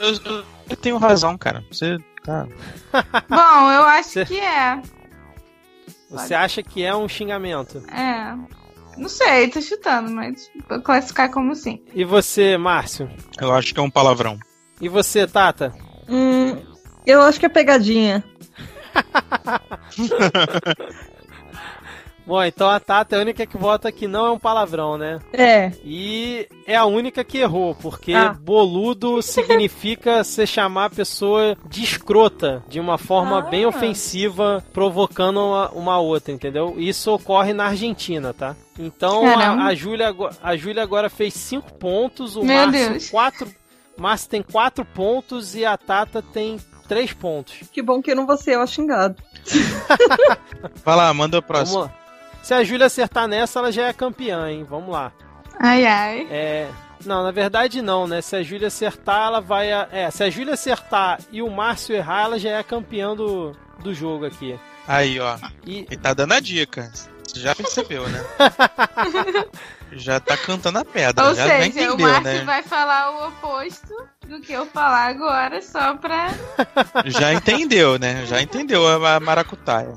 [0.01, 1.65] Eu, eu- eu tenho razão, cara.
[1.71, 2.47] Você tá.
[3.29, 4.81] Bom, eu acho Cê- que é.
[6.11, 7.83] Você acha que é um xingamento?
[7.91, 8.35] É.
[8.99, 11.83] Não sei, tô chutando, mas vou classificar como sim.
[11.95, 13.09] E você, Márcio?
[13.41, 14.39] Eu acho que é um palavrão.
[14.81, 15.73] E você, Tata?
[16.09, 16.59] Hum,
[17.07, 18.23] eu acho que é pegadinha.
[22.33, 25.21] Bom, então a Tata é a única que vota que não é um palavrão, né?
[25.35, 25.71] É.
[25.85, 28.33] E é a única que errou, porque Ah.
[28.33, 33.43] boludo significa você chamar a pessoa de escrota, de uma forma Ah.
[33.43, 36.75] bem ofensiva, provocando uma, uma outra, entendeu?
[36.79, 38.57] Isso ocorre na Argentina, tá?
[38.79, 39.65] Então Caramba.
[39.65, 43.11] a, a Júlia a Júlia agora fez 5 pontos, o Meu Márcio.
[43.11, 43.47] 4.
[43.99, 47.57] Márcio tem 4 pontos e a Tata tem 3 pontos.
[47.71, 49.17] Que bom que eu não vou ser eu a xingado.
[50.83, 51.91] Vai lá, manda o próximo.
[52.43, 54.67] Se a Júlia acertar nessa, ela já é campeã, hein?
[54.69, 55.13] Vamos lá.
[55.59, 56.27] Ai, ai.
[56.31, 56.69] É.
[57.05, 58.21] Não, na verdade não, né?
[58.21, 59.73] Se a Júlia acertar, ela vai.
[59.73, 63.57] a- É, se a Júlia acertar e o Márcio errar, ela já é campeã do,
[63.81, 64.59] do jogo aqui.
[64.87, 65.37] Aí, ó.
[65.65, 66.91] E Ele tá dando a dica.
[67.25, 68.25] Você já percebeu, né?
[69.93, 71.27] já tá cantando a pedra.
[71.29, 72.45] Ou já, seja, entendeu, o Márcio né?
[72.45, 73.95] vai falar o oposto
[74.29, 76.29] do que eu falar agora, só pra.
[77.07, 78.27] Já entendeu, né?
[78.27, 79.95] Já entendeu a, a maracutaia.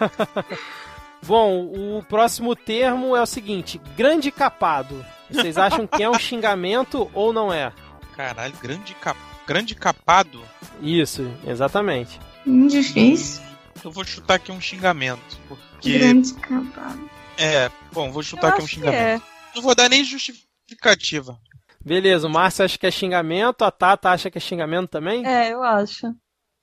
[1.22, 5.04] Bom, o próximo termo é o seguinte: grande capado.
[5.30, 7.72] Vocês acham que é um xingamento ou não é?
[8.16, 9.18] Caralho, grande, cap...
[9.46, 10.40] grande capado.
[10.82, 12.18] Isso, exatamente.
[12.46, 13.42] Hum, difícil.
[13.84, 15.38] Eu vou chutar aqui um xingamento.
[15.48, 15.98] Porque.
[15.98, 17.08] Grande cavalo.
[17.38, 18.96] É, bom, vou Eu chutar aqui um xingamento.
[18.98, 19.20] é.
[19.54, 21.38] Não vou dar nem justificativa.
[21.82, 25.26] Beleza, o Márcio acha que é xingamento, a Tata acha que é xingamento também?
[25.26, 26.08] É, eu acho.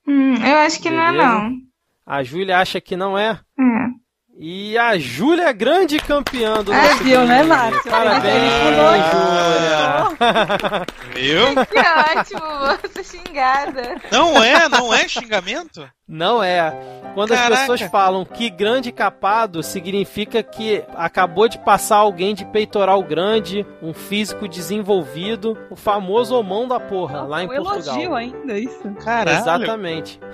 [0.08, 1.28] Hum, eu acho que não é, Beleza.
[1.34, 1.52] não.
[2.06, 3.32] A Júlia acha que não é.
[3.60, 3.87] É.
[4.40, 7.42] E a Júlia é grande campeã do É, nosso viu, né.
[7.42, 7.90] Márcio?
[7.90, 10.14] Parabéns, Ah.
[10.14, 10.86] Júlia.
[11.16, 11.48] Viu?
[11.66, 11.80] Que
[12.20, 13.96] ótimo, vou ser xingada.
[14.12, 15.90] Não é, não é xingamento?
[16.08, 16.72] Não é.
[17.16, 17.62] Quando as Caraca.
[17.62, 23.92] pessoas falam que grande capado, significa que acabou de passar alguém de peitoral grande, um
[23.92, 27.76] físico desenvolvido, o famoso homão da porra, lá em um Portugal.
[27.96, 28.88] elogio ainda, isso.
[29.04, 29.40] Caralho.
[29.40, 30.20] Exatamente.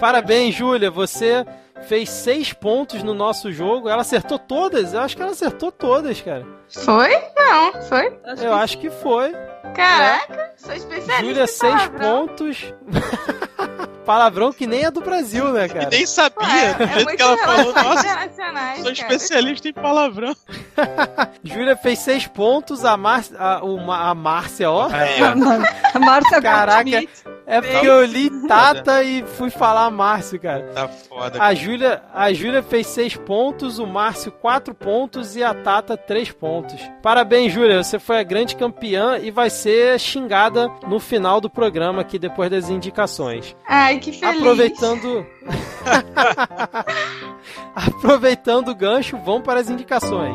[0.00, 0.90] Parabéns, Júlia.
[0.90, 1.44] Você
[1.82, 3.88] fez seis pontos no nosso jogo.
[3.88, 4.92] Ela acertou todas?
[4.94, 6.46] Eu acho que ela acertou todas, cara.
[6.68, 7.10] Foi?
[7.36, 8.18] Não, foi?
[8.24, 9.32] Acho Eu que acho que foi.
[9.74, 11.24] Caraca, sou especialista.
[11.24, 12.26] Júlia, em seis palavrão.
[12.28, 12.74] pontos.
[14.04, 15.88] Palavrão que nem é do Brasil, né, E cara?
[15.88, 16.42] nem sabia.
[16.44, 18.92] Ué, do é jeito muito que ela falou, nossa, internacionais, sou cara.
[18.94, 20.34] especialista em palavrão.
[21.44, 23.22] Júlia fez seis pontos, a, Mar...
[23.38, 24.88] a, uma- a Márcia, ó.
[24.88, 24.90] Ó.
[25.94, 26.90] A Márcia Caraca.
[27.46, 30.70] É porque eu li Tata e fui falar Márcio, cara.
[30.74, 31.42] Tá foda.
[31.42, 36.30] A Júlia, a Júlia fez seis pontos, o Márcio quatro pontos e a Tata três
[36.30, 36.80] pontos.
[37.02, 42.02] Parabéns, Júlia, você foi a grande campeã e vai ser xingada no final do programa
[42.02, 43.56] aqui depois das indicações.
[43.68, 44.38] Ai, que feliz.
[44.38, 45.26] Aproveitando
[47.74, 50.34] Aproveitando o gancho, vamos para as indicações.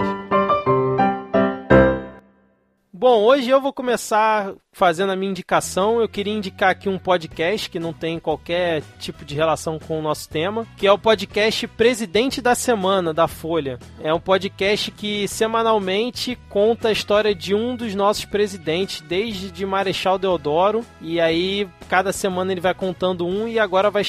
[3.00, 6.02] Bom, hoje eu vou começar fazendo a minha indicação.
[6.02, 10.02] Eu queria indicar aqui um podcast que não tem qualquer tipo de relação com o
[10.02, 13.78] nosso tema, que é o podcast Presidente da Semana da Folha.
[14.02, 19.64] É um podcast que semanalmente conta a história de um dos nossos presidentes, desde de
[19.64, 24.04] Marechal Deodoro, e aí cada semana ele vai contando um e agora vai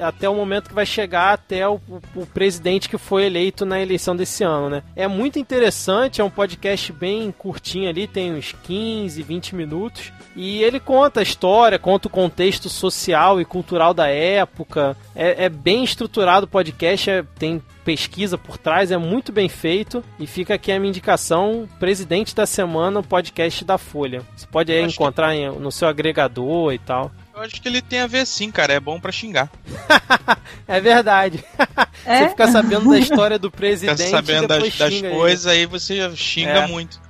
[0.00, 1.80] até o momento que vai chegar até o-
[2.14, 4.82] o presidente que foi eleito na eleição desse ano, né?
[4.94, 10.12] É muito interessante, é um podcast bem curtinho ali, tem uns 15, 20 minutos.
[10.34, 14.96] E ele conta a história, conta o contexto social e cultural da época.
[15.14, 20.04] É, é bem estruturado o podcast, é- tem pesquisa por trás, é muito bem feito.
[20.18, 24.22] E fica aqui a minha indicação: Presidente da Semana, o podcast da Folha.
[24.36, 27.10] Você pode aí que- encontrar em- no seu agregador e tal.
[27.34, 28.72] Eu acho que ele tem a ver sim, cara.
[28.72, 29.50] É bom para xingar.
[30.66, 31.42] é verdade.
[32.04, 32.20] É?
[32.20, 33.96] Você fica sabendo da história do presidente.
[34.04, 36.66] Fica sabendo das, das coisas, aí você xinga é.
[36.68, 37.00] muito.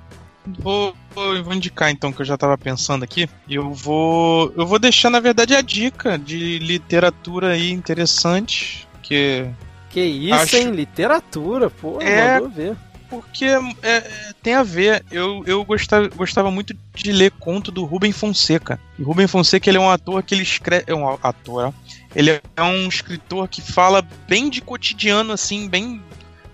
[0.57, 3.27] Vou, vou, vou, indicar então que eu já estava pensando aqui.
[3.49, 9.47] Eu vou, eu vou deixar na verdade a dica de literatura aí interessante que
[9.89, 10.57] que isso, acho...
[10.57, 10.71] hein?
[10.71, 12.35] Literatura, pô, é...
[12.35, 12.77] mandou ver
[13.09, 13.45] porque
[13.81, 15.03] é, tem a ver.
[15.09, 18.77] Eu, eu gostava, gostava muito de ler conto do Rubem Fonseca.
[18.99, 20.83] E Rubem Fonseca ele é um ator que ele escreve.
[20.87, 21.73] É um ator.
[22.13, 26.01] Ele é um escritor que fala bem de cotidiano, assim, bem.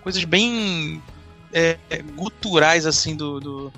[0.00, 1.02] coisas bem
[1.52, 1.76] é,
[2.14, 3.72] guturais, assim, do, do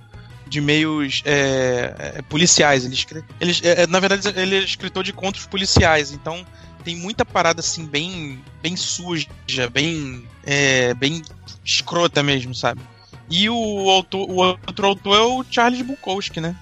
[0.47, 2.85] de meios é, é, policiais.
[2.85, 6.47] Ele, escreve, ele é, na verdade, ele é escritor de contos policiais, então
[6.85, 9.29] tem muita parada assim bem bem suja,
[9.73, 11.23] bem é, bem
[11.65, 12.81] escrota mesmo, sabe?
[13.29, 16.55] E o, autor, o outro autor é o Charles Bukowski, né?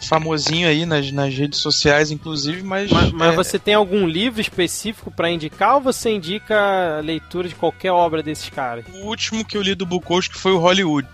[0.00, 2.88] Famosinho aí nas, nas redes sociais, inclusive, mas.
[2.88, 3.36] Mas, mas é...
[3.36, 8.22] você tem algum livro específico para indicar ou você indica a leitura de qualquer obra
[8.22, 8.84] desses caras?
[8.94, 11.08] O último que eu li do Bukowski foi o Hollywood.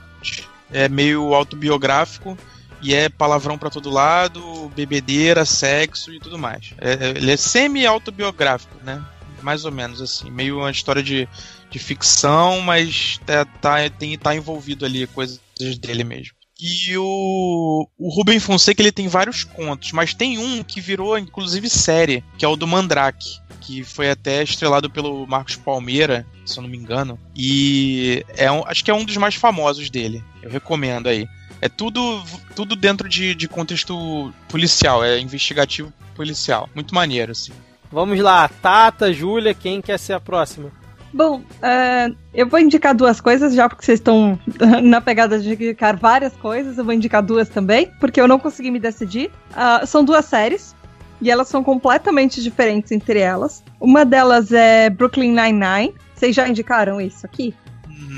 [0.73, 2.37] É meio autobiográfico
[2.83, 6.75] e é palavrão para todo lado, bebedeira, sexo e tudo mais.
[6.79, 9.03] É, é ele é semi-autobiográfico, né?
[9.43, 10.31] Mais ou menos assim.
[10.31, 11.29] Meio uma história de,
[11.71, 15.41] de ficção, mas tá, tá, tem, tá envolvido ali coisas
[15.81, 16.35] dele mesmo.
[16.61, 21.69] E o, o Rubem Fonseca ele tem vários contos, mas tem um que virou inclusive
[21.69, 26.63] série, que é o do Mandrake, que foi até estrelado pelo Marcos Palmeira, se eu
[26.63, 27.19] não me engano.
[27.35, 30.23] E é um, acho que é um dos mais famosos dele.
[30.43, 31.27] Eu recomendo aí.
[31.61, 32.23] É tudo,
[32.55, 36.69] tudo dentro de, de contexto policial, é investigativo policial.
[36.75, 37.53] Muito maneiro, assim.
[37.91, 40.71] Vamos lá, Tata, Júlia, quem quer ser a próxima?
[41.13, 44.37] Bom, uh, eu vou indicar duas coisas, já porque vocês estão
[44.83, 48.73] na pegada de indicar várias coisas, eu vou indicar duas também, porque eu não consegui
[48.73, 49.31] me decidir.
[49.53, 50.74] Uh, são duas séries,
[51.21, 53.63] e elas são completamente diferentes entre elas.
[53.81, 55.95] Uma delas é Brooklyn Nine-Nine.
[56.15, 57.55] Vocês já indicaram isso aqui?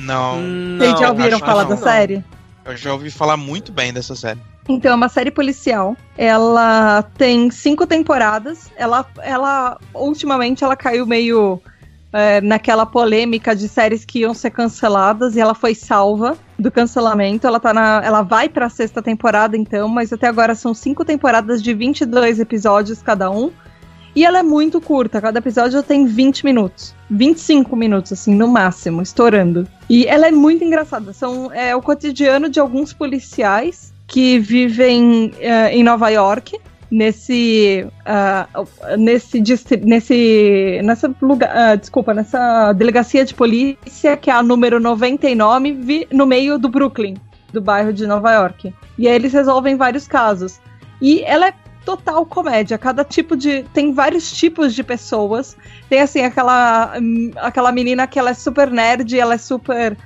[0.04, 0.38] Não.
[0.78, 1.82] Vocês já ouviram falar da não.
[1.82, 2.24] série?
[2.64, 4.40] Eu já ouvi falar muito bem dessa série.
[4.68, 5.96] Então, é uma série policial.
[6.18, 8.70] Ela tem cinco temporadas.
[8.76, 11.62] Ela, ela ultimamente, ela caiu meio
[12.16, 17.46] é, naquela polêmica de séries que iam ser canceladas e ela foi salva do cancelamento.
[17.46, 21.04] Ela tá na, ela vai para a sexta temporada, então, mas até agora são cinco
[21.04, 23.52] temporadas de 22 episódios cada um.
[24.14, 26.94] E ela é muito curta, cada episódio tem 20 minutos.
[27.10, 29.68] 25 minutos, assim, no máximo, estourando.
[29.90, 31.12] E ela é muito engraçada.
[31.12, 36.58] São, é o cotidiano de alguns policiais que vivem uh, em Nova York
[36.90, 39.42] nesse uh, nesse
[39.84, 46.26] nesse nessa lugar, uh, desculpa, nessa delegacia de polícia que é a número 99 no
[46.26, 47.16] meio do Brooklyn,
[47.52, 48.72] do bairro de Nova York.
[48.98, 50.60] E aí eles resolvem vários casos.
[51.00, 51.54] E ela é
[51.84, 52.76] total comédia.
[52.76, 53.62] Cada tipo de.
[53.72, 55.56] Tem vários tipos de pessoas.
[55.88, 56.94] Tem assim, aquela,
[57.36, 59.96] aquela menina que ela é super nerd, ela é super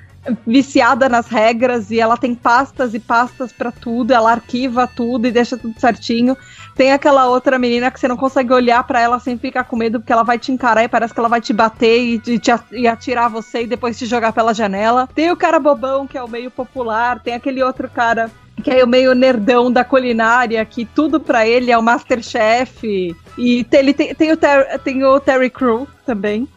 [0.47, 5.33] viciada nas regras e ela tem pastas e pastas para tudo, ela arquiva tudo e
[5.33, 6.37] deixa tudo certinho.
[6.81, 10.01] Tem aquela outra menina que você não consegue olhar para ela sem ficar com medo
[10.01, 12.89] porque ela vai te encarar e parece que ela vai te bater e, te, e
[12.89, 15.07] atirar você e depois te jogar pela janela.
[15.15, 18.31] Tem o cara bobão que é o meio popular, tem aquele outro cara
[18.65, 23.15] que é o meio nerdão da culinária, que tudo para ele é o Masterchef.
[23.37, 26.49] E tem, ele tem, tem, o Ter, tem o Terry Crew também,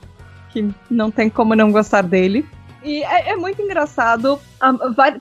[0.52, 2.46] que não tem como não gostar dele.
[2.82, 4.40] E é, é muito engraçado.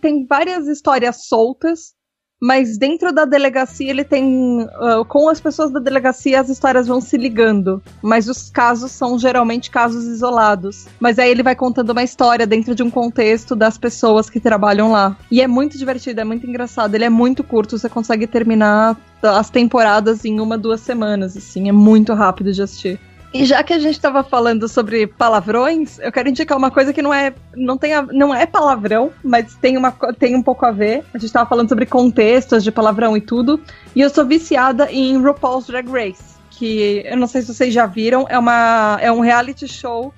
[0.00, 2.00] tem várias histórias soltas
[2.42, 4.64] mas dentro da delegacia ele tem.
[4.64, 7.80] Uh, com as pessoas da delegacia as histórias vão se ligando.
[8.02, 10.88] Mas os casos são geralmente casos isolados.
[10.98, 14.90] Mas aí ele vai contando uma história dentro de um contexto das pessoas que trabalham
[14.90, 15.16] lá.
[15.30, 16.96] E é muito divertido, é muito engraçado.
[16.96, 21.68] Ele é muito curto, você consegue terminar as temporadas em uma, duas semanas, assim.
[21.68, 22.98] É muito rápido de assistir.
[23.34, 27.00] E já que a gente estava falando sobre palavrões, eu quero indicar uma coisa que
[27.00, 30.70] não é não tem a, não é palavrão, mas tem uma tem um pouco a
[30.70, 31.02] ver.
[31.14, 33.58] A gente estava falando sobre contextos de palavrão e tudo.
[33.96, 37.86] E eu sou viciada em RuPaul's Drag Race, que eu não sei se vocês já
[37.86, 40.12] viram, é uma é um reality show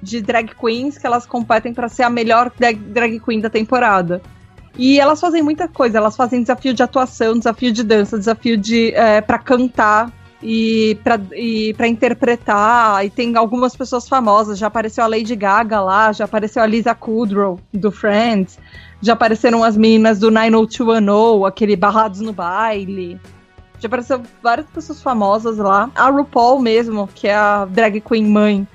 [0.00, 4.22] de drag queens que elas competem para ser a melhor drag, drag queen da temporada.
[4.78, 8.94] E elas fazem muita coisa, elas fazem desafio de atuação, desafio de dança, desafio de
[8.94, 10.12] é, para cantar,
[10.42, 10.98] e
[11.76, 13.04] para interpretar.
[13.04, 14.58] E tem algumas pessoas famosas.
[14.58, 18.58] Já apareceu a Lady Gaga lá, já apareceu a Lisa Kudrow do Friends,
[19.00, 23.20] já apareceram as meninas do 90210, aquele Barrados no Baile.
[23.78, 25.90] Já apareceu várias pessoas famosas lá.
[25.94, 28.68] A RuPaul mesmo, que é a drag queen mãe,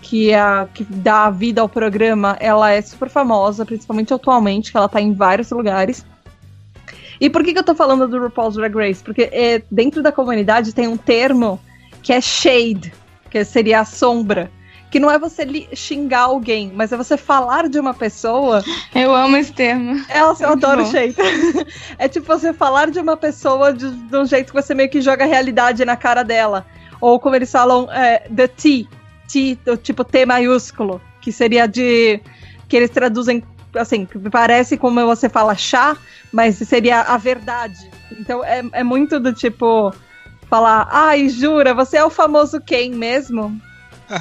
[0.00, 4.76] que, é a, que dá vida ao programa, ela é super famosa, principalmente atualmente, que
[4.78, 6.04] ela tá em vários lugares.
[7.20, 9.02] E por que, que eu tô falando do RuPaul's Drag Race?
[9.02, 11.60] Porque é, dentro da comunidade tem um termo
[12.02, 12.92] que é shade,
[13.30, 14.50] que seria a sombra.
[14.90, 18.64] Que não é você xingar alguém, mas é você falar de uma pessoa.
[18.94, 20.02] Eu amo esse termo.
[20.08, 20.90] É, eu adoro bom.
[20.90, 21.14] shade.
[21.98, 25.02] é tipo você falar de uma pessoa de, de, um jeito que você meio que
[25.02, 26.64] joga a realidade na cara dela.
[27.02, 28.88] Ou como eles falam, é, the T.
[29.30, 31.02] T, tipo T maiúsculo.
[31.20, 32.20] Que seria de.
[32.66, 33.42] Que eles traduzem
[33.74, 35.96] assim, parece como você fala chá,
[36.32, 37.90] mas seria a verdade.
[38.18, 39.92] Então é, é muito do tipo
[40.48, 43.60] falar, ai, jura, você é o famoso quem mesmo?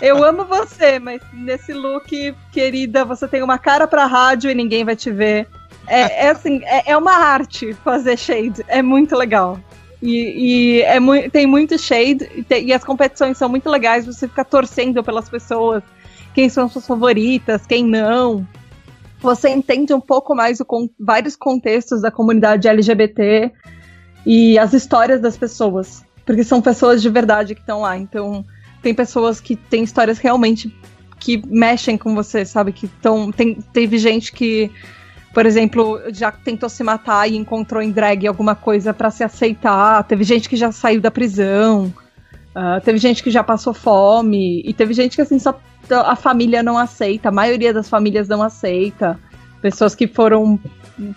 [0.01, 4.83] Eu amo você, mas nesse look, querida, você tem uma cara pra rádio e ninguém
[4.83, 5.47] vai te ver.
[5.87, 8.65] É, é assim, é, é, uma arte fazer shade.
[8.67, 9.57] É muito legal.
[10.01, 14.05] E, e é mu tem muito shade e, te, e, as competições são muito legais.
[14.05, 15.81] Você fica torcendo pelas pessoas,
[16.33, 18.45] quem são suas favoritas, quem não.
[19.19, 20.65] Você entende um pouco mais o,
[20.99, 23.51] vários contextos da comunidade LGBT
[24.25, 26.05] e as histórias das pessoas.
[26.25, 27.97] Porque são pessoas de verdade que estão lá.
[27.97, 28.45] Então,
[28.81, 30.73] tem pessoas que têm histórias realmente
[31.19, 32.71] que mexem com você, sabe?
[32.71, 33.31] Que estão.
[33.31, 34.69] Tem, teve gente que,
[35.33, 40.03] por exemplo, já tentou se matar e encontrou em drag alguma coisa para se aceitar.
[40.03, 41.91] Teve gente que já saiu da prisão.
[42.57, 44.63] Uh, teve gente que já passou fome.
[44.65, 45.59] E teve gente que, assim, só
[45.91, 47.29] a família não aceita.
[47.29, 49.19] A maioria das famílias não aceita.
[49.61, 50.59] Pessoas que foram,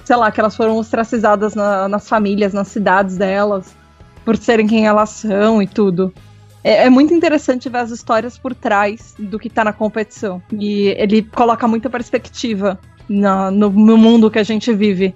[0.05, 3.75] sei lá, que elas foram ostracizadas na, nas famílias, nas cidades delas
[4.23, 6.13] por serem quem elas são e tudo.
[6.63, 10.43] É, é, muito interessante ver as histórias por trás do que tá na competição.
[10.53, 15.15] E ele coloca muita perspectiva na, no, no, mundo que a gente vive,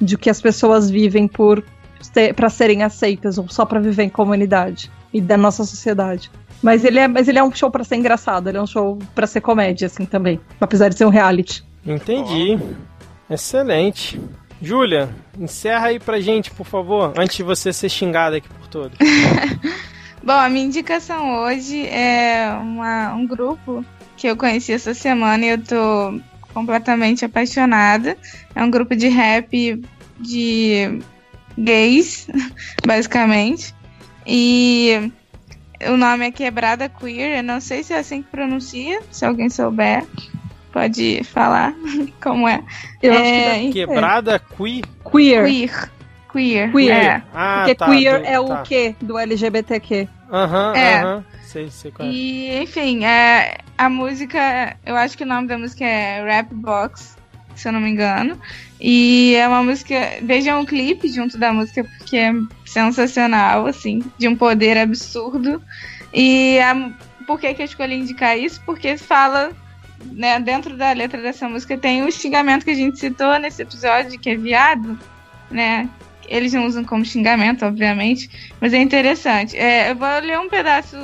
[0.00, 1.64] de que as pessoas vivem por
[2.36, 6.30] para serem aceitas ou só para viver em comunidade e da nossa sociedade.
[6.60, 8.98] Mas ele é, mas ele é um show para ser engraçado, ele é um show
[9.14, 11.64] para ser comédia assim também, apesar de ser um reality.
[11.86, 12.58] Entendi.
[13.30, 14.20] Excelente.
[14.60, 15.08] Júlia,
[15.38, 18.98] encerra aí pra gente, por favor, antes de você ser xingada aqui por todos.
[20.22, 23.84] Bom, a minha indicação hoje é uma, um grupo
[24.16, 26.18] que eu conheci essa semana e eu tô
[26.54, 28.16] completamente apaixonada.
[28.54, 29.82] É um grupo de rap
[30.18, 30.98] de
[31.58, 32.26] gays,
[32.86, 33.74] basicamente.
[34.26, 35.12] E
[35.88, 37.38] o nome é Quebrada Queer.
[37.38, 40.04] Eu não sei se é assim que pronuncia, se alguém souber.
[40.72, 41.72] Pode falar
[42.22, 42.62] como é.
[43.02, 44.84] Eu é, quebrada queer.
[45.08, 45.44] Queer.
[45.44, 45.90] Queer.
[46.32, 46.72] Queer.
[46.72, 46.92] Queer.
[46.92, 47.22] É.
[47.32, 48.62] Ah, Porque tá, queer do, é o tá.
[48.62, 50.08] que do LGBTQ.
[50.32, 50.94] Aham, uhum, é.
[51.00, 51.24] aham.
[51.44, 52.10] Sei, sei qual é.
[52.10, 57.16] E, enfim, é, a música, eu acho que o nome da música é Rap Box,
[57.54, 58.36] se eu não me engano.
[58.86, 60.18] E é uma música.
[60.20, 62.34] Vejam o clipe junto da música, porque é
[62.66, 65.62] sensacional, assim, de um poder absurdo.
[66.12, 66.92] E a,
[67.26, 68.60] por que, que eu escolhi indicar isso?
[68.66, 69.52] Porque fala
[70.12, 74.20] né, dentro da letra dessa música tem o xingamento que a gente citou nesse episódio,
[74.20, 74.98] que é viado,
[75.50, 75.88] né?
[76.28, 78.28] Eles não usam como xingamento, obviamente,
[78.60, 79.56] mas é interessante.
[79.56, 80.98] É, eu vou ler um pedaço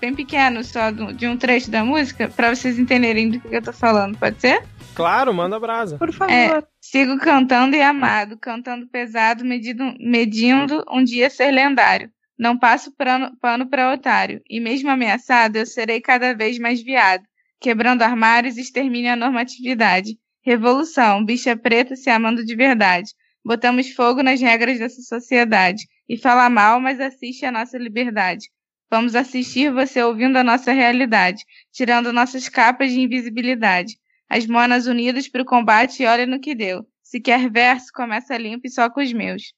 [0.00, 3.72] bem pequeno só de um trecho da música para vocês entenderem do que eu tô
[3.72, 4.64] falando, pode ser?
[4.94, 5.98] Claro, manda brasa.
[5.98, 6.32] Por favor.
[6.32, 12.10] É, sigo cantando e amado, cantando pesado, medindo, medindo um dia ser lendário.
[12.38, 17.22] Não passo pano, pano para otário, e mesmo ameaçado, eu serei cada vez mais viado.
[17.60, 20.18] Quebrando armários, extermine a normatividade.
[20.42, 23.10] Revolução, bicha preta se amando de verdade.
[23.44, 25.86] Botamos fogo nas regras dessa sociedade.
[26.08, 28.48] E fala mal, mas assiste a nossa liberdade.
[28.90, 31.42] Vamos assistir você ouvindo a nossa realidade,
[31.72, 33.96] tirando nossas capas de invisibilidade.
[34.28, 36.86] As monas unidas para o combate e olha no que deu.
[37.02, 39.52] Se quer verso, começa limpo e só com os meus.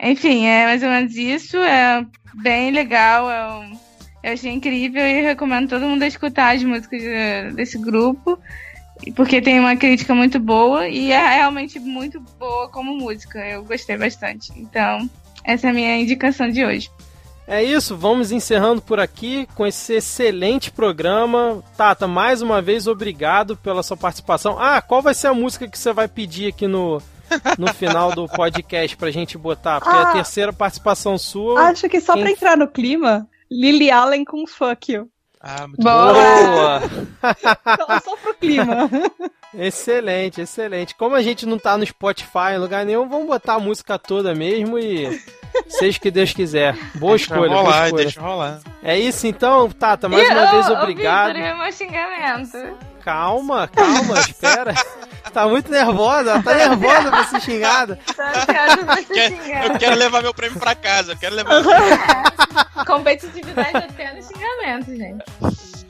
[0.00, 1.56] Enfim, é mais ou menos isso.
[1.58, 2.04] É
[2.34, 3.30] bem legal.
[3.30, 3.88] É um
[4.22, 7.02] eu achei incrível e recomendo todo mundo escutar as músicas
[7.54, 8.38] desse grupo,
[9.14, 13.38] porque tem uma crítica muito boa e é realmente muito boa como música.
[13.46, 14.52] Eu gostei bastante.
[14.56, 15.08] Então,
[15.44, 16.90] essa é a minha indicação de hoje.
[17.50, 21.64] É isso, vamos encerrando por aqui com esse excelente programa.
[21.78, 24.58] Tata, mais uma vez, obrigado pela sua participação.
[24.60, 27.00] Ah, qual vai ser a música que você vai pedir aqui no,
[27.56, 29.80] no final do podcast pra gente botar?
[29.80, 30.12] Porque ah, é a ah.
[30.12, 31.62] terceira participação sua.
[31.62, 32.22] Acho que só quem...
[32.22, 35.08] pra entrar no clima, Lily Allen com Fuck You.
[35.40, 36.82] Ah, muito boa!
[37.78, 38.90] Só, só pro clima.
[39.54, 40.94] Excelente, excelente.
[40.94, 44.34] Como a gente não tá no Spotify em lugar nenhum, vamos botar a música toda
[44.34, 45.20] mesmo e
[45.68, 46.76] seja o que Deus quiser.
[46.94, 48.04] Boa deixa escolha, rolar, boa escolha.
[48.04, 48.60] Deixa rolar.
[48.82, 51.36] É isso então, Tata, mais uma vez obrigado.
[51.36, 52.58] Eu, meu xingamento.
[53.02, 54.74] Calma, calma, espera.
[55.32, 57.98] Tá muito nervosa, tá nervosa pra ser xingada.
[59.66, 64.96] Eu quero levar meu prêmio pra casa, eu quero levar meu Competitividade até no xingamento,
[64.96, 65.24] gente.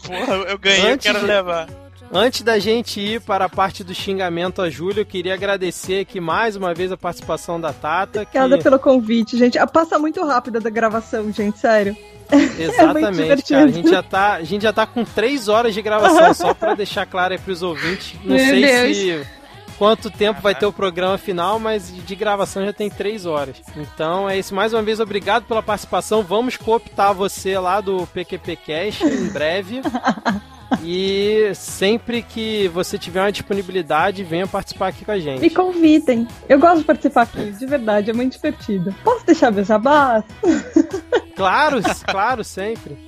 [0.05, 1.27] Porra, eu ganhei, Antes eu quero de...
[1.33, 1.69] levar.
[2.13, 6.21] Antes da gente ir para a parte do xingamento a Júlia, eu queria agradecer aqui
[6.21, 8.23] mais uma vez a participação da Tata.
[8.23, 8.65] Obrigada que...
[8.65, 9.59] pelo convite, gente.
[9.73, 11.95] Passa muito rápido da gravação, gente, sério.
[12.59, 13.65] Exatamente, é cara.
[13.65, 16.73] A gente, já tá, a gente já tá com três horas de gravação, só para
[16.77, 18.15] deixar claro aí pros ouvintes.
[18.25, 18.97] Não Meu sei Deus.
[18.97, 19.27] se
[19.79, 23.57] quanto tempo vai ter o programa final, mas de gravação já tem três horas.
[23.77, 24.55] Então é isso.
[24.55, 26.23] Mais uma vez, obrigado pela participação.
[26.23, 29.83] Vamos cooptar você lá do PQP Cash em breve.
[30.83, 35.41] E sempre que você tiver uma disponibilidade, venha participar aqui com a gente.
[35.41, 36.27] Me convidem.
[36.49, 38.95] Eu gosto de participar aqui, de verdade, é muito divertido.
[39.03, 40.23] Posso deixar meu jabá?
[41.35, 42.99] Claro, claro, sempre.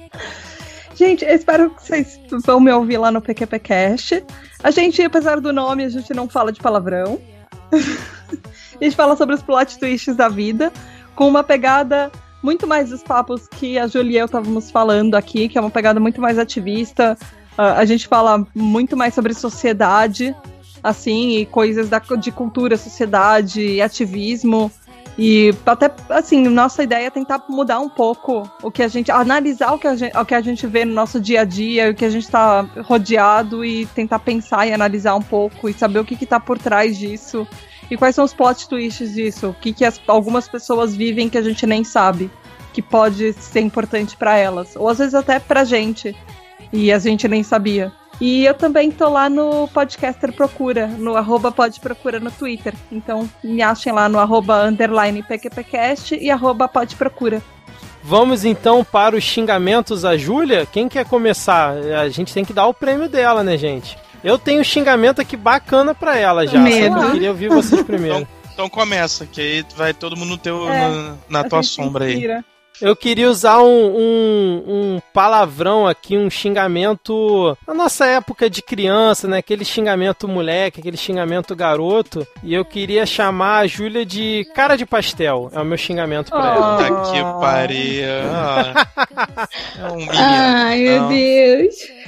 [0.95, 4.25] Gente, eu espero que vocês vão me ouvir lá no PQPcast.
[4.63, 7.21] A gente, apesar do nome, a gente não fala de palavrão.
[7.73, 10.73] a gente fala sobre os plot twists da vida,
[11.15, 12.11] com uma pegada
[12.43, 15.71] muito mais dos papos que a Julia e eu estávamos falando aqui, que é uma
[15.71, 17.17] pegada muito mais ativista.
[17.61, 20.35] Uh, a gente fala muito mais sobre sociedade,
[20.83, 24.73] assim, e coisas da, de cultura, sociedade ativismo.
[25.19, 29.11] E até, assim, nossa ideia é tentar mudar um pouco o que a gente.
[29.11, 31.91] analisar o que a gente, o que a gente vê no nosso dia a dia,
[31.91, 35.99] o que a gente está rodeado e tentar pensar e analisar um pouco e saber
[35.99, 37.47] o que está por trás disso.
[37.91, 39.51] E quais são os plot twists disso?
[39.51, 42.31] O que, que as, algumas pessoas vivem que a gente nem sabe
[42.73, 44.77] que pode ser importante para elas.
[44.77, 46.17] Ou às vezes até pra gente.
[46.73, 47.93] E a gente nem sabia.
[48.21, 52.75] E eu também tô lá no Podcaster Procura, no arroba Podprocura no Twitter.
[52.93, 57.43] Então me achem lá no arroba underline PQPcast e arroba Podprocura.
[58.03, 60.67] Vamos então para os xingamentos a Júlia.
[60.67, 61.73] Quem quer começar?
[61.73, 63.97] A gente tem que dar o prêmio dela, né, gente?
[64.23, 66.59] Eu tenho um xingamento aqui bacana pra ela já.
[66.61, 66.95] Medo.
[66.95, 68.19] Só que eu queria ouvir vocês primeiro.
[68.19, 72.43] Então, então, começa, que aí vai todo mundo teu, é, na, na tua sombra aí.
[72.81, 79.29] Eu queria usar um, um, um, palavrão aqui, um xingamento na nossa época de criança,
[79.29, 79.39] né?
[79.39, 82.27] Aquele xingamento moleque, aquele xingamento garoto.
[82.43, 85.51] E eu queria chamar a Júlia de cara de pastel.
[85.53, 86.77] É o meu xingamento pra ela.
[86.77, 88.05] Puta que pariu.
[89.79, 90.09] é um.
[90.13, 92.00] Ai, meu Deus.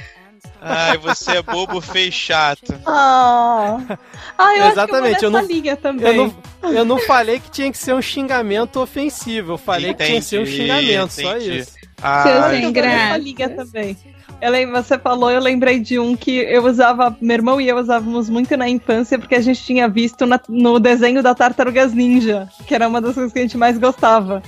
[0.63, 2.73] Ai, você é bobo, feio chato.
[2.85, 3.79] Ah,
[4.37, 6.07] ah eu Exatamente, acho que eu, eu não, liga também.
[6.07, 6.13] Eu
[6.61, 9.53] não, eu não falei que tinha que ser um xingamento ofensivo.
[9.53, 11.21] Eu falei entendi, que tinha que ser um xingamento, entendi.
[11.21, 11.73] só isso.
[12.01, 13.17] Ah, Seu sem graça.
[13.17, 13.97] liga também.
[14.41, 17.77] Eu lembro, você falou, eu lembrei de um que eu usava, meu irmão e eu
[17.77, 22.49] usávamos muito na infância, porque a gente tinha visto na, no desenho da Tartarugas Ninja,
[22.67, 24.43] que era uma das coisas que a gente mais gostava.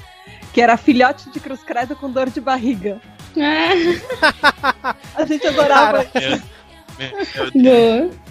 [0.52, 3.00] Que era filhote de cruz credo com dor de barriga.
[5.16, 6.06] a gente adorava.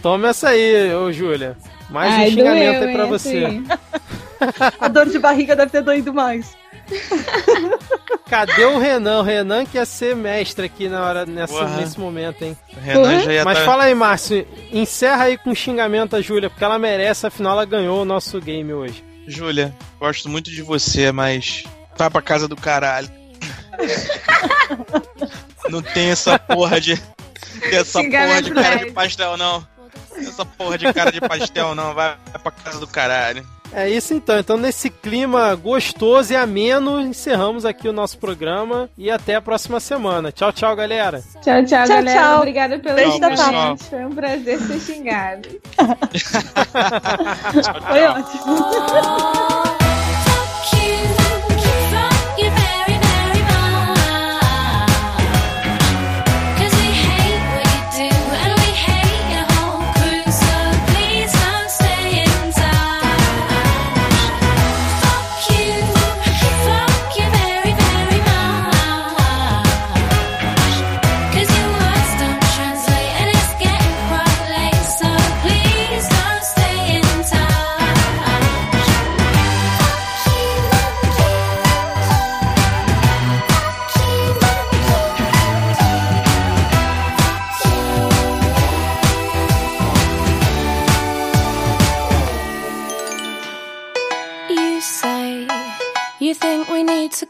[0.03, 1.57] Toma essa aí, ô Júlia.
[1.91, 3.45] Mais Ai, um xingamento doeu, aí pra você.
[3.45, 3.65] Assim.
[4.81, 6.57] A dor de barriga deve ter doído mais.
[8.29, 9.21] Cadê o Renan?
[9.21, 12.57] O Renan quer ser mestre aqui na hora, nessa, nesse momento, hein?
[12.83, 13.65] Renan já ia Mas tá...
[13.65, 14.47] fala aí, Márcio.
[14.73, 18.73] Encerra aí com xingamento a Júlia, porque ela merece, afinal ela ganhou o nosso game
[18.73, 19.05] hoje.
[19.27, 21.65] Júlia, gosto muito de você, mas
[21.97, 23.09] vai pra casa do caralho.
[25.69, 26.97] Não tem essa porra de.
[27.61, 29.67] Tem essa porra de cara de pastel, não.
[30.17, 31.93] Essa porra de cara de pastel, não.
[31.95, 33.45] Vai pra casa do caralho.
[33.73, 34.39] É isso então.
[34.39, 39.81] Então, nesse clima gostoso e ameno, encerramos aqui o nosso programa e até a próxima
[39.81, 40.31] semana.
[40.31, 41.21] Tchau, tchau, galera.
[41.43, 42.21] Tchau, tchau, tchau galera.
[42.21, 42.37] Tchau.
[42.39, 43.85] Obrigada pelo convite.
[43.91, 45.49] Foi um prazer ser xingado.
[47.89, 49.75] Foi ótimo.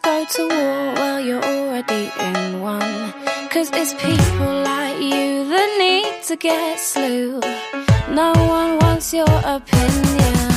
[0.04, 3.12] go to war, while you're already in one.
[3.48, 7.40] Cause it's people like you that need to get slew.
[8.10, 10.53] No one wants your opinion.